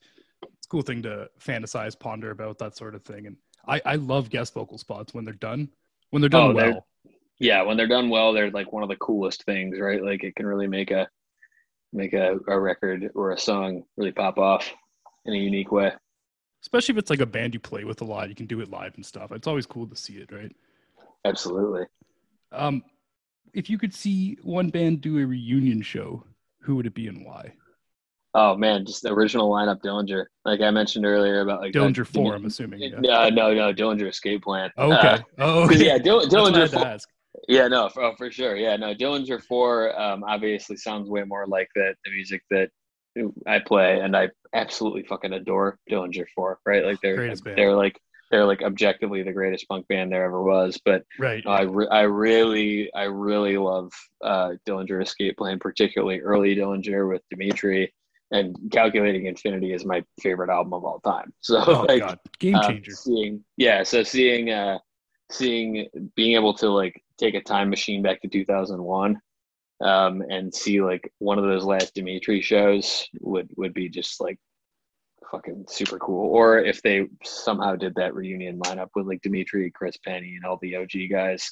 Cool 0.73 0.81
thing 0.81 1.03
to 1.03 1.29
fantasize, 1.39 1.97
ponder 1.97 2.31
about 2.31 2.57
that 2.57 2.75
sort 2.75 2.95
of 2.95 3.03
thing. 3.03 3.27
And 3.27 3.37
I 3.67 3.79
I 3.85 3.95
love 3.95 4.31
guest 4.31 4.55
vocal 4.55 4.79
spots 4.79 5.13
when 5.13 5.23
they're 5.23 5.35
done 5.35 5.69
when 6.09 6.19
they're 6.19 6.29
done 6.29 6.49
Oh, 6.49 6.53
they're- 6.53 6.71
well. 6.71 6.87
yeah." 7.37 7.61
When 7.61 7.77
they're 7.77 7.85
done 7.85 8.09
well, 8.09 8.33
they're 8.33 8.49
like 8.49 8.73
one 8.73 8.81
of 8.81 8.89
the 8.89 8.95
coolest 8.95 9.43
things, 9.43 9.79
right? 9.79 10.03
Like 10.03 10.23
it 10.23 10.35
can 10.35 10.47
really 10.47 10.65
make 10.67 10.89
a 10.89 11.07
make 11.91 12.13
a, 12.13 12.39
a 12.47 12.59
record 12.59 13.11
or 13.13 13.33
a 13.33 13.37
song 13.37 13.83
really 13.97 14.11
pop 14.11 14.39
off 14.39 14.73
in 15.25 15.35
a 15.35 15.37
unique 15.37 15.71
way. 15.71 15.91
Especially 16.63 16.93
if 16.93 16.97
it's 16.97 17.11
like 17.11 17.21
a 17.21 17.25
band 17.27 17.53
you 17.53 17.59
play 17.59 17.83
with 17.83 18.01
a 18.01 18.05
lot, 18.05 18.29
you 18.29 18.33
can 18.33 18.47
do 18.47 18.59
it 18.59 18.71
live 18.71 18.95
and 18.95 19.05
stuff. 19.05 19.31
It's 19.31 19.45
always 19.45 19.67
cool 19.67 19.85
to 19.85 19.95
see 19.95 20.13
it, 20.13 20.31
right? 20.31 20.51
Absolutely. 21.23 21.83
Um, 22.51 22.81
if 23.53 23.69
you 23.69 23.77
could 23.77 23.93
see 23.93 24.39
one 24.41 24.69
band 24.71 25.01
do 25.01 25.19
a 25.19 25.25
reunion 25.27 25.83
show, 25.83 26.23
who 26.61 26.75
would 26.77 26.87
it 26.87 26.95
be 26.95 27.07
and 27.07 27.23
why? 27.23 27.53
Oh 28.35 28.55
man, 28.57 28.85
just 28.85 29.03
the 29.03 29.11
original 29.13 29.49
lineup, 29.51 29.81
Dillinger. 29.81 30.25
Like 30.43 30.61
I 30.61 30.71
mentioned 30.71 31.05
earlier 31.05 31.41
about 31.41 31.61
like 31.61 31.73
Dillinger 31.73 31.97
that- 31.97 32.07
Four, 32.07 32.35
I'm 32.35 32.45
assuming. 32.45 32.81
Yeah. 32.81 32.99
No, 32.99 33.29
no, 33.29 33.53
no, 33.53 33.73
Dillinger 33.73 34.09
Escape 34.09 34.43
Plan. 34.43 34.71
Okay. 34.77 34.95
Uh, 35.07 35.19
oh, 35.39 35.63
okay. 35.65 35.85
yeah, 35.85 35.97
Dill- 35.99 36.21
That's 36.21 36.33
what 36.33 36.53
I 36.55 36.57
Dillinger 36.67 36.71
Four. 36.71 36.97
Yeah, 37.47 37.67
no, 37.67 37.89
for, 37.89 38.03
oh, 38.03 38.15
for 38.17 38.31
sure. 38.31 38.55
Yeah, 38.55 38.75
no, 38.77 38.93
Dillinger 38.93 39.41
Four 39.43 39.99
um, 39.99 40.23
obviously 40.23 40.77
sounds 40.77 41.09
way 41.09 41.23
more 41.23 41.45
like 41.47 41.67
the 41.75 41.93
the 42.05 42.11
music 42.11 42.41
that 42.51 42.69
I 43.45 43.59
play, 43.59 43.99
and 43.99 44.15
I 44.17 44.29
absolutely 44.53 45.03
fucking 45.03 45.33
adore 45.33 45.77
Dillinger 45.89 46.25
Four. 46.35 46.59
Right, 46.65 46.83
like 46.83 46.99
they're 47.01 47.15
Greatest 47.15 47.43
band. 47.43 47.57
they're 47.57 47.75
like 47.75 47.99
they're 48.31 48.45
like 48.45 48.63
objectively 48.63 49.21
the 49.21 49.31
greatest 49.31 49.67
punk 49.67 49.87
band 49.87 50.11
there 50.11 50.23
ever 50.25 50.41
was. 50.41 50.79
But 50.83 51.03
Right. 51.19 51.43
I 51.45 51.61
re- 51.63 51.87
I 51.91 52.01
really 52.01 52.91
I 52.95 53.03
really 53.03 53.57
love 53.57 53.91
uh, 54.23 54.53
Dillinger 54.67 55.03
Escape 55.03 55.37
Plan, 55.37 55.59
particularly 55.59 56.19
early 56.21 56.55
Dillinger 56.55 57.07
with 57.07 57.21
Dimitri. 57.29 57.93
And 58.33 58.57
Calculating 58.71 59.27
Infinity 59.27 59.73
is 59.73 59.85
my 59.85 60.03
favorite 60.19 60.49
album 60.49 60.73
of 60.73 60.83
all 60.83 60.99
time. 60.99 61.31
So 61.41 61.63
oh 61.65 61.85
like, 61.87 62.01
god, 62.01 62.19
game 62.39 62.55
uh, 62.55 62.67
changer. 62.67 62.91
seeing 62.91 63.43
yeah 63.57 63.83
so 63.83 64.03
seeing 64.03 64.49
uh 64.49 64.79
seeing 65.31 65.87
being 66.15 66.35
able 66.35 66.53
to 66.55 66.69
like 66.69 67.01
take 67.17 67.35
a 67.35 67.41
time 67.41 67.69
machine 67.69 68.01
back 68.01 68.21
to 68.21 68.27
2001 68.27 69.19
um 69.81 70.23
and 70.29 70.53
see 70.53 70.81
like 70.81 71.11
one 71.19 71.37
of 71.37 71.45
those 71.45 71.63
last 71.63 71.93
dimitri 71.93 72.41
shows 72.41 73.07
would 73.19 73.49
would 73.57 73.73
be 73.73 73.89
just 73.89 74.21
like 74.21 74.39
fucking 75.31 75.65
super 75.67 75.97
cool 75.97 76.29
or 76.29 76.59
if 76.59 76.81
they 76.81 77.07
somehow 77.23 77.75
did 77.75 77.95
that 77.95 78.13
reunion 78.13 78.59
lineup 78.59 78.89
with 78.95 79.07
like 79.07 79.21
dimitri 79.21 79.71
chris 79.71 79.97
pennie 79.97 80.35
and 80.35 80.45
all 80.45 80.59
the 80.61 80.75
og 80.75 80.91
guys 81.09 81.51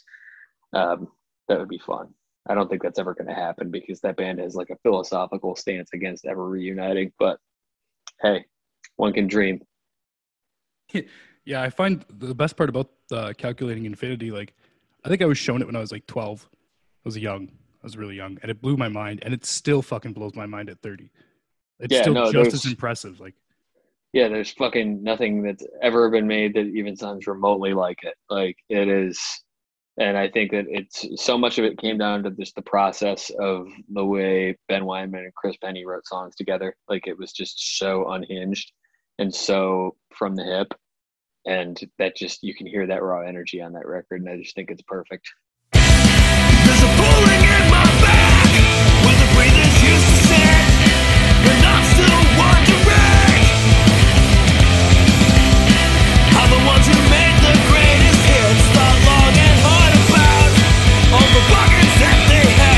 um 0.73 1.07
that 1.47 1.59
would 1.59 1.69
be 1.69 1.79
fun 1.79 2.13
i 2.49 2.53
don't 2.53 2.69
think 2.69 2.81
that's 2.81 2.99
ever 2.99 3.13
going 3.13 3.27
to 3.27 3.33
happen 3.33 3.69
because 3.71 3.99
that 4.01 4.17
band 4.17 4.39
has 4.39 4.55
like 4.55 4.69
a 4.69 4.77
philosophical 4.83 5.55
stance 5.55 5.89
against 5.93 6.25
ever 6.25 6.47
reuniting 6.47 7.11
but 7.19 7.37
hey 8.21 8.43
one 8.97 9.13
can 9.13 9.27
dream 9.27 9.59
Yeah, 11.45 11.61
I 11.61 11.69
find 11.69 12.05
the 12.09 12.35
best 12.35 12.55
part 12.55 12.69
about 12.69 12.91
uh, 13.11 13.33
calculating 13.37 13.85
infinity, 13.85 14.31
like, 14.31 14.53
I 15.03 15.09
think 15.09 15.21
I 15.21 15.25
was 15.25 15.37
shown 15.37 15.61
it 15.61 15.65
when 15.65 15.75
I 15.75 15.79
was 15.79 15.91
like 15.91 16.05
12. 16.05 16.47
I 16.51 16.55
was 17.03 17.17
young. 17.17 17.47
I 17.47 17.83
was 17.83 17.97
really 17.97 18.15
young, 18.15 18.37
and 18.43 18.51
it 18.51 18.61
blew 18.61 18.77
my 18.77 18.87
mind, 18.87 19.21
and 19.23 19.33
it 19.33 19.43
still 19.43 19.81
fucking 19.81 20.13
blows 20.13 20.35
my 20.35 20.45
mind 20.45 20.69
at 20.69 20.79
30. 20.83 21.09
It's 21.79 21.95
Yeah, 21.95 22.03
still 22.03 22.13
no, 22.13 22.31
just 22.31 22.53
as 22.53 22.65
impressive. 22.67 23.19
Like, 23.19 23.33
yeah, 24.13 24.27
there's 24.27 24.51
fucking 24.51 25.01
nothing 25.01 25.41
that's 25.41 25.65
ever 25.81 26.11
been 26.11 26.27
made 26.27 26.53
that 26.53 26.67
even 26.67 26.95
sounds 26.95 27.25
remotely 27.25 27.73
like 27.73 28.03
it. 28.03 28.13
Like 28.29 28.57
it 28.69 28.87
is, 28.87 29.19
and 30.01 30.17
I 30.17 30.27
think 30.29 30.49
that 30.51 30.65
it's 30.67 31.05
so 31.23 31.37
much 31.37 31.59
of 31.59 31.65
it 31.65 31.77
came 31.77 31.99
down 31.99 32.23
to 32.23 32.31
just 32.31 32.55
the 32.55 32.63
process 32.63 33.29
of 33.39 33.67
the 33.93 34.03
way 34.03 34.57
Ben 34.67 34.81
Weinman 34.81 35.25
and 35.25 35.35
Chris 35.35 35.55
Pennie 35.57 35.85
wrote 35.85 36.07
songs 36.07 36.35
together. 36.35 36.75
Like 36.89 37.05
it 37.05 37.19
was 37.19 37.31
just 37.31 37.77
so 37.77 38.09
unhinged 38.09 38.71
and 39.19 39.33
so 39.33 39.95
from 40.09 40.35
the 40.35 40.43
hip, 40.43 40.73
and 41.45 41.79
that 41.99 42.15
just 42.15 42.41
you 42.41 42.55
can 42.55 42.65
hear 42.65 42.87
that 42.87 43.03
raw 43.03 43.21
energy 43.21 43.61
on 43.61 43.73
that 43.73 43.85
record, 43.85 44.21
and 44.21 44.29
I 44.29 44.37
just 44.37 44.55
think 44.55 44.71
it's 44.71 44.81
perfect. 44.81 45.29
There's 45.71 46.83
a 46.83 46.91
pulling 46.97 47.43
in 47.43 47.69
my 47.69 47.85
back 48.01 48.49
where 49.05 49.19
the 49.19 49.33
breathers 49.35 49.83
used 49.83 50.21
the 61.33 61.39
bargains 61.49 61.95
that 61.99 62.17
they 62.27 62.51
had. 62.59 62.70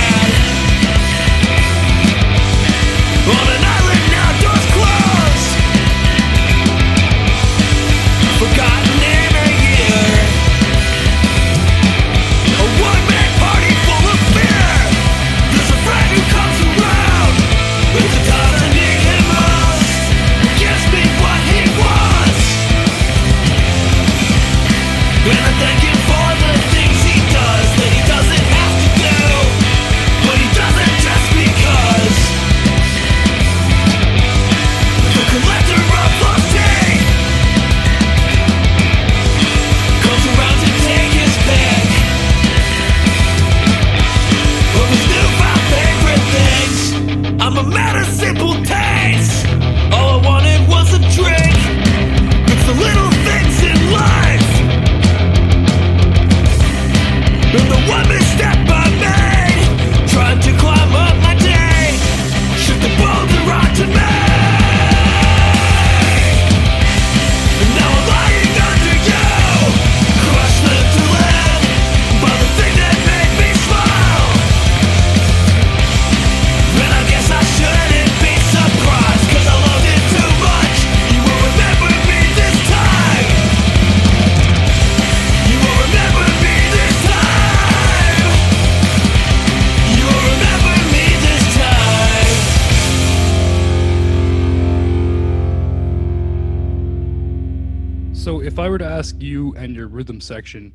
Rhythm 100.04 100.20
section, 100.20 100.74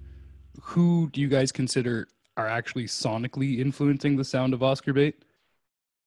who 0.62 1.10
do 1.12 1.20
you 1.20 1.28
guys 1.28 1.52
consider 1.52 2.08
are 2.38 2.48
actually 2.48 2.84
sonically 2.84 3.58
influencing 3.58 4.16
the 4.16 4.24
sound 4.24 4.54
of 4.54 4.62
Oscar 4.62 4.94
Bait? 4.94 5.22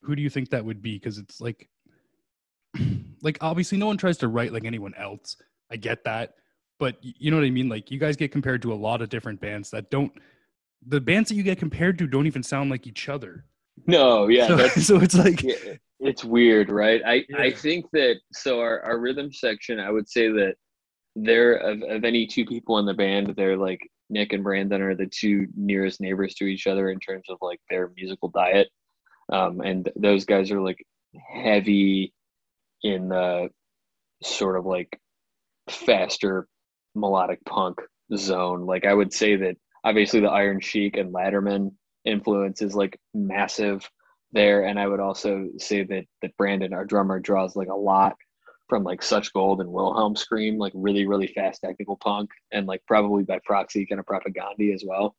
Who 0.02 0.16
do 0.16 0.24
you 0.24 0.30
think 0.30 0.50
that 0.50 0.66
would 0.66 0.82
be? 0.82 0.96
Because 0.96 1.20
it's 1.20 1.40
like, 1.40 1.70
like 3.22 3.38
obviously 3.42 3.78
no 3.78 3.86
one 3.86 3.98
tries 3.98 4.18
to 4.18 4.28
write 4.28 4.54
like 4.54 4.66
anyone 4.66 4.96
else. 4.96 5.38
I 5.72 5.76
get 5.76 6.04
that, 6.06 6.34
but 6.80 6.96
you 7.02 7.30
know 7.30 7.38
what 7.38 7.46
I 7.46 7.52
mean. 7.52 7.70
Like 7.70 7.92
you 7.92 8.00
guys 8.00 8.16
get 8.16 8.32
compared 8.32 8.64
to 8.64 8.74
a 8.74 8.80
lot 8.88 9.04
of 9.04 9.10
different 9.10 9.40
bands 9.40 9.70
that 9.70 9.92
don't. 9.92 10.12
The 10.88 11.00
bands 11.00 11.30
that 11.30 11.36
you 11.36 11.44
get 11.44 11.60
compared 11.60 12.00
to 12.00 12.08
don't 12.08 12.26
even 12.26 12.42
sound 12.42 12.72
like 12.72 12.88
each 12.88 13.08
other. 13.08 13.46
No, 13.86 14.30
yeah, 14.30 14.48
so, 14.48 14.68
so 14.68 14.96
it's 15.00 15.16
like, 15.16 15.44
yeah, 15.44 15.76
it's 16.00 16.26
weird, 16.26 16.72
right? 16.72 17.04
I 17.06 17.24
I 17.38 17.52
think 17.52 17.86
that 17.94 18.16
so 18.34 18.60
our 18.62 18.82
our 18.82 18.98
rhythm 18.98 19.32
section, 19.32 19.80
I 19.80 19.92
would 19.92 20.10
say 20.10 20.30
that 20.30 20.56
they're 21.16 21.56
of, 21.56 21.82
of 21.84 22.04
any 22.04 22.28
two 22.28 22.46
people 22.46 22.78
in 22.80 22.86
the 22.86 22.94
band, 22.94 23.34
they're 23.36 23.58
like 23.58 23.82
Nick 24.10 24.34
and 24.34 24.44
Brandon 24.44 24.82
are 24.82 24.96
the 24.96 25.08
two 25.08 25.48
nearest 25.56 26.02
neighbors 26.02 26.36
to 26.36 26.46
each 26.46 26.68
other 26.68 26.90
in 26.90 27.00
terms 27.00 27.26
of 27.30 27.38
like 27.42 27.60
their 27.70 27.92
musical 27.96 28.30
diet. 28.30 28.70
Um, 29.32 29.62
and 29.62 29.90
those 29.96 30.26
guys 30.26 30.52
are 30.52 30.62
like 30.62 30.86
heavy 31.16 32.14
in 32.84 33.10
the 33.10 33.50
sort 34.24 34.58
of 34.58 34.66
like 34.66 35.00
faster 35.70 36.48
melodic 36.96 37.44
punk 37.46 37.80
zone. 38.16 38.66
Like 38.66 38.86
I 38.86 38.94
would 38.94 39.14
say 39.14 39.38
that 39.38 39.56
obviously 39.84 40.20
the 40.20 40.30
Iron 40.30 40.60
Chic 40.60 40.98
and 40.98 41.14
Latterman 41.14 41.74
influence 42.06 42.62
is 42.62 42.76
like 42.76 43.00
massive 43.14 43.90
there. 44.34 44.66
And 44.66 44.80
I 44.80 44.88
would 44.88 45.00
also 45.00 45.50
say 45.58 45.84
that 45.84 46.06
that 46.22 46.38
Brandon, 46.38 46.74
our 46.74 46.86
drummer, 46.86 47.20
draws 47.20 47.56
like 47.56 47.70
a 47.70 47.76
lot 47.76 48.16
from 48.72 48.86
like 48.86 49.04
Such 49.04 49.34
Gold 49.34 49.60
and 49.60 49.70
Wilhelm 49.70 50.16
Scream, 50.16 50.58
like 50.58 50.72
really, 50.74 51.06
really 51.06 51.28
fast 51.28 51.60
technical 51.60 51.98
punk, 51.98 52.30
and 52.54 52.68
like 52.68 52.82
probably 52.88 53.22
by 53.22 53.38
proxy 53.44 53.86
kind 53.86 54.00
of 54.00 54.06
Propagandhi 54.06 54.74
as 54.74 54.86
well. 54.88 55.14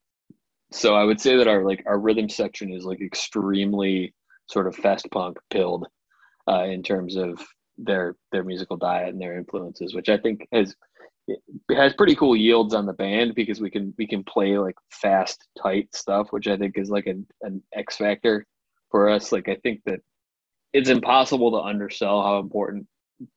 So 0.73 0.95
I 0.95 1.05
would 1.05 1.21
say 1.21 1.37
that 1.37 1.47
our 1.47 1.63
like 1.63 1.83
our 1.85 1.99
rhythm 1.99 2.31
section 2.31 2.73
is 2.73 2.87
like 2.87 3.03
extremely 3.03 4.15
sort 4.49 4.67
of 4.67 4.75
fast 4.75 5.07
punk 5.11 5.37
pilled 5.51 5.87
uh, 6.49 6.65
in 6.65 6.83
terms 6.83 7.17
of 7.17 7.39
their 7.77 8.17
their 8.33 8.43
musical 8.43 8.79
diet 8.79 9.11
and 9.11 9.21
their 9.21 9.37
influences, 9.37 9.95
which 9.95 10.09
I 10.09 10.17
think 10.17 10.49
has 10.51 10.75
has 11.77 11.93
pretty 11.93 12.15
cool 12.15 12.35
yields 12.35 12.73
on 12.73 12.87
the 12.87 12.95
band 12.95 13.35
because 13.35 13.61
we 13.61 13.69
can 13.69 13.93
we 13.99 14.07
can 14.07 14.25
play 14.25 14.57
like 14.57 14.77
fast 14.91 15.47
tight 15.63 15.95
stuff, 15.95 16.29
which 16.31 16.49
I 16.49 16.57
think 16.57 16.79
is 16.79 16.89
like 16.89 17.07
an, 17.07 17.27
an 17.43 17.63
X 17.75 17.99
factor 17.99 18.47
for 18.91 19.11
us. 19.11 19.31
Like 19.31 19.51
I 19.51 19.57
think 19.57 19.83
that 19.85 20.01
it's 20.73 20.89
impossible 20.89 21.51
to 21.51 21.59
undersell 21.59 22.23
how 22.23 22.39
important 22.39 22.87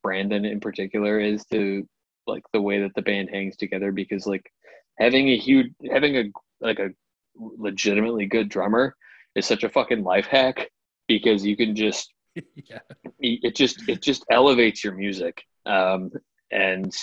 Brandon 0.03 0.45
in 0.45 0.59
particular 0.59 1.19
is 1.19 1.45
to 1.51 1.87
like 2.27 2.43
the 2.53 2.61
way 2.61 2.81
that 2.81 2.93
the 2.95 3.01
band 3.01 3.29
hangs 3.29 3.55
together 3.55 3.91
because 3.91 4.25
like 4.25 4.51
having 4.97 5.29
a 5.29 5.37
huge 5.37 5.71
having 5.91 6.17
a 6.17 6.23
like 6.61 6.79
a 6.79 6.89
legitimately 7.35 8.25
good 8.25 8.49
drummer 8.49 8.95
is 9.35 9.45
such 9.45 9.63
a 9.63 9.69
fucking 9.69 10.03
life 10.03 10.25
hack 10.25 10.69
because 11.07 11.45
you 11.45 11.55
can 11.55 11.75
just 11.75 12.13
yeah. 12.55 12.79
it 13.19 13.55
just 13.55 13.87
it 13.87 14.01
just 14.01 14.25
elevates 14.29 14.83
your 14.83 14.93
music 14.93 15.43
um, 15.65 16.11
and 16.51 16.93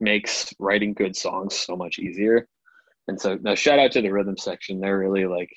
makes 0.00 0.52
writing 0.58 0.92
good 0.92 1.16
songs 1.16 1.56
so 1.56 1.76
much 1.76 1.98
easier. 1.98 2.48
And 3.08 3.20
so, 3.20 3.38
now 3.40 3.54
shout 3.54 3.78
out 3.78 3.92
to 3.92 4.02
the 4.02 4.10
rhythm 4.10 4.36
section. 4.36 4.80
They're 4.80 4.98
really 4.98 5.26
like 5.26 5.50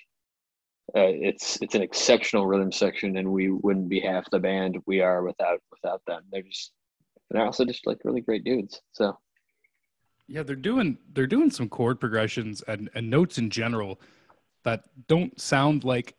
uh, 0.95 1.11
it's 1.11 1.57
it's 1.61 1.75
an 1.75 1.81
exceptional 1.81 2.47
rhythm 2.47 2.71
section, 2.71 3.17
and 3.17 3.31
we 3.31 3.49
wouldn't 3.49 3.89
be 3.89 3.99
half 3.99 4.29
the 4.31 4.39
band 4.39 4.77
we 4.85 5.01
are 5.01 5.23
without 5.23 5.59
without 5.71 6.01
them. 6.07 6.23
They're 6.31 6.41
just 6.41 6.71
and 7.29 7.39
they're 7.39 7.45
also 7.45 7.65
just 7.65 7.85
like 7.87 7.99
really 8.03 8.21
great 8.21 8.43
dudes. 8.43 8.81
So 8.93 9.17
Yeah, 10.27 10.43
they're 10.43 10.55
doing 10.55 10.97
they're 11.13 11.27
doing 11.27 11.51
some 11.51 11.69
chord 11.69 11.99
progressions 11.99 12.61
and, 12.67 12.89
and 12.95 13.09
notes 13.09 13.37
in 13.37 13.49
general 13.49 13.99
that 14.63 14.83
don't 15.07 15.39
sound 15.39 15.83
like 15.83 16.15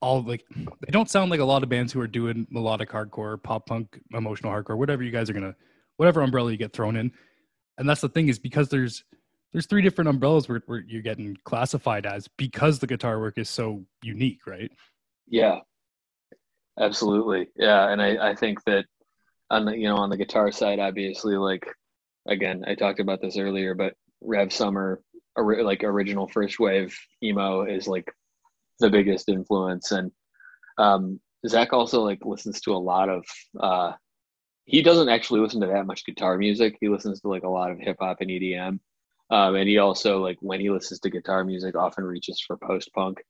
all 0.00 0.22
like 0.22 0.44
they 0.56 0.90
don't 0.90 1.10
sound 1.10 1.30
like 1.30 1.40
a 1.40 1.44
lot 1.44 1.62
of 1.62 1.68
bands 1.68 1.92
who 1.92 2.00
are 2.00 2.06
doing 2.06 2.46
melodic 2.50 2.90
hardcore, 2.90 3.42
pop 3.42 3.66
punk, 3.66 4.00
emotional 4.12 4.52
hardcore, 4.52 4.76
whatever 4.76 5.02
you 5.02 5.10
guys 5.10 5.28
are 5.30 5.34
gonna 5.34 5.54
whatever 5.98 6.22
umbrella 6.22 6.50
you 6.50 6.56
get 6.56 6.72
thrown 6.72 6.96
in. 6.96 7.12
And 7.78 7.88
that's 7.88 8.00
the 8.00 8.08
thing 8.08 8.28
is 8.28 8.38
because 8.38 8.68
there's 8.68 9.04
there's 9.52 9.66
three 9.66 9.82
different 9.82 10.08
umbrellas 10.08 10.48
where, 10.48 10.62
where 10.66 10.80
you're 10.86 11.02
getting 11.02 11.36
classified 11.44 12.06
as 12.06 12.28
because 12.36 12.78
the 12.78 12.86
guitar 12.86 13.20
work 13.20 13.38
is 13.38 13.48
so 13.48 13.84
unique, 14.02 14.46
right? 14.46 14.70
yeah, 15.28 15.58
absolutely, 16.78 17.48
yeah. 17.56 17.88
And 17.90 18.00
I 18.02 18.30
I 18.30 18.34
think 18.34 18.62
that 18.64 18.84
on 19.50 19.64
the 19.64 19.76
you 19.76 19.88
know 19.88 19.96
on 19.96 20.10
the 20.10 20.16
guitar 20.16 20.50
side, 20.52 20.78
obviously, 20.78 21.36
like 21.36 21.66
again, 22.28 22.64
I 22.66 22.74
talked 22.74 23.00
about 23.00 23.20
this 23.20 23.36
earlier, 23.38 23.74
but 23.74 23.94
Rev 24.20 24.52
Summer, 24.52 25.00
ori- 25.36 25.62
like 25.62 25.84
original 25.84 26.28
first 26.28 26.58
wave 26.60 26.96
emo, 27.22 27.62
is 27.62 27.88
like 27.88 28.10
the 28.80 28.90
biggest 28.90 29.28
influence, 29.28 29.92
and 29.92 30.10
um, 30.78 31.20
Zach 31.46 31.72
also 31.72 32.02
like 32.02 32.24
listens 32.24 32.60
to 32.62 32.72
a 32.72 32.78
lot 32.78 33.08
of. 33.08 33.24
uh 33.58 33.92
he 34.66 34.82
doesn't 34.82 35.08
actually 35.08 35.40
listen 35.40 35.60
to 35.62 35.66
that 35.66 35.86
much 35.86 36.04
guitar 36.04 36.38
music. 36.38 36.76
He 36.80 36.88
listens 36.88 37.20
to 37.20 37.28
like 37.28 37.42
a 37.42 37.48
lot 37.48 37.72
of 37.72 37.78
hip 37.80 37.96
hop 37.98 38.18
and 38.20 38.30
EDM. 38.30 38.78
Um, 39.30 39.54
and 39.54 39.68
he 39.68 39.78
also 39.78 40.18
like 40.18 40.38
when 40.40 40.60
he 40.60 40.70
listens 40.70 41.00
to 41.00 41.10
guitar 41.10 41.44
music 41.44 41.76
often 41.76 42.04
reaches 42.04 42.40
for 42.40 42.56
post 42.56 42.92
punk, 42.94 43.22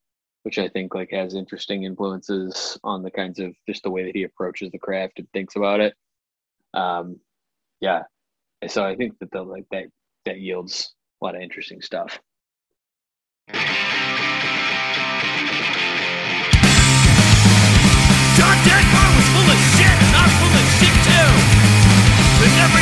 which 0.45 0.59
I 0.59 0.69
think 0.69 0.95
like 0.95 1.11
has 1.13 1.35
interesting 1.35 1.85
influences 1.85 2.79
on 2.83 3.03
the 3.03 3.11
kinds 3.11 3.39
of 3.39 3.55
just 3.69 3.83
the 3.83 3.91
way 3.91 4.05
that 4.05 4.17
he 4.17 4.23
approaches 4.23 4.71
the 4.73 4.79
craft 4.79 5.19
and 5.19 5.29
thinks 5.33 5.57
about 5.57 5.81
it. 5.81 5.95
Um, 6.73 7.21
yeah. 7.81 8.05
So 8.67 8.85
I 8.85 8.97
think 8.97 9.19
that 9.19 9.31
the 9.31 9.43
like 9.43 9.67
that 9.71 9.85
that 10.25 10.41
yields 10.41 10.95
a 11.21 11.25
lot 11.25 11.35
of 11.35 11.43
interesting 11.43 11.83
stuff. 11.83 12.19
Was 19.17 19.29
full 19.35 19.51
of 19.51 19.61
shit, 19.77 19.97
and 20.01 20.17
I'm 20.17 20.31
full 20.39 20.55
of 20.55 20.67
shit 20.79 20.97
too. 21.05 22.80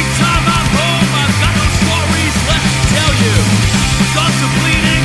To 3.19 3.25
tell 3.25 4.93
you. 4.93 4.97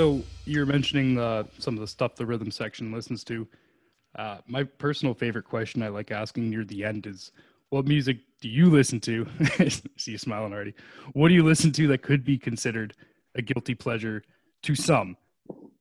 So 0.00 0.22
you're 0.46 0.64
mentioning 0.66 1.18
uh, 1.18 1.44
some 1.58 1.74
of 1.74 1.80
the 1.80 1.86
stuff 1.86 2.14
the 2.14 2.24
rhythm 2.24 2.50
section 2.50 2.90
listens 2.90 3.22
to. 3.24 3.46
Uh, 4.16 4.38
my 4.46 4.64
personal 4.64 5.14
favorite 5.14 5.44
question 5.44 5.82
I 5.82 5.88
like 5.88 6.10
asking 6.10 6.50
near 6.50 6.64
the 6.64 6.84
end 6.84 7.06
is, 7.06 7.32
"What 7.70 7.86
music 7.86 8.18
do 8.40 8.48
you 8.48 8.68
listen 8.70 9.00
to?" 9.00 9.26
See 9.96 10.12
you 10.12 10.18
smiling 10.18 10.52
already. 10.52 10.74
What 11.12 11.28
do 11.28 11.34
you 11.34 11.44
listen 11.44 11.72
to 11.72 11.86
that 11.88 12.02
could 12.02 12.24
be 12.24 12.36
considered 12.38 12.94
a 13.34 13.42
guilty 13.42 13.74
pleasure 13.74 14.22
to 14.62 14.74
some, 14.74 15.16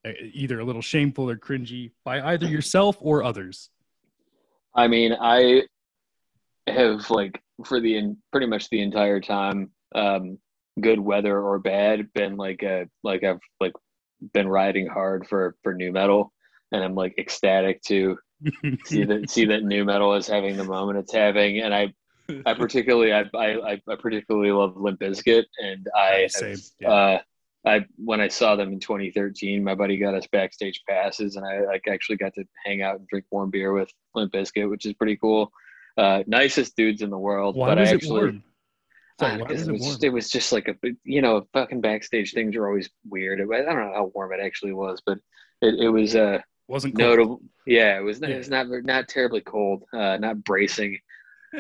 Uh, 0.06 0.12
either 0.34 0.60
a 0.60 0.64
little 0.64 0.82
shameful 0.82 1.30
or 1.30 1.36
cringy 1.38 1.92
by 2.06 2.22
either 2.22 2.48
yourself 2.48 2.98
or 3.02 3.22
others? 3.24 3.70
I 4.74 4.88
mean, 4.88 5.14
I 5.20 5.64
have 6.68 7.10
like 7.10 7.42
for 7.66 7.82
the 7.82 8.16
pretty 8.32 8.48
much 8.48 8.70
the 8.70 8.82
entire 8.82 9.20
time, 9.20 9.72
um, 9.96 10.38
good 10.80 11.00
weather 11.00 11.42
or 11.42 11.60
bad, 11.60 12.14
been 12.14 12.38
like 12.38 12.64
a 12.64 12.88
like 13.04 13.24
I've 13.24 13.42
like 13.60 13.74
been 14.34 14.48
riding 14.48 14.88
hard 14.88 15.28
for 15.28 15.56
for 15.64 15.74
new 15.74 15.92
metal, 15.92 16.32
and 16.72 16.84
I'm 16.84 16.96
like 16.96 17.16
ecstatic 17.18 17.82
to 17.84 18.18
see 18.86 19.04
that 19.06 19.30
see 19.30 19.46
that 19.46 19.64
new 19.64 19.86
metal 19.86 20.16
is 20.16 20.28
having 20.28 20.58
the 20.58 20.64
moment 20.64 21.00
it's 21.00 21.14
having, 21.14 21.60
and 21.60 21.74
I 21.74 21.94
I 22.46 22.54
particularly 22.56 23.14
I 23.14 23.26
I, 23.36 23.82
I 23.88 23.96
particularly 24.00 24.52
love 24.52 24.78
Limp 24.78 25.00
Bizkit, 25.00 25.46
and 25.60 25.88
I 25.96 26.28
Same, 26.28 26.52
have, 26.52 26.60
yeah. 26.80 26.90
uh, 26.90 27.20
I 27.66 27.86
when 27.98 28.22
I 28.22 28.28
saw 28.30 28.56
them 28.56 28.72
in 28.74 28.80
2013, 28.80 29.64
my 29.64 29.76
buddy 29.76 29.98
got 29.98 30.16
us 30.16 30.28
backstage 30.32 30.82
passes, 30.88 31.36
and 31.36 31.46
I 31.46 31.62
like 31.66 31.88
actually 31.90 32.18
got 32.18 32.34
to 32.36 32.46
hang 32.66 32.82
out 32.82 32.98
and 32.98 33.08
drink 33.08 33.26
warm 33.32 33.50
beer 33.50 33.74
with 33.74 33.90
Limp 34.16 34.32
Bizkit, 34.32 34.70
which 34.70 34.86
is 34.86 34.94
pretty 34.94 35.18
cool. 35.18 35.52
Uh, 35.98 36.24
nicest 36.28 36.76
dudes 36.78 37.02
in 37.02 37.10
the 37.10 37.18
world, 37.18 37.58
Why 37.58 37.70
but 37.70 37.78
was 37.78 37.90
I 37.90 37.96
it 37.96 37.96
actually? 37.96 38.42
Sorry, 39.20 39.38
Ah, 39.42 39.46
was 39.50 39.62
it 39.64 39.68
it 39.68 39.72
was 39.74 39.82
just, 39.82 40.04
it 40.04 40.10
was 40.10 40.30
just 40.30 40.52
like 40.54 40.68
a 40.70 40.76
you 41.04 41.22
know 41.22 41.46
fucking 41.52 41.82
backstage 41.82 42.32
things 42.34 42.56
are 42.56 42.66
always 42.68 42.90
weird. 43.10 43.42
I 43.42 43.44
don't 43.44 43.68
know 43.68 43.94
how 43.94 44.12
warm 44.16 44.32
it 44.32 44.40
actually 44.42 44.72
was, 44.74 45.02
but 45.06 45.18
it, 45.62 45.76
it 45.76 45.90
was 45.90 46.16
uh 46.16 46.40
Wasn't 46.70 46.96
cold. 46.98 47.10
notable. 47.10 47.42
Yeah, 47.66 47.98
it 47.98 48.02
was 48.04 48.22
not, 48.22 48.30
Yeah. 48.30 48.38
it's 48.38 48.50
not 48.50 48.68
not 48.84 49.08
terribly 49.10 49.42
cold, 49.42 49.84
uh, 49.94 50.18
not 50.18 50.44
bracing. 50.44 50.98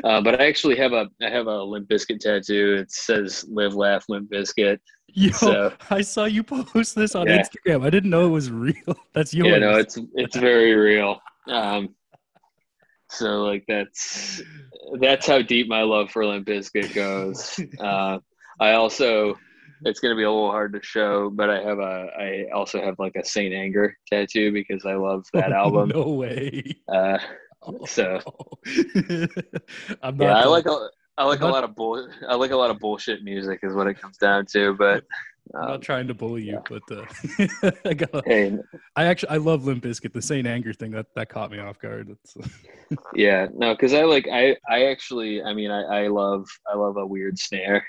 Uh, 0.04 0.22
but 0.22 0.40
I 0.40 0.48
actually 0.48 0.76
have 0.78 0.94
a 0.94 1.10
I 1.22 1.30
have 1.30 1.48
a 1.48 1.64
Limp 1.64 1.90
Bizkit 1.90 2.20
tattoo. 2.20 2.78
It 2.82 2.92
says 2.92 3.44
"Live, 3.50 3.74
Laugh, 3.76 4.06
Limp 4.08 4.30
Bizkit." 4.32 4.80
Yo, 5.08 5.32
So- 5.32 5.74
I 5.90 6.02
saw 6.02 6.26
you 6.26 6.44
post 6.44 6.94
this 6.96 7.16
on 7.16 7.28
Yeah. 7.28 7.42
Instagram. 7.42 7.84
I 7.86 7.90
didn't 7.90 8.12
know 8.12 8.26
it 8.28 8.30
was 8.30 8.52
real. 8.52 8.76
That's 9.14 9.34
yours. 9.34 9.50
Yeah, 9.50 9.58
no, 9.58 9.78
it's 9.78 9.98
it's 10.16 10.36
very 10.38 10.74
real. 10.76 11.20
Um, 11.48 11.96
so 13.10 13.42
like 13.44 13.66
that's 13.68 14.42
that's 15.00 15.26
how 15.26 15.42
deep 15.42 15.68
my 15.68 15.82
love 15.82 16.12
for 16.12 16.24
Limp 16.26 16.48
Bizkit 16.48 16.94
goes. 16.94 17.60
Uh, 17.80 18.20
I 18.60 18.74
also 18.74 19.40
it's 19.86 20.00
gonna 20.00 20.16
be 20.16 20.24
a 20.24 20.30
little 20.32 20.52
hard 20.52 20.74
to 20.74 20.82
show, 20.82 21.30
but 21.30 21.50
I 21.50 21.62
have 21.62 21.80
a 21.80 22.08
I 22.18 22.46
also 22.54 22.82
have 22.82 22.96
like 23.00 23.16
a 23.16 23.26
St. 23.26 23.54
Anger 23.54 23.96
tattoo 24.08 24.52
because 24.52 24.86
I 24.86 24.96
love 24.96 25.26
that 25.34 25.52
album. 25.52 25.90
no 25.90 26.10
way. 26.14 26.76
Uh, 26.88 27.18
So- 27.86 28.20
I'm 30.02 30.18
not. 30.18 30.26
yeah, 30.26 30.38
I 30.38 30.46
like 30.46 30.66
a 30.66 30.90
I 31.18 31.26
like 31.26 31.42
a 31.42 31.48
lot 31.48 31.64
of 31.64 31.76
bull 31.76 32.08
I 32.28 32.36
like 32.36 32.52
a 32.52 32.56
lot 32.56 32.72
of 32.72 32.80
bullshit 32.80 33.24
music 33.24 33.60
is 33.64 33.74
what 33.74 33.88
it 33.88 34.00
comes 34.00 34.18
down 34.18 34.46
to. 34.48 34.74
But 34.78 35.04
I'm 35.56 35.62
um, 35.64 35.70
not 35.72 35.82
trying 35.82 36.08
to 36.08 36.14
bully 36.14 36.44
you, 36.44 36.62
but 36.70 36.84
uh, 36.92 37.72
I 37.84 37.96
got. 37.96 38.28
hey, 38.28 38.56
I 38.96 39.06
actually 39.06 39.30
I 39.30 39.38
love 39.38 39.66
Limp 39.66 39.84
Bizkit. 39.84 40.14
The 40.14 40.22
St. 40.22 40.46
Anger 40.46 40.74
thing 40.74 40.92
that 40.92 41.08
that 41.16 41.30
caught 41.30 41.50
me 41.52 41.58
off 41.58 41.80
guard. 41.80 42.16
Yeah, 43.16 43.48
no, 43.56 43.74
because 43.74 43.94
I 43.96 44.04
like 44.04 44.28
I 44.32 44.58
I 44.70 44.86
actually 44.86 45.42
I 45.42 45.54
mean 45.56 45.72
I 45.72 46.04
I 46.04 46.08
love 46.08 46.48
I 46.72 46.76
love 46.76 46.98
a 46.98 47.06
weird 47.06 47.40
snare. 47.40 47.84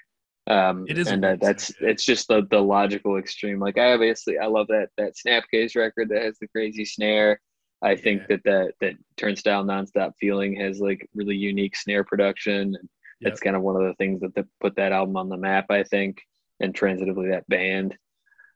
Um, 0.47 0.86
It 0.88 0.99
is 0.99 1.09
and 1.09 1.22
that, 1.22 1.41
that's 1.41 1.72
it's 1.80 2.05
just 2.05 2.28
the 2.28 2.47
the 2.51 2.61
logical 2.61 3.18
extreme. 3.18 3.61
Like 3.61 3.78
I 3.78 3.93
obviously 3.93 4.38
I 4.38 4.47
love 4.47 4.66
that 4.68 4.88
that 4.97 5.14
Snapcase 5.14 5.76
record 5.76 6.09
that 6.09 6.22
has 6.22 6.38
the 6.38 6.49
crazy 6.49 6.84
snare. 6.84 7.41
I 7.82 7.97
think 7.97 8.22
Yeah. 8.22 8.26
that 8.36 8.45
that 8.45 8.74
that 8.80 8.95
Turnstile 9.16 9.64
Nonstop 9.64 10.12
Feeling 10.18 10.57
has 10.61 10.80
like 10.80 11.09
really 11.14 11.36
unique 11.36 11.76
snare 11.76 12.05
production. 12.05 12.76
It's 13.22 13.38
kind 13.41 13.55
of 13.55 13.61
one 13.61 13.76
of 13.76 13.82
the 13.82 13.95
things 13.97 14.20
that, 14.22 14.34
that 14.34 14.47
put 14.62 14.76
that 14.76 14.93
album 14.93 15.14
on 15.18 15.28
the 15.28 15.36
map, 15.36 15.66
I 15.70 15.82
think, 15.82 16.22
and 16.59 16.72
transitively 16.74 17.30
that 17.30 17.47
band. 17.49 17.95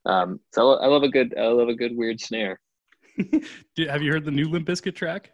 Um, 0.07 0.41
so 0.55 0.73
I 0.77 0.87
love 0.87 1.03
a 1.03 1.09
good, 1.11 1.35
I 1.39 1.49
love 1.49 1.69
a 1.69 1.75
good 1.75 1.95
weird 1.95 2.19
snare. 2.19 2.59
Dude, 3.77 3.89
have 3.91 4.01
you 4.03 4.11
heard 4.11 4.25
the 4.25 4.31
new 4.31 4.49
Limp 4.49 4.67
Bizkit 4.67 4.95
track? 4.95 5.33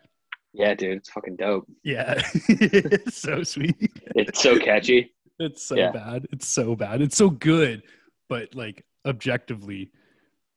Yeah, 0.52 0.74
dude, 0.74 0.96
it's 0.96 1.10
fucking 1.10 1.36
dope. 1.36 1.64
Yeah, 1.84 2.20
it's 2.48 3.18
so 3.18 3.44
sweet. 3.44 3.76
It's 4.16 4.42
so 4.42 4.58
catchy. 4.58 5.14
It's 5.40 5.62
so 5.62 5.76
Yeah. 5.76 5.90
bad. 5.90 6.26
It's 6.30 6.46
so 6.46 6.76
bad. 6.76 7.00
It's 7.00 7.16
so 7.16 7.30
good, 7.30 7.82
but 8.28 8.54
like 8.54 8.84
objectively, 9.06 9.90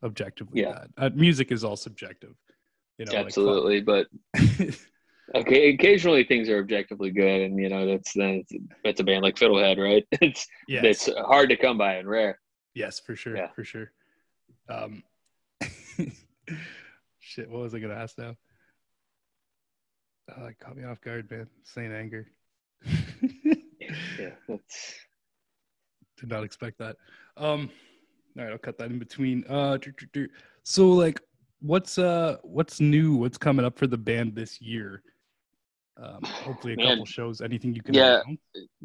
objectively 0.03 0.61
Yeah. 0.61 0.73
bad. 0.73 0.93
Uh, 0.97 1.09
music 1.15 1.51
is 1.51 1.63
all 1.63 1.77
subjective. 1.77 2.35
You 2.97 3.05
know, 3.05 3.13
like. 3.13 3.25
Absolutely, 3.27 3.81
but 3.81 4.07
okay, 5.35 5.73
occasionally 5.73 6.25
things 6.25 6.49
are 6.49 6.59
objectively 6.59 7.11
good, 7.11 7.41
and 7.41 7.57
you 7.57 7.69
know 7.69 7.87
that's 7.87 8.11
that's, 8.13 8.51
that's 8.83 8.99
a 8.99 9.03
band 9.03 9.23
like 9.23 9.35
Fiddlehead, 9.35 9.77
right? 9.77 10.05
It's 10.21 10.47
yes, 10.67 11.07
it's 11.07 11.17
hard 11.17 11.49
to 11.49 11.55
come 11.57 11.77
by 11.77 11.95
and 11.95 12.07
rare. 12.07 12.39
yes, 12.75 12.99
for 12.99 13.15
sure, 13.15 13.37
Yeah. 13.37 13.47
for 13.55 13.63
sure. 13.63 13.91
Um, 14.69 15.01
shit. 17.19 17.49
What 17.49 17.61
was 17.61 17.73
I 17.73 17.79
gonna 17.79 17.95
ask 17.95 18.17
now? 18.17 18.35
Oh, 20.37 20.45
it 20.45 20.59
caught 20.59 20.75
me 20.77 20.83
off 20.83 21.01
guard, 21.01 21.31
man. 21.31 21.47
St. 21.63 21.91
Anger. 21.91 22.27
Yeah, 24.19 24.29
that's 24.47 24.95
Did 26.19 26.29
not 26.29 26.43
expect 26.43 26.77
that. 26.79 26.95
Um, 27.37 27.69
all 28.37 28.43
right, 28.43 28.51
I'll 28.51 28.57
cut 28.57 28.77
that 28.77 28.89
in 28.89 28.99
between. 28.99 29.43
Uh, 29.47 29.77
so 30.63 30.89
like, 30.89 31.19
what's 31.61 31.97
uh, 31.97 32.37
what's 32.43 32.79
new? 32.79 33.15
What's 33.15 33.37
coming 33.37 33.65
up 33.65 33.77
for 33.77 33.87
the 33.87 33.97
band 33.97 34.35
this 34.35 34.61
year? 34.61 35.01
Um, 36.01 36.21
hopefully 36.23 36.73
a 36.73 36.77
Man. 36.77 36.87
couple 36.89 37.05
shows. 37.05 37.41
Anything 37.41 37.75
you 37.75 37.83
can? 37.83 37.93
Yeah. 37.93 38.21
announce? 38.25 38.39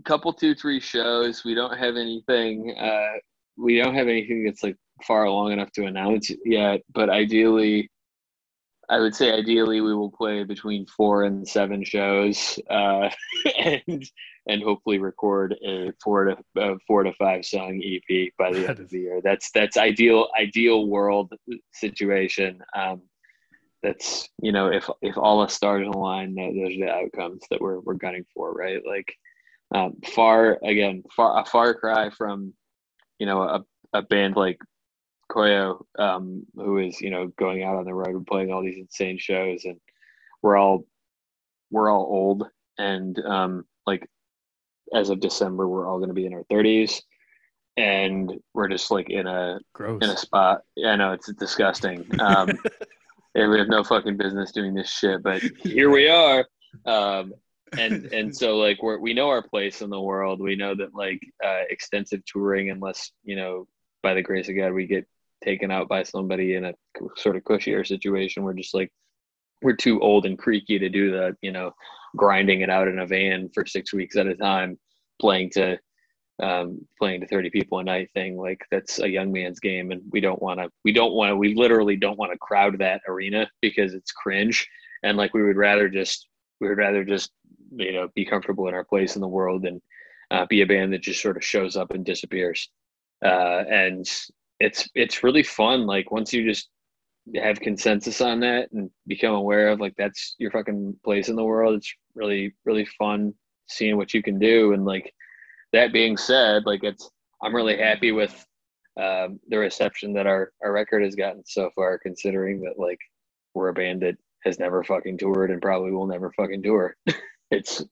couple 0.05 0.33
two 0.33 0.55
three 0.55 0.81
shows. 0.81 1.45
We 1.45 1.55
don't 1.55 1.77
have 1.77 1.97
anything. 1.97 2.77
Uh, 2.79 3.19
we 3.57 3.79
don't 3.79 3.95
have 3.95 4.09
anything 4.09 4.45
that's 4.45 4.63
like 4.63 4.77
far 5.07 5.25
along 5.25 5.53
enough 5.53 5.73
to 5.73 5.87
announce 5.87 6.31
yet. 6.45 6.83
But 6.93 7.09
ideally, 7.09 7.91
I 8.91 9.01
would 9.01 9.15
say 9.15 9.33
ideally 9.33 9.81
we 9.81 9.95
will 9.95 10.11
play 10.11 10.45
between 10.45 10.87
four 10.87 11.25
and 11.25 11.47
seven 11.47 11.85
shows, 11.85 12.59
uh, 12.71 13.11
and 13.59 14.11
and 14.47 14.63
hopefully 14.63 14.99
record 14.99 15.55
a 15.65 15.93
four 16.03 16.25
to 16.55 16.79
four 16.87 17.03
to 17.03 17.13
five 17.15 17.45
song 17.45 17.83
EP 17.85 18.33
by 18.39 18.53
the 18.53 18.69
end 18.69 18.81
of 18.81 18.89
the 18.89 18.99
year. 18.99 19.21
That's 19.23 19.51
that's 19.51 19.77
ideal 19.77 20.29
ideal 20.39 20.87
world 20.87 21.35
situation. 21.73 22.61
Um, 22.75 23.03
that's 23.83 24.29
you 24.41 24.53
know 24.53 24.69
if 24.69 24.89
if 25.03 25.19
all 25.19 25.43
the 25.43 25.49
stars 25.49 25.87
align, 25.87 26.35
tho- 26.35 26.55
those 26.55 26.77
are 26.77 26.87
the 26.87 26.91
outcomes 26.91 27.43
that 27.51 27.61
we're 27.61 27.81
we're 27.81 27.95
gunning 27.95 28.25
for, 28.35 28.53
right? 28.53 28.81
Like 28.87 29.15
um, 29.75 29.97
far 30.15 30.59
again, 30.65 31.05
far 31.15 31.43
a 31.43 31.45
far 31.45 31.75
cry 31.75 32.11
from 32.11 32.55
you 33.19 33.27
know 33.27 33.43
a 33.43 33.65
a 33.93 34.03
band 34.03 34.37
like 34.37 34.59
Koyo, 35.31 35.85
um, 35.99 36.47
who 36.55 36.79
is 36.79 37.01
you 37.01 37.11
know 37.11 37.29
going 37.39 37.63
out 37.63 37.77
on 37.77 37.85
the 37.85 37.95
road 37.95 38.15
and 38.15 38.27
playing 38.27 38.53
all 38.53 38.63
these 38.63 38.79
insane 38.79 39.19
shows, 39.19 39.65
and 39.65 39.81
we're 40.43 40.57
all 40.57 40.87
we're 41.71 41.91
all 41.91 42.05
old, 42.05 42.49
and 42.79 43.19
um, 43.25 43.65
like 43.87 44.09
as 44.95 45.11
of 45.11 45.21
December, 45.21 45.69
we're 45.69 45.87
all 45.87 45.99
going 45.99 46.09
to 46.09 46.15
be 46.15 46.27
in 46.27 46.35
our 46.35 46.45
thirties, 46.51 47.03
and 47.77 48.33
we're 48.55 48.69
just 48.69 48.91
like 48.91 49.11
in 49.11 49.27
a 49.27 49.61
Gross. 49.75 50.03
in 50.03 50.11
a 50.11 50.17
spot. 50.17 50.63
Yeah, 50.77 50.91
I 50.91 50.97
know 50.97 51.13
it's 51.13 51.33
disgusting. 51.35 52.07
Um, 52.19 52.59
and 53.35 53.51
we 53.51 53.59
have 53.59 53.69
no 53.69 53.85
fucking 53.85 54.17
business 54.17 54.53
doing 54.53 54.75
this 54.75 54.91
shit, 54.91 55.23
but 55.23 55.43
here 55.63 55.91
we 55.91 56.09
are. 56.09 56.47
Um, 56.87 57.33
and 57.77 58.07
and 58.13 58.37
so 58.37 58.57
like 58.57 58.83
we're 58.83 58.99
we 58.99 59.15
know 59.15 59.29
our 59.29 59.43
place 59.43 59.83
in 59.83 59.91
the 59.91 60.01
world. 60.01 60.41
We 60.41 60.57
know 60.57 60.75
that 60.75 60.95
like 60.95 61.21
uh, 61.45 61.63
extensive 61.69 62.25
touring, 62.25 62.71
unless 62.71 63.13
you 63.25 63.37
know 63.37 63.67
by 64.03 64.15
the 64.15 64.23
grace 64.23 64.49
of 64.49 64.57
God 64.57 64.73
we 64.73 64.87
get 64.87 65.07
taken 65.43 65.71
out 65.71 65.89
by 65.89 66.03
somebody 66.03 66.55
in 66.55 66.65
a 66.65 66.75
sort 67.17 67.37
of 67.37 67.45
cushier 67.45 67.87
situation, 67.87 68.43
we're 68.43 68.55
just 68.55 68.75
like 68.75 68.93
we're 69.63 69.77
too 69.77 70.01
old 70.01 70.27
and 70.27 70.39
creaky 70.39 70.79
to 70.79 70.89
do 70.89 71.11
the 71.11 71.37
you 71.43 71.53
know 71.53 71.73
grinding 72.17 72.61
it 72.61 72.71
out 72.71 72.89
in 72.89 73.01
a 73.01 73.07
van 73.07 73.49
for 73.55 73.67
six 73.67 73.93
weeks 73.93 74.17
at 74.17 74.27
a 74.27 74.35
time, 74.35 74.79
playing 75.21 75.51
to 75.51 75.79
um, 76.41 76.87
playing 76.99 77.21
to 77.21 77.27
30 77.27 77.51
people 77.51 77.79
a 77.79 77.85
night 77.85 78.11
thing. 78.15 78.37
Like 78.37 78.65
that's 78.71 79.01
a 79.01 79.09
young 79.09 79.33
man's 79.33 79.61
game 79.61 79.91
and 79.91 80.03
we 80.13 80.21
don't 80.21 80.41
want 80.41 80.61
to 80.61 80.71
we 80.85 80.93
don't 80.93 81.13
want 81.13 81.31
to 81.31 81.37
we 81.37 81.55
literally 81.55 81.97
don't 81.97 82.19
want 82.19 82.33
to 82.33 82.39
crowd 82.39 82.79
that 82.79 83.03
arena 83.09 83.51
because 83.61 83.95
it's 83.95 84.13
cringe. 84.13 84.69
And 85.03 85.17
like 85.17 85.35
we 85.35 85.43
would 85.43 85.57
rather 85.57 85.89
just 85.89 86.29
we 86.61 86.69
would 86.69 86.79
rather 86.79 87.05
just 87.05 87.33
you 87.77 87.93
know 87.93 88.09
be 88.15 88.25
comfortable 88.25 88.69
in 88.69 88.75
our 88.75 88.85
place 88.85 89.17
in 89.17 89.21
the 89.21 89.29
world 89.29 89.65
and 89.65 89.81
uh, 90.31 90.47
be 90.47 90.63
a 90.63 90.67
band 90.67 90.93
that 90.93 91.03
just 91.03 91.23
sort 91.23 91.37
of 91.37 91.45
shows 91.45 91.77
up 91.77 91.93
and 91.93 92.05
disappears. 92.05 92.69
Uh, 93.25 93.65
and 93.69 94.07
it's 94.61 94.89
it's 94.95 95.23
really 95.23 95.43
fun. 95.43 95.87
Like 95.87 96.11
once 96.11 96.33
you 96.33 96.45
just 96.45 96.69
have 97.37 97.61
consensus 97.61 98.21
on 98.21 98.41
that 98.41 98.71
and 98.73 98.91
become 99.07 99.35
aware 99.35 99.69
of 99.69 99.81
like 99.81 99.95
that's 99.99 100.35
your 100.39 100.51
fucking 100.51 100.97
place 101.05 101.29
in 101.29 101.37
the 101.37 101.45
world 101.45 101.77
it's 101.77 101.93
really 102.15 102.55
really 102.65 102.87
fun 102.99 103.35
seeing 103.69 103.97
what 103.97 104.15
you 104.15 104.23
can 104.23 104.39
do. 104.39 104.73
And 104.73 104.85
like 104.85 105.13
that 105.73 105.93
being 105.93 106.17
said, 106.17 106.67
like 106.67 106.83
it's 106.83 107.09
I'm 107.43 107.55
really 107.55 107.79
happy 107.79 108.13
with 108.13 108.33
um, 109.01 109.39
the 109.49 109.59
reception 109.59 110.13
that 110.15 110.27
our 110.27 110.53
our 110.63 110.73
record 110.73 111.03
has 111.05 111.15
gotten 111.15 111.43
so 111.47 111.71
far, 111.75 111.99
considering 111.99 112.61
that 112.63 112.79
like 112.79 112.99
we're 113.55 113.69
a 113.69 113.75
band 113.75 114.03
that 114.03 114.17
has 114.45 114.59
never 114.59 114.83
fucking 114.83 115.19
toured 115.19 115.51
and 115.51 115.63
probably 115.63 115.93
will 115.93 116.07
never 116.07 116.33
fucking 116.33 116.63
tour. 116.63 116.97
it's 117.51 117.85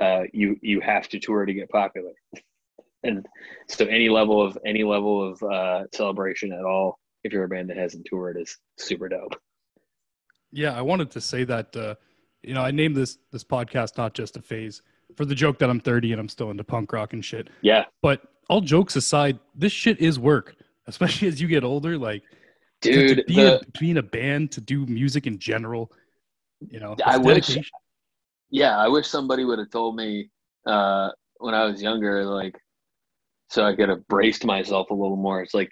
uh, 0.00 0.22
you 0.32 0.56
you 0.62 0.80
have 0.80 1.08
to 1.08 1.18
tour 1.18 1.44
to 1.44 1.54
get 1.54 1.68
popular, 1.70 2.12
and 3.04 3.26
so 3.68 3.84
any 3.86 4.08
level 4.08 4.40
of 4.42 4.58
any 4.66 4.82
level 4.84 5.30
of 5.30 5.42
uh, 5.42 5.84
celebration 5.92 6.52
at 6.52 6.64
all, 6.64 6.98
if 7.22 7.32
you're 7.32 7.44
a 7.44 7.48
band 7.48 7.70
that 7.70 7.76
hasn't 7.76 8.06
toured, 8.06 8.36
is 8.38 8.56
super 8.78 9.08
dope. 9.08 9.34
Yeah, 10.52 10.76
I 10.76 10.82
wanted 10.82 11.10
to 11.12 11.20
say 11.20 11.44
that 11.44 11.74
uh, 11.76 11.94
you 12.42 12.54
know 12.54 12.62
I 12.62 12.70
named 12.70 12.96
this 12.96 13.18
this 13.32 13.44
podcast 13.44 13.96
not 13.96 14.14
just 14.14 14.36
a 14.36 14.42
phase 14.42 14.82
for 15.16 15.24
the 15.24 15.34
joke 15.34 15.58
that 15.60 15.70
I'm 15.70 15.78
30 15.80 16.12
and 16.12 16.20
I'm 16.20 16.28
still 16.28 16.50
into 16.50 16.64
punk 16.64 16.92
rock 16.92 17.12
and 17.12 17.24
shit. 17.24 17.48
Yeah, 17.62 17.84
But 18.02 18.22
all 18.48 18.60
jokes 18.60 18.96
aside, 18.96 19.38
this 19.54 19.70
shit 19.72 20.00
is 20.00 20.18
work, 20.18 20.56
especially 20.86 21.28
as 21.28 21.40
you 21.40 21.46
get 21.48 21.62
older. 21.64 21.96
Like 21.98 22.22
to- 22.82 22.92
to, 22.92 23.14
dude. 23.16 23.26
be, 23.26 23.34
the, 23.36 23.56
a, 23.56 23.58
to 23.60 23.80
be 23.80 23.90
in 23.90 23.98
a 23.98 24.02
band, 24.02 24.50
to 24.52 24.60
do 24.60 24.86
music 24.86 25.26
in 25.26 25.38
general. 25.38 25.90
You 26.66 26.80
know, 26.80 26.96
I 27.04 27.16
wish- 27.18 27.58
yeah, 28.50 28.76
I 28.78 28.88
wish 28.88 29.06
somebody 29.06 29.44
would 29.44 29.58
have 29.58 29.70
told 29.70 29.96
me 29.96 30.30
uh, 30.66 31.10
when 31.38 31.54
I 31.54 31.64
was 31.64 31.82
younger, 31.82 32.24
like, 32.24 32.56
so 33.48 33.64
I 33.64 33.74
could 33.74 33.88
have 33.88 34.06
braced 34.08 34.44
myself 34.44 34.90
a 34.90 34.94
little 34.94 35.16
more. 35.16 35.42
It's 35.42 35.54
like 35.54 35.70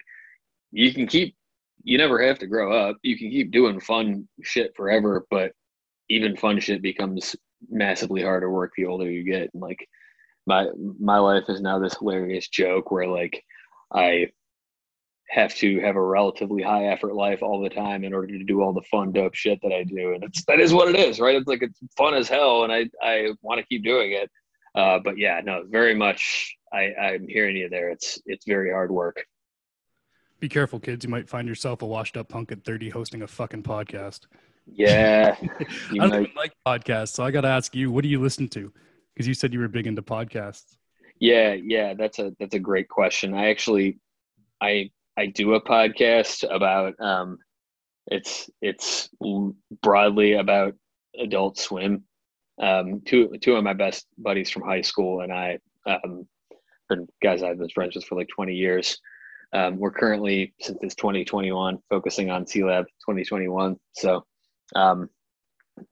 you 0.71 0.93
can 0.93 1.07
keep, 1.07 1.35
you 1.83 1.97
never 1.97 2.21
have 2.25 2.39
to 2.39 2.47
grow 2.47 2.71
up. 2.73 2.97
You 3.03 3.17
can 3.17 3.29
keep 3.29 3.51
doing 3.51 3.79
fun 3.79 4.27
shit 4.41 4.73
forever, 4.75 5.25
but 5.29 5.51
even 6.09 6.37
fun 6.37 6.59
shit 6.59 6.81
becomes 6.81 7.35
massively 7.69 8.21
harder 8.21 8.51
work 8.51 8.71
the 8.75 8.85
older 8.85 9.09
you 9.09 9.23
get. 9.23 9.49
And 9.53 9.61
like, 9.61 9.87
my 10.45 10.67
my 10.99 11.17
life 11.17 11.45
is 11.47 11.61
now 11.61 11.79
this 11.79 11.97
hilarious 11.97 12.47
joke 12.47 12.91
where 12.91 13.07
like 13.07 13.43
I 13.93 14.27
have 15.29 15.55
to 15.55 15.79
have 15.79 15.95
a 15.95 16.01
relatively 16.01 16.61
high 16.61 16.85
effort 16.87 17.15
life 17.15 17.41
all 17.41 17.61
the 17.61 17.69
time 17.69 18.03
in 18.03 18.13
order 18.13 18.27
to 18.27 18.43
do 18.43 18.61
all 18.61 18.73
the 18.73 18.81
fun 18.91 19.11
dope 19.11 19.33
shit 19.33 19.59
that 19.63 19.71
I 19.71 19.83
do 19.83 20.13
and 20.13 20.23
it's 20.23 20.43
that 20.45 20.59
is 20.59 20.73
what 20.73 20.89
it 20.89 20.99
is 20.99 21.19
right 21.19 21.35
it's 21.35 21.47
like 21.47 21.63
it's 21.63 21.79
fun 21.97 22.13
as 22.13 22.27
hell 22.29 22.63
and 22.63 22.71
I 22.73 22.89
I 23.01 23.29
want 23.41 23.59
to 23.59 23.65
keep 23.65 23.83
doing 23.83 24.11
it 24.11 24.29
uh, 24.75 24.99
but 25.03 25.17
yeah 25.17 25.41
no 25.43 25.63
very 25.67 25.95
much 25.95 26.55
I 26.73 26.93
I'm 26.99 27.27
hearing 27.27 27.55
you 27.55 27.69
there 27.69 27.89
it's 27.89 28.19
it's 28.25 28.45
very 28.45 28.71
hard 28.71 28.91
work 28.91 29.25
Be 30.39 30.49
careful, 30.49 30.79
kids. 30.79 31.05
You 31.05 31.09
might 31.09 31.29
find 31.29 31.47
yourself 31.47 31.81
a 31.83 31.85
washed 31.85 32.17
up 32.17 32.27
punk 32.27 32.51
at 32.51 32.65
30 32.65 32.89
hosting 32.89 33.21
a 33.21 33.27
fucking 33.27 33.63
podcast. 33.63 34.21
yeah 34.65 35.35
I 35.41 35.45
don't 35.95 36.09
might, 36.09 36.21
even 36.21 36.31
like 36.35 36.53
podcasts, 36.67 37.13
so 37.13 37.23
I 37.23 37.31
got 37.31 37.41
to 37.41 37.47
ask 37.47 37.73
you, 37.75 37.91
what 37.91 38.03
do 38.03 38.09
you 38.09 38.19
listen 38.19 38.47
to? 38.49 38.71
Because 39.13 39.27
you 39.27 39.33
said 39.33 39.53
you 39.53 39.59
were 39.59 39.67
big 39.69 39.87
into 39.87 40.01
podcasts. 40.01 40.75
Yeah, 41.19 41.53
yeah, 41.53 41.93
that's 41.93 42.19
a 42.19 42.33
that's 42.39 42.55
a 42.55 42.59
great 42.59 42.89
question. 42.89 43.33
I 43.33 43.49
actually 43.49 43.99
I 44.59 44.91
I 45.15 45.27
do 45.27 45.53
a 45.53 45.61
podcast 45.61 46.43
about 46.53 46.99
um 46.99 47.37
it's 48.07 48.49
it's 48.61 49.09
broadly 49.81 50.33
about 50.33 50.73
Adult 51.17 51.57
Swim. 51.57 52.03
Um 52.61 53.01
two 53.05 53.37
two 53.41 53.55
of 53.55 53.63
my 53.63 53.73
best 53.73 54.07
buddies 54.17 54.49
from 54.49 54.63
high 54.63 54.81
school 54.81 55.21
and 55.21 55.31
I 55.31 55.59
um 55.85 56.27
been 56.89 57.07
guys 57.21 57.43
I've 57.43 57.57
been 57.57 57.69
friends 57.69 57.95
with 57.95 58.05
for 58.05 58.15
like 58.15 58.29
20 58.29 58.53
years. 58.53 58.99
Um, 59.53 59.77
we're 59.77 59.91
currently 59.91 60.53
since 60.59 60.79
it's 60.81 60.95
2021 60.95 61.77
focusing 61.89 62.31
on 62.31 62.45
Sealab 62.45 62.85
2021. 63.07 63.77
So 63.93 64.25
um 64.75 65.09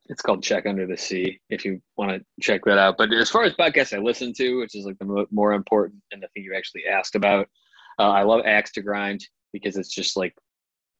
it's 0.09 0.21
called 0.21 0.43
Check 0.43 0.65
Under 0.65 0.85
the 0.85 0.97
Sea 0.97 1.39
if 1.49 1.65
you 1.65 1.81
want 1.97 2.11
to 2.11 2.25
check 2.39 2.63
that 2.65 2.77
out. 2.77 2.97
But 2.97 3.11
as 3.13 3.29
far 3.29 3.43
as 3.43 3.53
podcasts 3.53 3.97
I 3.97 3.99
listen 3.99 4.33
to, 4.33 4.59
which 4.59 4.75
is 4.75 4.85
like 4.85 4.97
the 4.99 5.05
mo- 5.05 5.27
more 5.31 5.53
important 5.53 6.01
and 6.11 6.21
the 6.21 6.27
thing 6.29 6.43
you 6.43 6.53
actually 6.55 6.85
asked 6.85 7.15
about, 7.15 7.47
uh, 7.99 8.09
I 8.09 8.23
love 8.23 8.41
Axe 8.45 8.71
to 8.73 8.81
Grind 8.81 9.25
because 9.53 9.77
it's 9.77 9.93
just 9.93 10.15
like 10.17 10.35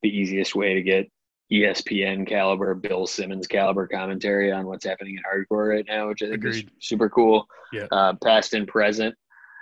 the 0.01 0.09
easiest 0.09 0.55
way 0.55 0.73
to 0.73 0.81
get 0.81 1.07
ESPN 1.51 2.25
caliber, 2.27 2.73
Bill 2.73 3.05
Simmons 3.05 3.45
caliber 3.45 3.85
commentary 3.85 4.51
on 4.51 4.65
what's 4.65 4.85
happening 4.85 5.17
in 5.17 5.23
hardcore 5.23 5.69
right 5.69 5.85
now, 5.87 6.07
which 6.07 6.21
I 6.21 6.25
think 6.25 6.35
Agreed. 6.35 6.65
is 6.65 6.71
super 6.79 7.09
cool. 7.09 7.45
Yeah. 7.73 7.87
Uh, 7.91 8.13
past 8.23 8.53
and 8.53 8.67
present. 8.67 9.13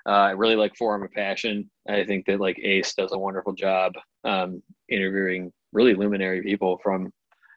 Uh, 0.08 0.12
I 0.12 0.32
really 0.32 0.56
like 0.56 0.76
Forum 0.76 1.04
of 1.04 1.12
Passion. 1.12 1.70
I 1.88 2.06
think 2.06 2.26
that 2.26 2.40
like 2.40 2.60
Ace 2.60 2.94
does 2.94 3.12
a 3.12 3.20
wonderful 3.20 3.54
job 3.54 3.94
um, 4.24 4.62
interviewing 4.90 5.52
really 5.74 5.94
luminary 5.94 6.42
people 6.42 6.80
from 6.84 7.12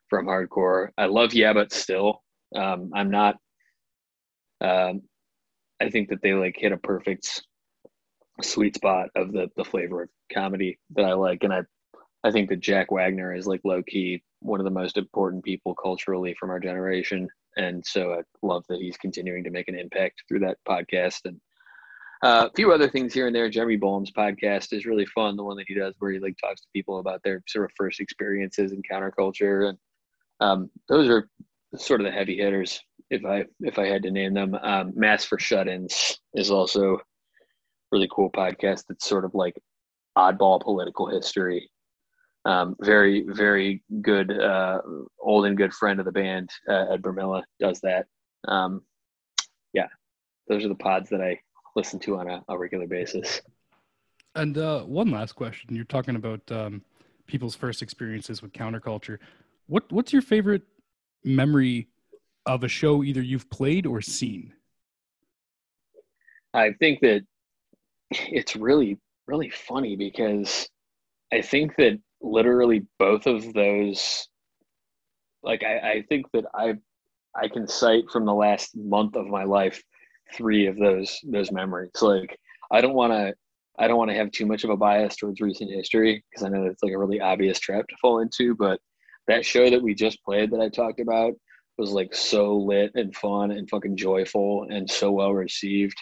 from 0.09 0.27
hardcore. 0.27 0.89
I 0.99 1.07
love 1.07 1.33
Yeah, 1.33 1.53
but 1.53 1.73
still, 1.73 2.23
um, 2.55 2.91
I'm 2.95 3.11
not. 3.11 3.37
Um, 4.61 5.03
I 5.81 5.91
think 5.91 6.11
that 6.11 6.23
they 6.23 6.35
like 6.35 6.57
hit 6.57 6.73
a 6.73 6.77
perfect 6.77 7.43
sweet 8.43 8.75
spot 8.77 9.09
of 9.17 9.33
the 9.33 9.49
the 9.57 9.65
flavor 9.65 10.03
of 10.03 10.09
comedy 10.33 10.79
that 10.91 11.05
I 11.05 11.15
like, 11.15 11.45
and 11.45 11.53
I 11.53 11.63
I 12.25 12.31
think 12.31 12.49
that 12.51 12.61
Jack 12.61 12.91
Wagner 12.91 13.35
is 13.35 13.47
like 13.47 13.61
low 13.65 13.83
key 13.83 14.23
one 14.41 14.61
of 14.61 14.65
the 14.65 14.71
most 14.71 14.97
important 14.97 15.45
people 15.45 15.75
culturally 15.75 16.35
from 16.39 16.51
our 16.51 16.61
generation, 16.61 17.29
and 17.57 17.85
so 17.87 18.13
I 18.15 18.23
love 18.43 18.65
that 18.69 18.81
he's 18.81 18.97
continuing 18.97 19.45
to 19.45 19.51
make 19.51 19.69
an 19.69 19.79
impact 19.79 20.25
through 20.29 20.41
that 20.41 20.59
podcast 20.69 21.21
and. 21.25 21.41
Uh, 22.23 22.49
a 22.49 22.55
few 22.55 22.73
other 22.73 22.89
things 22.89 23.13
here 23.13 23.27
and 23.27 23.35
there. 23.35 23.51
Jeremy 23.51 23.77
Boehm's 23.77 24.13
podcast 24.13 24.73
is 24.73 24.87
really 24.87 25.07
fun. 25.07 25.37
The 25.37 25.43
one 25.43 25.57
that 25.57 25.67
he 25.67 25.75
does 25.75 25.95
where 25.99 26.13
he 26.13 26.21
like 26.21 26.37
talks 26.39 26.61
to 26.61 26.69
people 26.73 27.01
about 27.01 27.21
their 27.25 27.43
sort 27.49 27.65
of 27.65 27.73
first 27.77 27.99
experiences 27.99 28.71
in 28.71 28.81
counterculture, 28.83 29.69
and 29.69 29.79
um, 30.39 30.71
those 30.89 31.09
are 31.09 31.29
sort 31.77 32.01
of 32.01 32.05
the 32.05 32.13
heavy 32.13 32.37
hitters. 32.37 32.81
If 33.11 33.25
I 33.25 33.45
if 33.61 33.79
I 33.79 33.87
had 33.87 34.05
to 34.05 34.13
name 34.13 34.35
them, 34.35 34.55
um, 34.55 34.93
Mass 34.95 35.25
for 35.25 35.39
Shut-ins 35.39 36.21
is 36.35 36.51
also 36.51 36.99
really 37.91 38.09
cool 38.15 38.31
podcast. 38.31 38.85
That's 38.89 39.09
sort 39.09 39.25
of 39.25 39.35
like 39.35 39.57
oddball 40.17 40.61
political 40.61 41.09
history. 41.09 41.69
Um, 42.45 42.77
very 42.81 43.25
very 43.29 43.83
good 44.01 44.31
uh, 44.41 44.81
old 45.21 45.47
and 45.47 45.57
good 45.57 45.73
friend 45.75 45.99
of 45.99 46.07
the 46.07 46.13
band, 46.13 46.51
uh, 46.69 46.93
Ed 46.93 47.03
Bermilla, 47.03 47.43
does 47.59 47.81
that. 47.81 48.07
Um, 48.47 48.83
yeah, 49.73 49.89
those 50.49 50.65
are 50.65 50.69
the 50.69 50.75
pods 50.77 51.11
that 51.11 51.21
I 51.21 51.41
listen 51.75 51.99
to 52.01 52.19
on 52.19 52.29
a, 52.29 52.43
a 52.49 52.59
regular 52.59 52.87
basis. 52.87 53.41
And 54.35 54.57
uh, 54.59 54.83
one 54.83 55.11
last 55.11 55.33
question: 55.33 55.75
You're 55.75 55.85
talking 55.85 56.17
about 56.17 56.41
um, 56.51 56.83
people's 57.27 57.55
first 57.55 57.83
experiences 57.83 58.43
with 58.43 58.53
counterculture. 58.53 59.19
What 59.67 59.91
What's 59.93 60.13
your 60.13 60.23
favorite 60.23 60.63
memory 61.25 61.89
of 62.47 62.65
a 62.65 62.69
show 62.69 63.03
either 63.03 63.23
you've 63.23 63.49
played 63.51 63.87
or 63.87 64.01
seen? 64.01 64.53
I 66.55 66.73
think 66.73 67.01
that 67.01 67.25
it's 68.11 68.57
really, 68.57 68.99
really 69.27 69.51
funny 69.51 69.97
because 69.97 70.69
I 71.33 71.41
think 71.41 71.77
that 71.77 71.99
literally 72.21 72.87
both 72.99 73.27
of 73.27 73.53
those, 73.55 74.29
like, 75.43 75.65
I, 75.65 75.79
I 75.79 76.05
think 76.09 76.27
that 76.33 76.45
I, 76.55 76.75
I 77.35 77.49
can 77.49 77.67
cite 77.67 78.11
from 78.13 78.27
the 78.27 78.35
last 78.35 78.77
month 78.77 79.17
of 79.17 79.27
my 79.27 79.45
life 79.45 79.83
three 80.35 80.67
of 80.67 80.77
those 80.77 81.19
those 81.25 81.53
memories. 81.53 81.91
Like, 82.01 82.39
I 82.71 82.81
don't 82.81 82.95
want 82.95 83.13
to, 83.13 83.35
I 83.79 83.89
don't 83.89 83.99
want 83.99 84.11
to 84.11 84.17
have 84.17 84.31
too 84.31 84.47
much 84.47 84.65
of 84.65 84.71
a 84.71 84.77
bias 84.77 85.17
towards 85.17 85.41
recent 85.41 85.71
history 85.71 86.25
because 86.31 86.45
I 86.45 86.49
know 86.49 86.65
it's 86.65 86.83
like 86.83 86.93
a 86.93 86.99
really 86.99 87.21
obvious 87.21 87.59
trap 87.59 87.87
to 87.89 87.97
fall 88.01 88.21
into. 88.21 88.55
But 88.55 88.81
that 89.29 89.45
show 89.45 89.71
that 89.71 89.83
we 89.83 89.95
just 89.95 90.23
played 90.25 90.51
that 90.51 90.61
I 90.61 90.69
talked 90.69 91.01
about 91.01 91.35
was 91.79 91.93
like 91.93 92.15
so 92.15 92.57
lit 92.57 92.93
and 92.95 93.15
fun 93.17 93.51
and 93.51 93.69
fucking 93.69 93.97
joyful 93.97 94.67
and 94.71 94.89
so 94.89 95.11
well 95.11 95.33
received. 95.33 95.97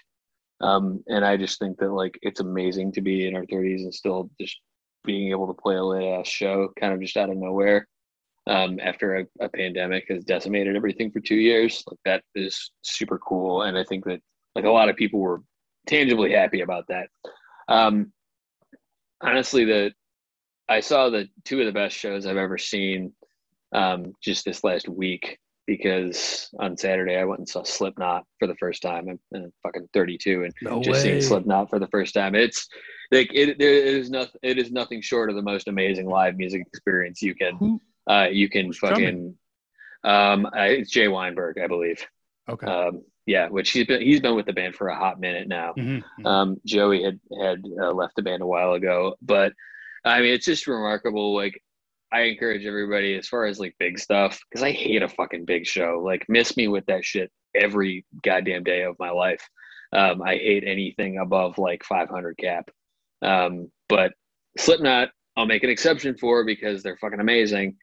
Um, 0.60 1.02
and 1.06 1.24
I 1.24 1.36
just 1.36 1.58
think 1.58 1.78
that 1.78 1.90
like 1.90 2.18
it's 2.22 2.40
amazing 2.40 2.92
to 2.92 3.00
be 3.00 3.26
in 3.26 3.34
our 3.34 3.46
30s 3.46 3.82
and 3.82 3.94
still 3.94 4.30
just 4.40 4.60
being 5.04 5.30
able 5.30 5.46
to 5.46 5.62
play 5.62 5.76
a 5.76 5.82
lit 5.82 6.04
ass 6.04 6.28
show 6.28 6.68
kind 6.78 6.92
of 6.92 7.00
just 7.00 7.16
out 7.16 7.30
of 7.30 7.36
nowhere 7.36 7.86
um, 8.46 8.78
after 8.80 9.16
a, 9.16 9.26
a 9.40 9.48
pandemic 9.48 10.06
has 10.08 10.24
decimated 10.24 10.76
everything 10.76 11.10
for 11.10 11.20
two 11.20 11.36
years. 11.36 11.84
Like 11.86 11.98
that 12.04 12.22
is 12.34 12.70
super 12.82 13.18
cool. 13.18 13.62
And 13.62 13.76
I 13.76 13.84
think 13.84 14.04
that 14.06 14.20
like 14.54 14.64
a 14.64 14.70
lot 14.70 14.88
of 14.88 14.96
people 14.96 15.20
were 15.20 15.42
tangibly 15.86 16.32
happy 16.32 16.60
about 16.60 16.86
that. 16.88 17.08
Um, 17.68 18.12
honestly, 19.20 19.64
the 19.64 19.92
I 20.68 20.80
saw 20.80 21.10
the 21.10 21.28
two 21.44 21.60
of 21.60 21.66
the 21.66 21.72
best 21.72 21.96
shows 21.96 22.26
I've 22.26 22.36
ever 22.36 22.56
seen 22.58 23.12
um, 23.72 24.12
just 24.22 24.44
this 24.44 24.62
last 24.62 24.88
week 24.88 25.38
because 25.66 26.48
on 26.58 26.76
Saturday 26.76 27.16
I 27.16 27.24
went 27.24 27.40
and 27.40 27.48
saw 27.48 27.62
Slipknot 27.62 28.24
for 28.38 28.48
the 28.48 28.56
first 28.56 28.82
time. 28.82 29.08
I'm, 29.08 29.20
I'm 29.34 29.52
fucking 29.62 29.88
32 29.92 30.44
and 30.44 30.54
No 30.62 30.80
just 30.80 30.98
way. 30.98 31.02
seeing 31.02 31.20
Slipknot 31.20 31.70
for 31.70 31.78
the 31.78 31.86
first 31.88 32.14
time. 32.14 32.34
It's 32.34 32.68
like 33.12 33.30
it, 33.32 33.50
it 33.50 33.60
is 33.60 34.10
nothing. 34.10 34.40
It 34.42 34.58
is 34.58 34.70
nothing 34.72 35.00
short 35.00 35.30
of 35.30 35.36
the 35.36 35.42
most 35.42 35.68
amazing 35.68 36.08
live 36.08 36.36
music 36.36 36.62
experience 36.66 37.20
you 37.22 37.34
can? 37.34 37.80
Uh, 38.08 38.28
you 38.30 38.48
can 38.48 38.66
Who's 38.66 38.78
fucking. 38.78 39.34
Um, 40.02 40.46
I, 40.52 40.68
it's 40.68 40.90
Jay 40.90 41.08
Weinberg, 41.08 41.58
I 41.58 41.66
believe. 41.66 42.06
Okay. 42.48 42.66
Um, 42.66 43.02
yeah, 43.26 43.48
which 43.48 43.70
he's 43.70 43.86
been 43.86 44.00
he's 44.00 44.20
been 44.20 44.34
with 44.34 44.46
the 44.46 44.52
band 44.52 44.74
for 44.74 44.88
a 44.88 44.96
hot 44.96 45.20
minute 45.20 45.46
now. 45.46 45.74
Mhm, 45.76 46.02
mhm. 46.18 46.26
Um, 46.26 46.60
Joey 46.64 47.02
had 47.02 47.20
had 47.42 47.62
uh, 47.80 47.92
left 47.92 48.16
the 48.16 48.22
band 48.22 48.42
a 48.42 48.46
while 48.46 48.72
ago, 48.72 49.14
but 49.22 49.52
I 50.04 50.20
mean, 50.20 50.32
it's 50.32 50.46
just 50.46 50.66
remarkable. 50.66 51.34
Like, 51.34 51.62
I 52.12 52.22
encourage 52.22 52.64
everybody 52.64 53.14
as 53.16 53.28
far 53.28 53.44
as 53.44 53.60
like 53.60 53.76
big 53.78 53.98
stuff 53.98 54.40
because 54.48 54.62
I 54.62 54.72
hate 54.72 55.02
a 55.02 55.08
fucking 55.08 55.44
big 55.44 55.66
show. 55.66 56.02
Like, 56.04 56.24
miss 56.28 56.56
me 56.56 56.68
with 56.68 56.86
that 56.86 57.04
shit 57.04 57.30
every 57.54 58.04
goddamn 58.22 58.64
day 58.64 58.82
of 58.82 58.98
my 58.98 59.10
life. 59.10 59.46
Um, 59.92 60.22
I 60.22 60.36
hate 60.36 60.64
anything 60.66 61.18
above 61.18 61.58
like 61.58 61.84
500 61.84 62.38
cap. 62.38 62.70
Um, 63.22 63.70
but 63.88 64.12
Slipknot, 64.56 65.10
I'll 65.36 65.46
make 65.46 65.64
an 65.64 65.70
exception 65.70 66.16
for 66.16 66.44
because 66.44 66.82
they're 66.82 66.96
fucking 66.96 67.20
amazing. 67.20 67.76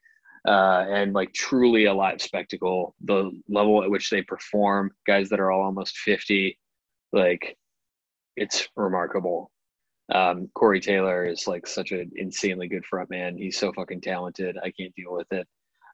Uh, 0.48 0.86
and 0.90 1.12
like 1.14 1.34
truly 1.34 1.86
a 1.86 1.94
live 1.94 2.22
spectacle. 2.22 2.96
The 3.04 3.32
level 3.50 3.84
at 3.84 3.92
which 3.92 4.10
they 4.10 4.22
perform, 4.22 4.92
guys 5.06 5.28
that 5.30 5.42
are 5.42 5.52
all 5.52 5.64
almost 5.64 5.98
50, 5.98 6.58
like 7.12 7.58
it's 8.38 8.70
remarkable. 8.78 9.52
Um, 10.14 10.50
Corey 10.54 10.80
Taylor 10.80 11.26
is 11.26 11.48
like 11.48 11.68
such 11.68 11.92
an 11.92 12.12
insanely 12.16 12.70
good 12.70 12.86
front 12.86 13.10
man. 13.10 13.38
He's 13.38 13.58
so 13.58 13.74
fucking 13.74 14.02
talented. 14.02 14.58
I 14.64 14.72
can't 14.72 14.96
deal 14.96 15.14
with 15.14 15.28
it. 15.32 15.46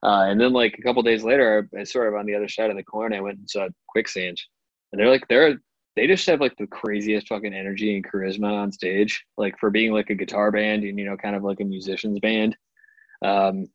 Uh, 0.03 0.25
and 0.27 0.39
then 0.39 0.53
like 0.53 0.75
a 0.77 0.81
couple 0.83 1.01
days 1.01 1.23
later, 1.23 1.67
I 1.77 1.83
sort 1.83 2.09
of 2.09 2.15
on 2.15 2.25
the 2.25 2.35
other 2.35 2.49
side 2.49 2.69
of 2.69 2.75
the 2.75 2.83
coin, 2.83 3.13
I 3.13 3.21
went 3.21 3.39
and 3.39 3.49
saw 3.49 3.67
Quicksand, 3.87 4.39
and 4.91 4.99
they're 4.99 5.09
like 5.09 5.27
they're 5.29 5.57
they 5.95 6.07
just 6.07 6.27
have 6.27 6.41
like 6.41 6.57
the 6.57 6.67
craziest 6.67 7.27
fucking 7.27 7.53
energy 7.53 7.95
and 7.95 8.05
charisma 8.05 8.51
on 8.51 8.71
stage. 8.71 9.25
Like 9.37 9.57
for 9.59 9.69
being 9.69 9.93
like 9.93 10.09
a 10.09 10.15
guitar 10.15 10.51
band 10.51 10.83
and 10.83 10.99
you 10.99 11.05
know 11.05 11.17
kind 11.17 11.35
of 11.35 11.43
like 11.43 11.61
a 11.61 11.65
musician's 11.65 12.19
band. 12.19 12.55
Um, 13.23 13.67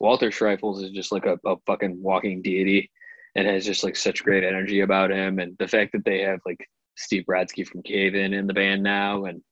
Walter 0.00 0.30
Schreifels 0.30 0.82
is 0.82 0.90
just 0.90 1.12
like 1.12 1.26
a, 1.26 1.38
a 1.46 1.56
fucking 1.66 2.02
walking 2.02 2.42
deity 2.42 2.90
and 3.34 3.46
has 3.46 3.64
just 3.64 3.84
like 3.84 3.96
such 3.96 4.24
great 4.24 4.44
energy 4.44 4.80
about 4.80 5.10
him. 5.10 5.38
And 5.38 5.56
the 5.58 5.68
fact 5.68 5.92
that 5.92 6.04
they 6.04 6.20
have 6.20 6.40
like 6.46 6.68
Steve 6.96 7.24
Brodsky 7.28 7.66
from 7.66 7.82
Cave 7.82 8.14
In 8.14 8.32
in 8.32 8.46
the 8.46 8.54
band 8.54 8.82
now 8.82 9.24
and 9.24 9.42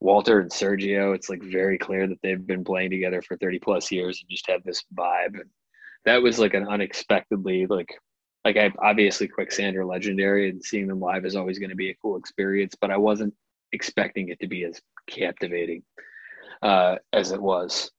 Walter 0.00 0.40
and 0.40 0.50
Sergio, 0.50 1.14
it's 1.14 1.28
like 1.28 1.42
very 1.42 1.78
clear 1.78 2.06
that 2.06 2.18
they've 2.22 2.46
been 2.46 2.64
playing 2.64 2.90
together 2.90 3.22
for 3.22 3.36
30 3.36 3.58
plus 3.58 3.90
years 3.90 4.20
and 4.20 4.30
just 4.30 4.48
have 4.48 4.62
this 4.64 4.84
vibe. 4.96 5.34
And 5.34 5.50
that 6.04 6.22
was 6.22 6.38
like 6.38 6.54
an 6.54 6.68
unexpectedly 6.68 7.66
like 7.66 7.92
like 8.44 8.56
I 8.56 8.72
obviously 8.78 9.28
Quicksand 9.28 9.76
are 9.76 9.84
legendary 9.84 10.48
and 10.48 10.62
seeing 10.62 10.86
them 10.86 11.00
live 11.00 11.24
is 11.24 11.36
always 11.36 11.58
going 11.58 11.70
to 11.70 11.76
be 11.76 11.90
a 11.90 11.96
cool 12.00 12.16
experience, 12.16 12.74
but 12.80 12.90
I 12.90 12.96
wasn't 12.96 13.34
expecting 13.72 14.28
it 14.28 14.40
to 14.40 14.46
be 14.46 14.64
as 14.64 14.80
captivating 15.06 15.82
uh, 16.62 16.96
as 17.12 17.32
it 17.32 17.42
was. 17.42 17.90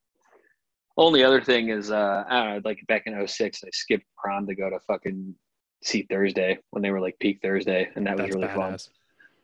Only 0.99 1.23
other 1.23 1.39
thing 1.39 1.69
is, 1.69 1.91
uh, 1.91 2.25
I 2.29 2.43
don't 2.43 2.53
know, 2.55 2.61
like 2.65 2.85
back 2.87 3.03
in 3.05 3.25
06, 3.25 3.63
I 3.63 3.69
skipped 3.71 4.03
prom 4.17 4.45
to 4.47 4.53
go 4.53 4.69
to 4.69 4.81
fucking 4.81 5.33
see 5.81 6.05
Thursday 6.09 6.59
when 6.71 6.83
they 6.83 6.91
were 6.91 6.99
like 6.99 7.17
peak 7.19 7.39
Thursday, 7.41 7.89
and 7.95 8.05
that 8.05 8.17
was 8.17 8.25
That's 8.25 8.35
really 8.35 8.53
fun. 8.53 8.77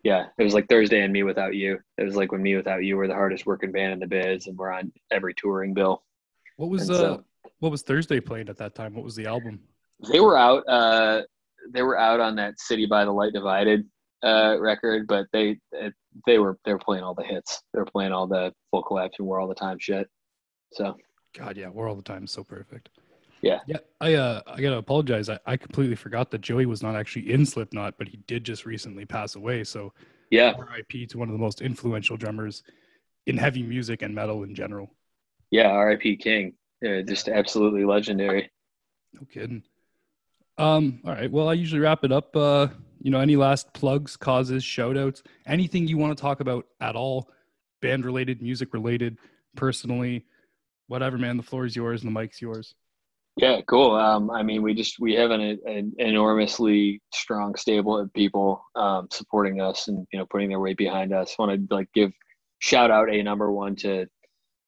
Yeah, 0.03 0.25
it 0.37 0.43
was 0.43 0.53
like 0.53 0.67
Thursday 0.67 1.01
and 1.01 1.13
Me 1.13 1.23
Without 1.23 1.55
You. 1.55 1.79
It 1.97 2.03
was 2.03 2.17
like 2.17 2.33
when 2.33 2.43
Me 2.43 2.57
Without 2.57 2.83
You 2.83 2.97
were 2.97 3.07
the 3.07 3.13
hardest 3.13 3.45
working 3.45 3.71
band 3.71 3.93
in 3.93 3.99
the 3.99 4.05
biz, 4.05 4.47
and 4.47 4.57
we're 4.57 4.69
on 4.69 4.91
every 5.11 5.33
touring 5.33 5.73
bill. 5.73 6.03
What 6.57 6.69
was 6.69 6.89
And 6.89 6.91
uh 6.91 6.99
so- 6.99 7.23
what 7.59 7.71
was 7.71 7.83
Thursday 7.83 8.19
playing 8.19 8.49
at 8.49 8.57
that 8.57 8.75
time? 8.75 8.93
What 8.93 9.05
was 9.05 9.15
the 9.15 9.25
album? 9.25 9.61
They 10.11 10.19
were 10.19 10.37
out. 10.37 10.67
Uh, 10.67 11.21
they 11.71 11.83
were 11.83 11.97
out 11.97 12.19
on 12.19 12.35
that 12.35 12.59
City 12.59 12.85
by 12.85 13.05
the 13.05 13.11
Light 13.13 13.31
Divided 13.31 13.87
uh, 14.23 14.57
record, 14.59 15.07
but 15.07 15.27
they 15.31 15.57
they 16.27 16.37
were 16.37 16.59
they 16.65 16.73
were 16.73 16.79
playing 16.79 17.05
all 17.05 17.15
the 17.15 17.23
hits. 17.23 17.63
They 17.73 17.79
were 17.79 17.85
playing 17.85 18.11
all 18.11 18.27
the 18.27 18.53
full 18.71 18.83
collapse 18.83 19.15
and 19.19 19.27
war 19.27 19.39
all 19.39 19.47
the 19.47 19.55
time 19.55 19.77
shit. 19.79 20.09
So 20.73 20.97
God, 21.37 21.57
yeah, 21.57 21.69
we're 21.69 21.89
all 21.89 21.95
the 21.95 22.01
time 22.01 22.27
so 22.27 22.43
perfect. 22.43 22.89
Yeah. 23.41 23.59
Yeah. 23.67 23.77
I 24.01 24.13
uh 24.15 24.41
I 24.47 24.61
gotta 24.61 24.77
apologize. 24.77 25.29
I, 25.29 25.39
I 25.45 25.57
completely 25.57 25.95
forgot 25.95 26.31
that 26.31 26.41
Joey 26.41 26.65
was 26.65 26.81
not 26.81 26.95
actually 26.95 27.31
in 27.31 27.45
Slipknot, 27.45 27.95
but 27.97 28.07
he 28.07 28.17
did 28.27 28.43
just 28.43 28.65
recently 28.65 29.05
pass 29.05 29.35
away. 29.35 29.63
So 29.63 29.93
yeah, 30.31 30.53
RIP 30.57 31.09
to 31.09 31.17
one 31.17 31.27
of 31.29 31.33
the 31.33 31.39
most 31.39 31.61
influential 31.61 32.17
drummers 32.17 32.63
in 33.27 33.37
heavy 33.37 33.63
music 33.63 34.01
and 34.01 34.15
metal 34.15 34.43
in 34.43 34.55
general. 34.55 34.91
yeah. 35.51 35.67
R.I.P. 35.69 36.17
King. 36.17 36.53
Yeah, 36.81 37.01
just 37.01 37.27
absolutely 37.27 37.85
legendary. 37.85 38.51
No 39.13 39.21
kidding. 39.31 39.63
Um, 40.57 41.01
all 41.05 41.13
right. 41.13 41.31
Well, 41.31 41.49
I 41.49 41.53
usually 41.53 41.81
wrap 41.81 42.03
it 42.03 42.11
up. 42.11 42.35
Uh, 42.35 42.67
you 43.01 43.11
know, 43.11 43.19
any 43.19 43.35
last 43.35 43.73
plugs, 43.73 44.17
causes, 44.17 44.63
shout 44.63 44.97
outs, 44.97 45.21
anything 45.45 45.87
you 45.87 45.97
want 45.97 46.17
to 46.17 46.21
talk 46.21 46.39
about 46.39 46.65
at 46.81 46.95
all, 46.95 47.29
band 47.81 48.05
related, 48.05 48.41
music 48.41 48.73
related, 48.73 49.17
personally, 49.55 50.25
whatever, 50.87 51.17
man. 51.17 51.37
The 51.37 51.43
floor 51.43 51.65
is 51.65 51.75
yours 51.75 52.03
and 52.03 52.15
the 52.15 52.19
mic's 52.19 52.41
yours. 52.41 52.73
Yeah, 53.37 53.59
cool. 53.67 53.95
Um, 53.95 54.31
I 54.31 54.43
mean, 54.43 54.61
we 54.61 54.73
just 54.73 54.97
we 54.99 55.13
have 55.15 55.31
an, 55.31 55.41
an 55.41 55.93
enormously 55.97 57.01
strong 57.13 57.55
stable 57.55 57.97
of 57.99 58.13
people 58.13 58.63
um, 58.75 59.07
supporting 59.11 59.59
us 59.59 59.89
and 59.89 60.07
you 60.13 60.19
know 60.19 60.25
putting 60.25 60.49
their 60.49 60.59
weight 60.61 60.77
behind 60.77 61.13
us. 61.13 61.35
Want 61.37 61.69
to 61.69 61.75
like 61.75 61.89
give 61.93 62.13
shout 62.59 62.91
out 62.91 63.13
a 63.13 63.21
number 63.21 63.51
one 63.51 63.75
to 63.77 64.07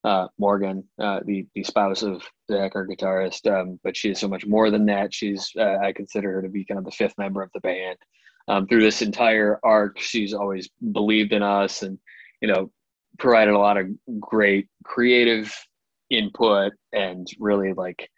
uh, 0.04 0.28
Morgan, 0.38 0.84
uh, 1.00 1.22
the 1.26 1.48
the 1.56 1.64
spouse 1.64 2.04
of 2.04 2.24
Zach, 2.52 2.76
our 2.76 2.86
guitarist. 2.86 3.50
Um, 3.50 3.80
but 3.84 3.96
she 3.96 4.12
is 4.12 4.20
so 4.20 4.28
much 4.28 4.46
more 4.46 4.70
than 4.70 4.86
that. 4.88 5.14
She's 5.14 5.50
uh, 5.58 5.78
I 5.82 5.94
consider 5.94 6.34
her 6.34 6.42
to 6.42 6.50
be 6.50 6.66
kind 6.66 6.78
of 6.78 6.84
the 6.84 6.92
fifth 6.92 7.18
member 7.18 7.42
of 7.42 7.52
the 7.54 7.62
band. 7.62 7.98
Um, 8.50 8.68
through 8.68 8.82
this 8.82 9.02
entire 9.02 9.60
arc, 9.64 10.00
she's 10.00 10.34
always 10.34 10.70
believed 10.92 11.32
in 11.32 11.42
us 11.42 11.84
and 11.84 11.98
you 12.42 12.50
know 12.50 12.72
provided 13.18 13.54
a 13.54 13.60
lot 13.60 13.78
of 13.78 13.88
great 14.20 14.68
creative 14.84 15.54
input 16.10 16.74
and 16.94 17.28
really 17.40 17.74
like 17.74 18.10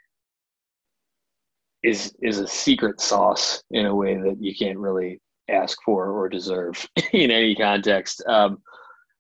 is 1.84 2.14
is 2.22 2.40
a 2.40 2.48
secret 2.48 3.00
sauce 3.00 3.64
in 3.72 3.86
a 3.86 3.96
way 3.96 4.18
that 4.18 4.38
you 4.40 4.54
can't 4.56 4.78
really 4.78 5.22
ask 5.50 5.78
for 5.84 6.12
or 6.12 6.30
deserve 6.30 6.86
in 7.14 7.32
any 7.32 7.56
context. 7.56 8.24
Um, 8.28 8.60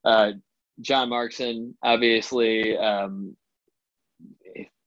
uh, 0.05 0.32
John 0.82 1.09
Markson, 1.09 1.74
obviously, 1.84 2.78
um, 2.78 3.36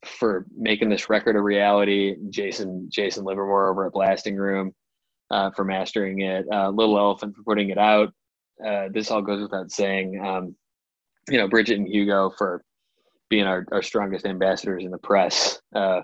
for 0.05 0.47
making 0.57 0.89
this 0.89 1.09
record 1.09 1.37
a 1.37 1.41
reality. 1.41 2.17
Jason 2.31 2.89
Jason 2.91 3.25
Livermore 3.25 3.71
over 3.71 3.87
at 3.87 3.93
Blasting 3.93 4.37
Room 4.37 4.75
uh, 5.31 5.51
for 5.51 5.65
mastering 5.65 6.21
it. 6.21 6.47
Uh, 6.53 6.71
Little 6.71 6.99
Elephant 6.99 7.35
for 7.35 7.43
putting 7.43 7.71
it 7.71 7.79
out. 7.79 8.13
Uh, 8.65 8.89
this 8.93 9.11
all 9.11 9.23
goes 9.23 9.43
without 9.43 9.71
saying. 9.71 10.23
Um, 10.25 10.55
you 11.29 11.39
know, 11.39 11.49
Bridget 11.49 11.79
and 11.79 11.89
Hugo 11.89 12.31
for 12.37 12.65
being 13.33 13.47
our, 13.47 13.65
our 13.73 13.81
strongest 13.81 14.27
ambassadors 14.27 14.85
in 14.85 14.91
the 14.91 14.99
press. 14.99 15.59
Uh, 15.75 16.03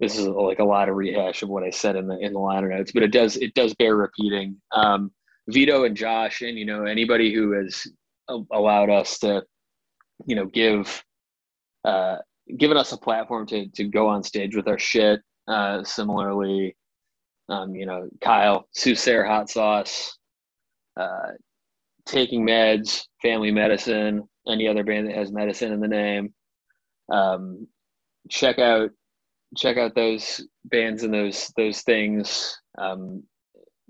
this 0.00 0.18
is 0.18 0.26
like 0.26 0.58
a 0.58 0.64
lot 0.64 0.88
of 0.88 0.96
rehash 0.96 1.42
of 1.42 1.50
what 1.50 1.62
I 1.62 1.68
said 1.68 1.96
in 1.96 2.06
the 2.08 2.18
in 2.18 2.32
the 2.32 2.38
liner 2.38 2.70
notes, 2.70 2.92
but 2.92 3.02
it 3.02 3.12
does 3.12 3.36
it 3.36 3.52
does 3.52 3.74
bear 3.74 3.94
repeating. 3.94 4.56
Um, 4.72 5.12
Vito 5.48 5.84
and 5.84 5.94
Josh, 5.94 6.40
and 6.40 6.58
you 6.58 6.64
know 6.64 6.84
anybody 6.84 7.32
who 7.32 7.52
has 7.52 7.86
allowed 8.50 8.88
us 8.88 9.18
to, 9.18 9.42
you 10.26 10.34
know, 10.34 10.46
give 10.46 11.04
uh, 11.84 12.16
given 12.56 12.78
us 12.78 12.92
a 12.92 12.96
platform 12.96 13.46
to 13.48 13.68
to 13.68 13.84
go 13.84 14.08
on 14.08 14.22
stage 14.22 14.56
with 14.56 14.66
our 14.66 14.78
shit. 14.78 15.20
Uh, 15.46 15.84
similarly, 15.84 16.74
um, 17.50 17.74
you 17.74 17.84
know, 17.84 18.08
Kyle, 18.22 18.66
Sue 18.72 18.96
Hot 19.24 19.50
Sauce, 19.50 20.16
uh, 20.96 21.32
Taking 22.06 22.46
Meds, 22.46 23.02
Family 23.20 23.50
Medicine, 23.50 24.26
any 24.48 24.66
other 24.66 24.84
band 24.84 25.08
that 25.08 25.16
has 25.16 25.30
medicine 25.30 25.70
in 25.70 25.80
the 25.80 25.88
name. 25.88 26.32
Um, 27.12 27.68
check 28.28 28.58
out 28.58 28.90
check 29.56 29.76
out 29.76 29.94
those 29.94 30.44
bands 30.64 31.02
and 31.02 31.12
those 31.12 31.52
those 31.56 31.82
things. 31.82 32.58
Um, 32.78 33.22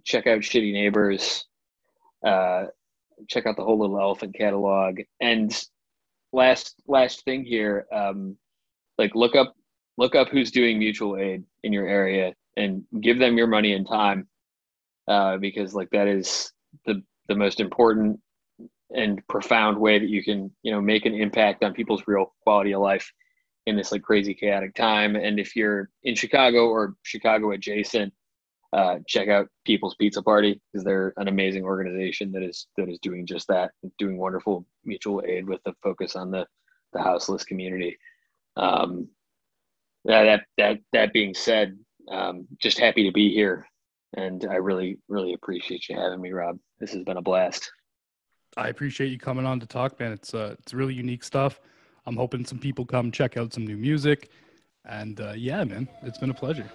check 0.05 0.27
out 0.27 0.41
Shitty 0.41 0.73
Neighbors. 0.73 1.47
Uh, 2.27 2.65
check 3.29 3.47
out 3.47 3.57
the 3.57 3.65
whole 3.65 3.79
Little 3.79 4.01
Elephant 4.01 4.35
catalog. 4.35 5.01
And 5.21 5.57
last 6.33 6.75
last 6.87 7.25
thing 7.25 7.45
here, 7.45 7.87
um, 7.93 8.37
like 8.99 9.15
look 9.15 9.37
up 9.37 9.55
look 9.99 10.15
up 10.15 10.29
who's 10.29 10.51
doing 10.51 10.79
mutual 10.79 11.17
aid 11.17 11.45
in 11.63 11.73
your 11.73 11.87
area 11.87 12.35
and 12.57 12.85
give 13.01 13.19
them 13.19 13.39
your 13.39 13.47
money 13.47 13.73
and 13.73 13.87
time, 13.87 14.27
uh, 15.09 15.37
because 15.37 15.75
like 15.75 15.91
that 15.91 16.09
is 16.09 16.53
the 16.87 17.03
the 17.29 17.37
most 17.37 17.61
important 17.61 18.19
and 18.95 19.27
profound 19.29 19.79
way 19.79 19.99
that 19.99 20.09
you 20.09 20.23
can 20.23 20.51
you 20.63 20.73
know 20.73 20.81
make 20.81 21.07
an 21.07 21.15
impact 21.15 21.63
on 21.65 21.73
people's 21.73 22.03
real 22.07 22.35
quality 22.45 22.75
of 22.75 22.81
life 22.81 23.11
in 23.67 23.77
this 23.77 23.93
like 23.93 24.03
crazy 24.03 24.35
chaotic 24.35 24.75
time. 24.75 25.17
And 25.17 25.39
if 25.39 25.55
you're 25.55 25.89
in 26.03 26.15
Chicago 26.15 26.69
or 26.69 26.95
Chicago 27.03 27.53
adjacent, 27.53 28.13
uh, 28.73 28.99
check 29.07 29.29
out 29.29 29.49
People's 29.65 29.95
Pizza 29.97 30.23
Party 30.23 30.61
because 30.73 30.85
they're 30.85 31.13
an 31.19 31.29
amazing 31.29 31.65
organization 31.65 32.33
that 32.33 32.43
is 32.43 32.67
that 32.77 32.89
is 32.89 32.99
doing 33.01 33.27
just 33.27 33.47
that, 33.49 33.73
doing 33.99 34.17
wonderful 34.17 34.67
mutual 34.85 35.23
aid 35.27 35.47
with 35.47 35.61
a 35.67 35.75
focus 35.83 36.17
on 36.17 36.31
the 36.31 36.47
the 36.93 37.03
houseless 37.03 37.45
community. 37.45 37.99
Um, 38.57 39.09
that 40.05 40.45
that 40.57 40.79
that 40.93 41.13
being 41.13 41.35
said, 41.35 41.79
um, 42.11 42.47
just 42.61 42.79
happy 42.79 43.05
to 43.05 43.13
be 43.13 43.33
here, 43.33 43.67
and 44.17 44.47
I 44.51 44.55
really 44.55 44.99
really 45.07 45.35
appreciate 45.35 45.89
you 45.89 45.97
having 45.97 46.21
me, 46.21 46.33
Rob. 46.33 46.59
This 46.81 46.93
has 46.93 47.05
been 47.05 47.19
a 47.19 47.23
blast. 47.23 47.71
I 48.57 48.69
appreciate 48.69 49.09
you 49.09 49.19
coming 49.19 49.47
on 49.47 49.61
to 49.61 49.67
talk, 49.67 49.99
man. 49.99 50.13
It's 50.13 50.35
uh, 50.35 50.57
it's 50.59 50.75
really 50.75 50.95
unique 50.95 51.25
stuff. 51.25 51.61
I'm 52.07 52.17
hoping 52.17 52.45
some 52.45 52.59
people 52.59 52.85
come 52.85 53.11
check 53.11 53.37
out 53.37 53.53
some 53.53 53.67
new 53.67 53.77
music. 53.77 54.31
And 54.85 55.21
uh, 55.21 55.33
yeah, 55.37 55.65
man, 55.65 55.89
it's 56.03 56.19
been 56.19 56.31
a 56.31 56.35
pleasure. 56.35 56.71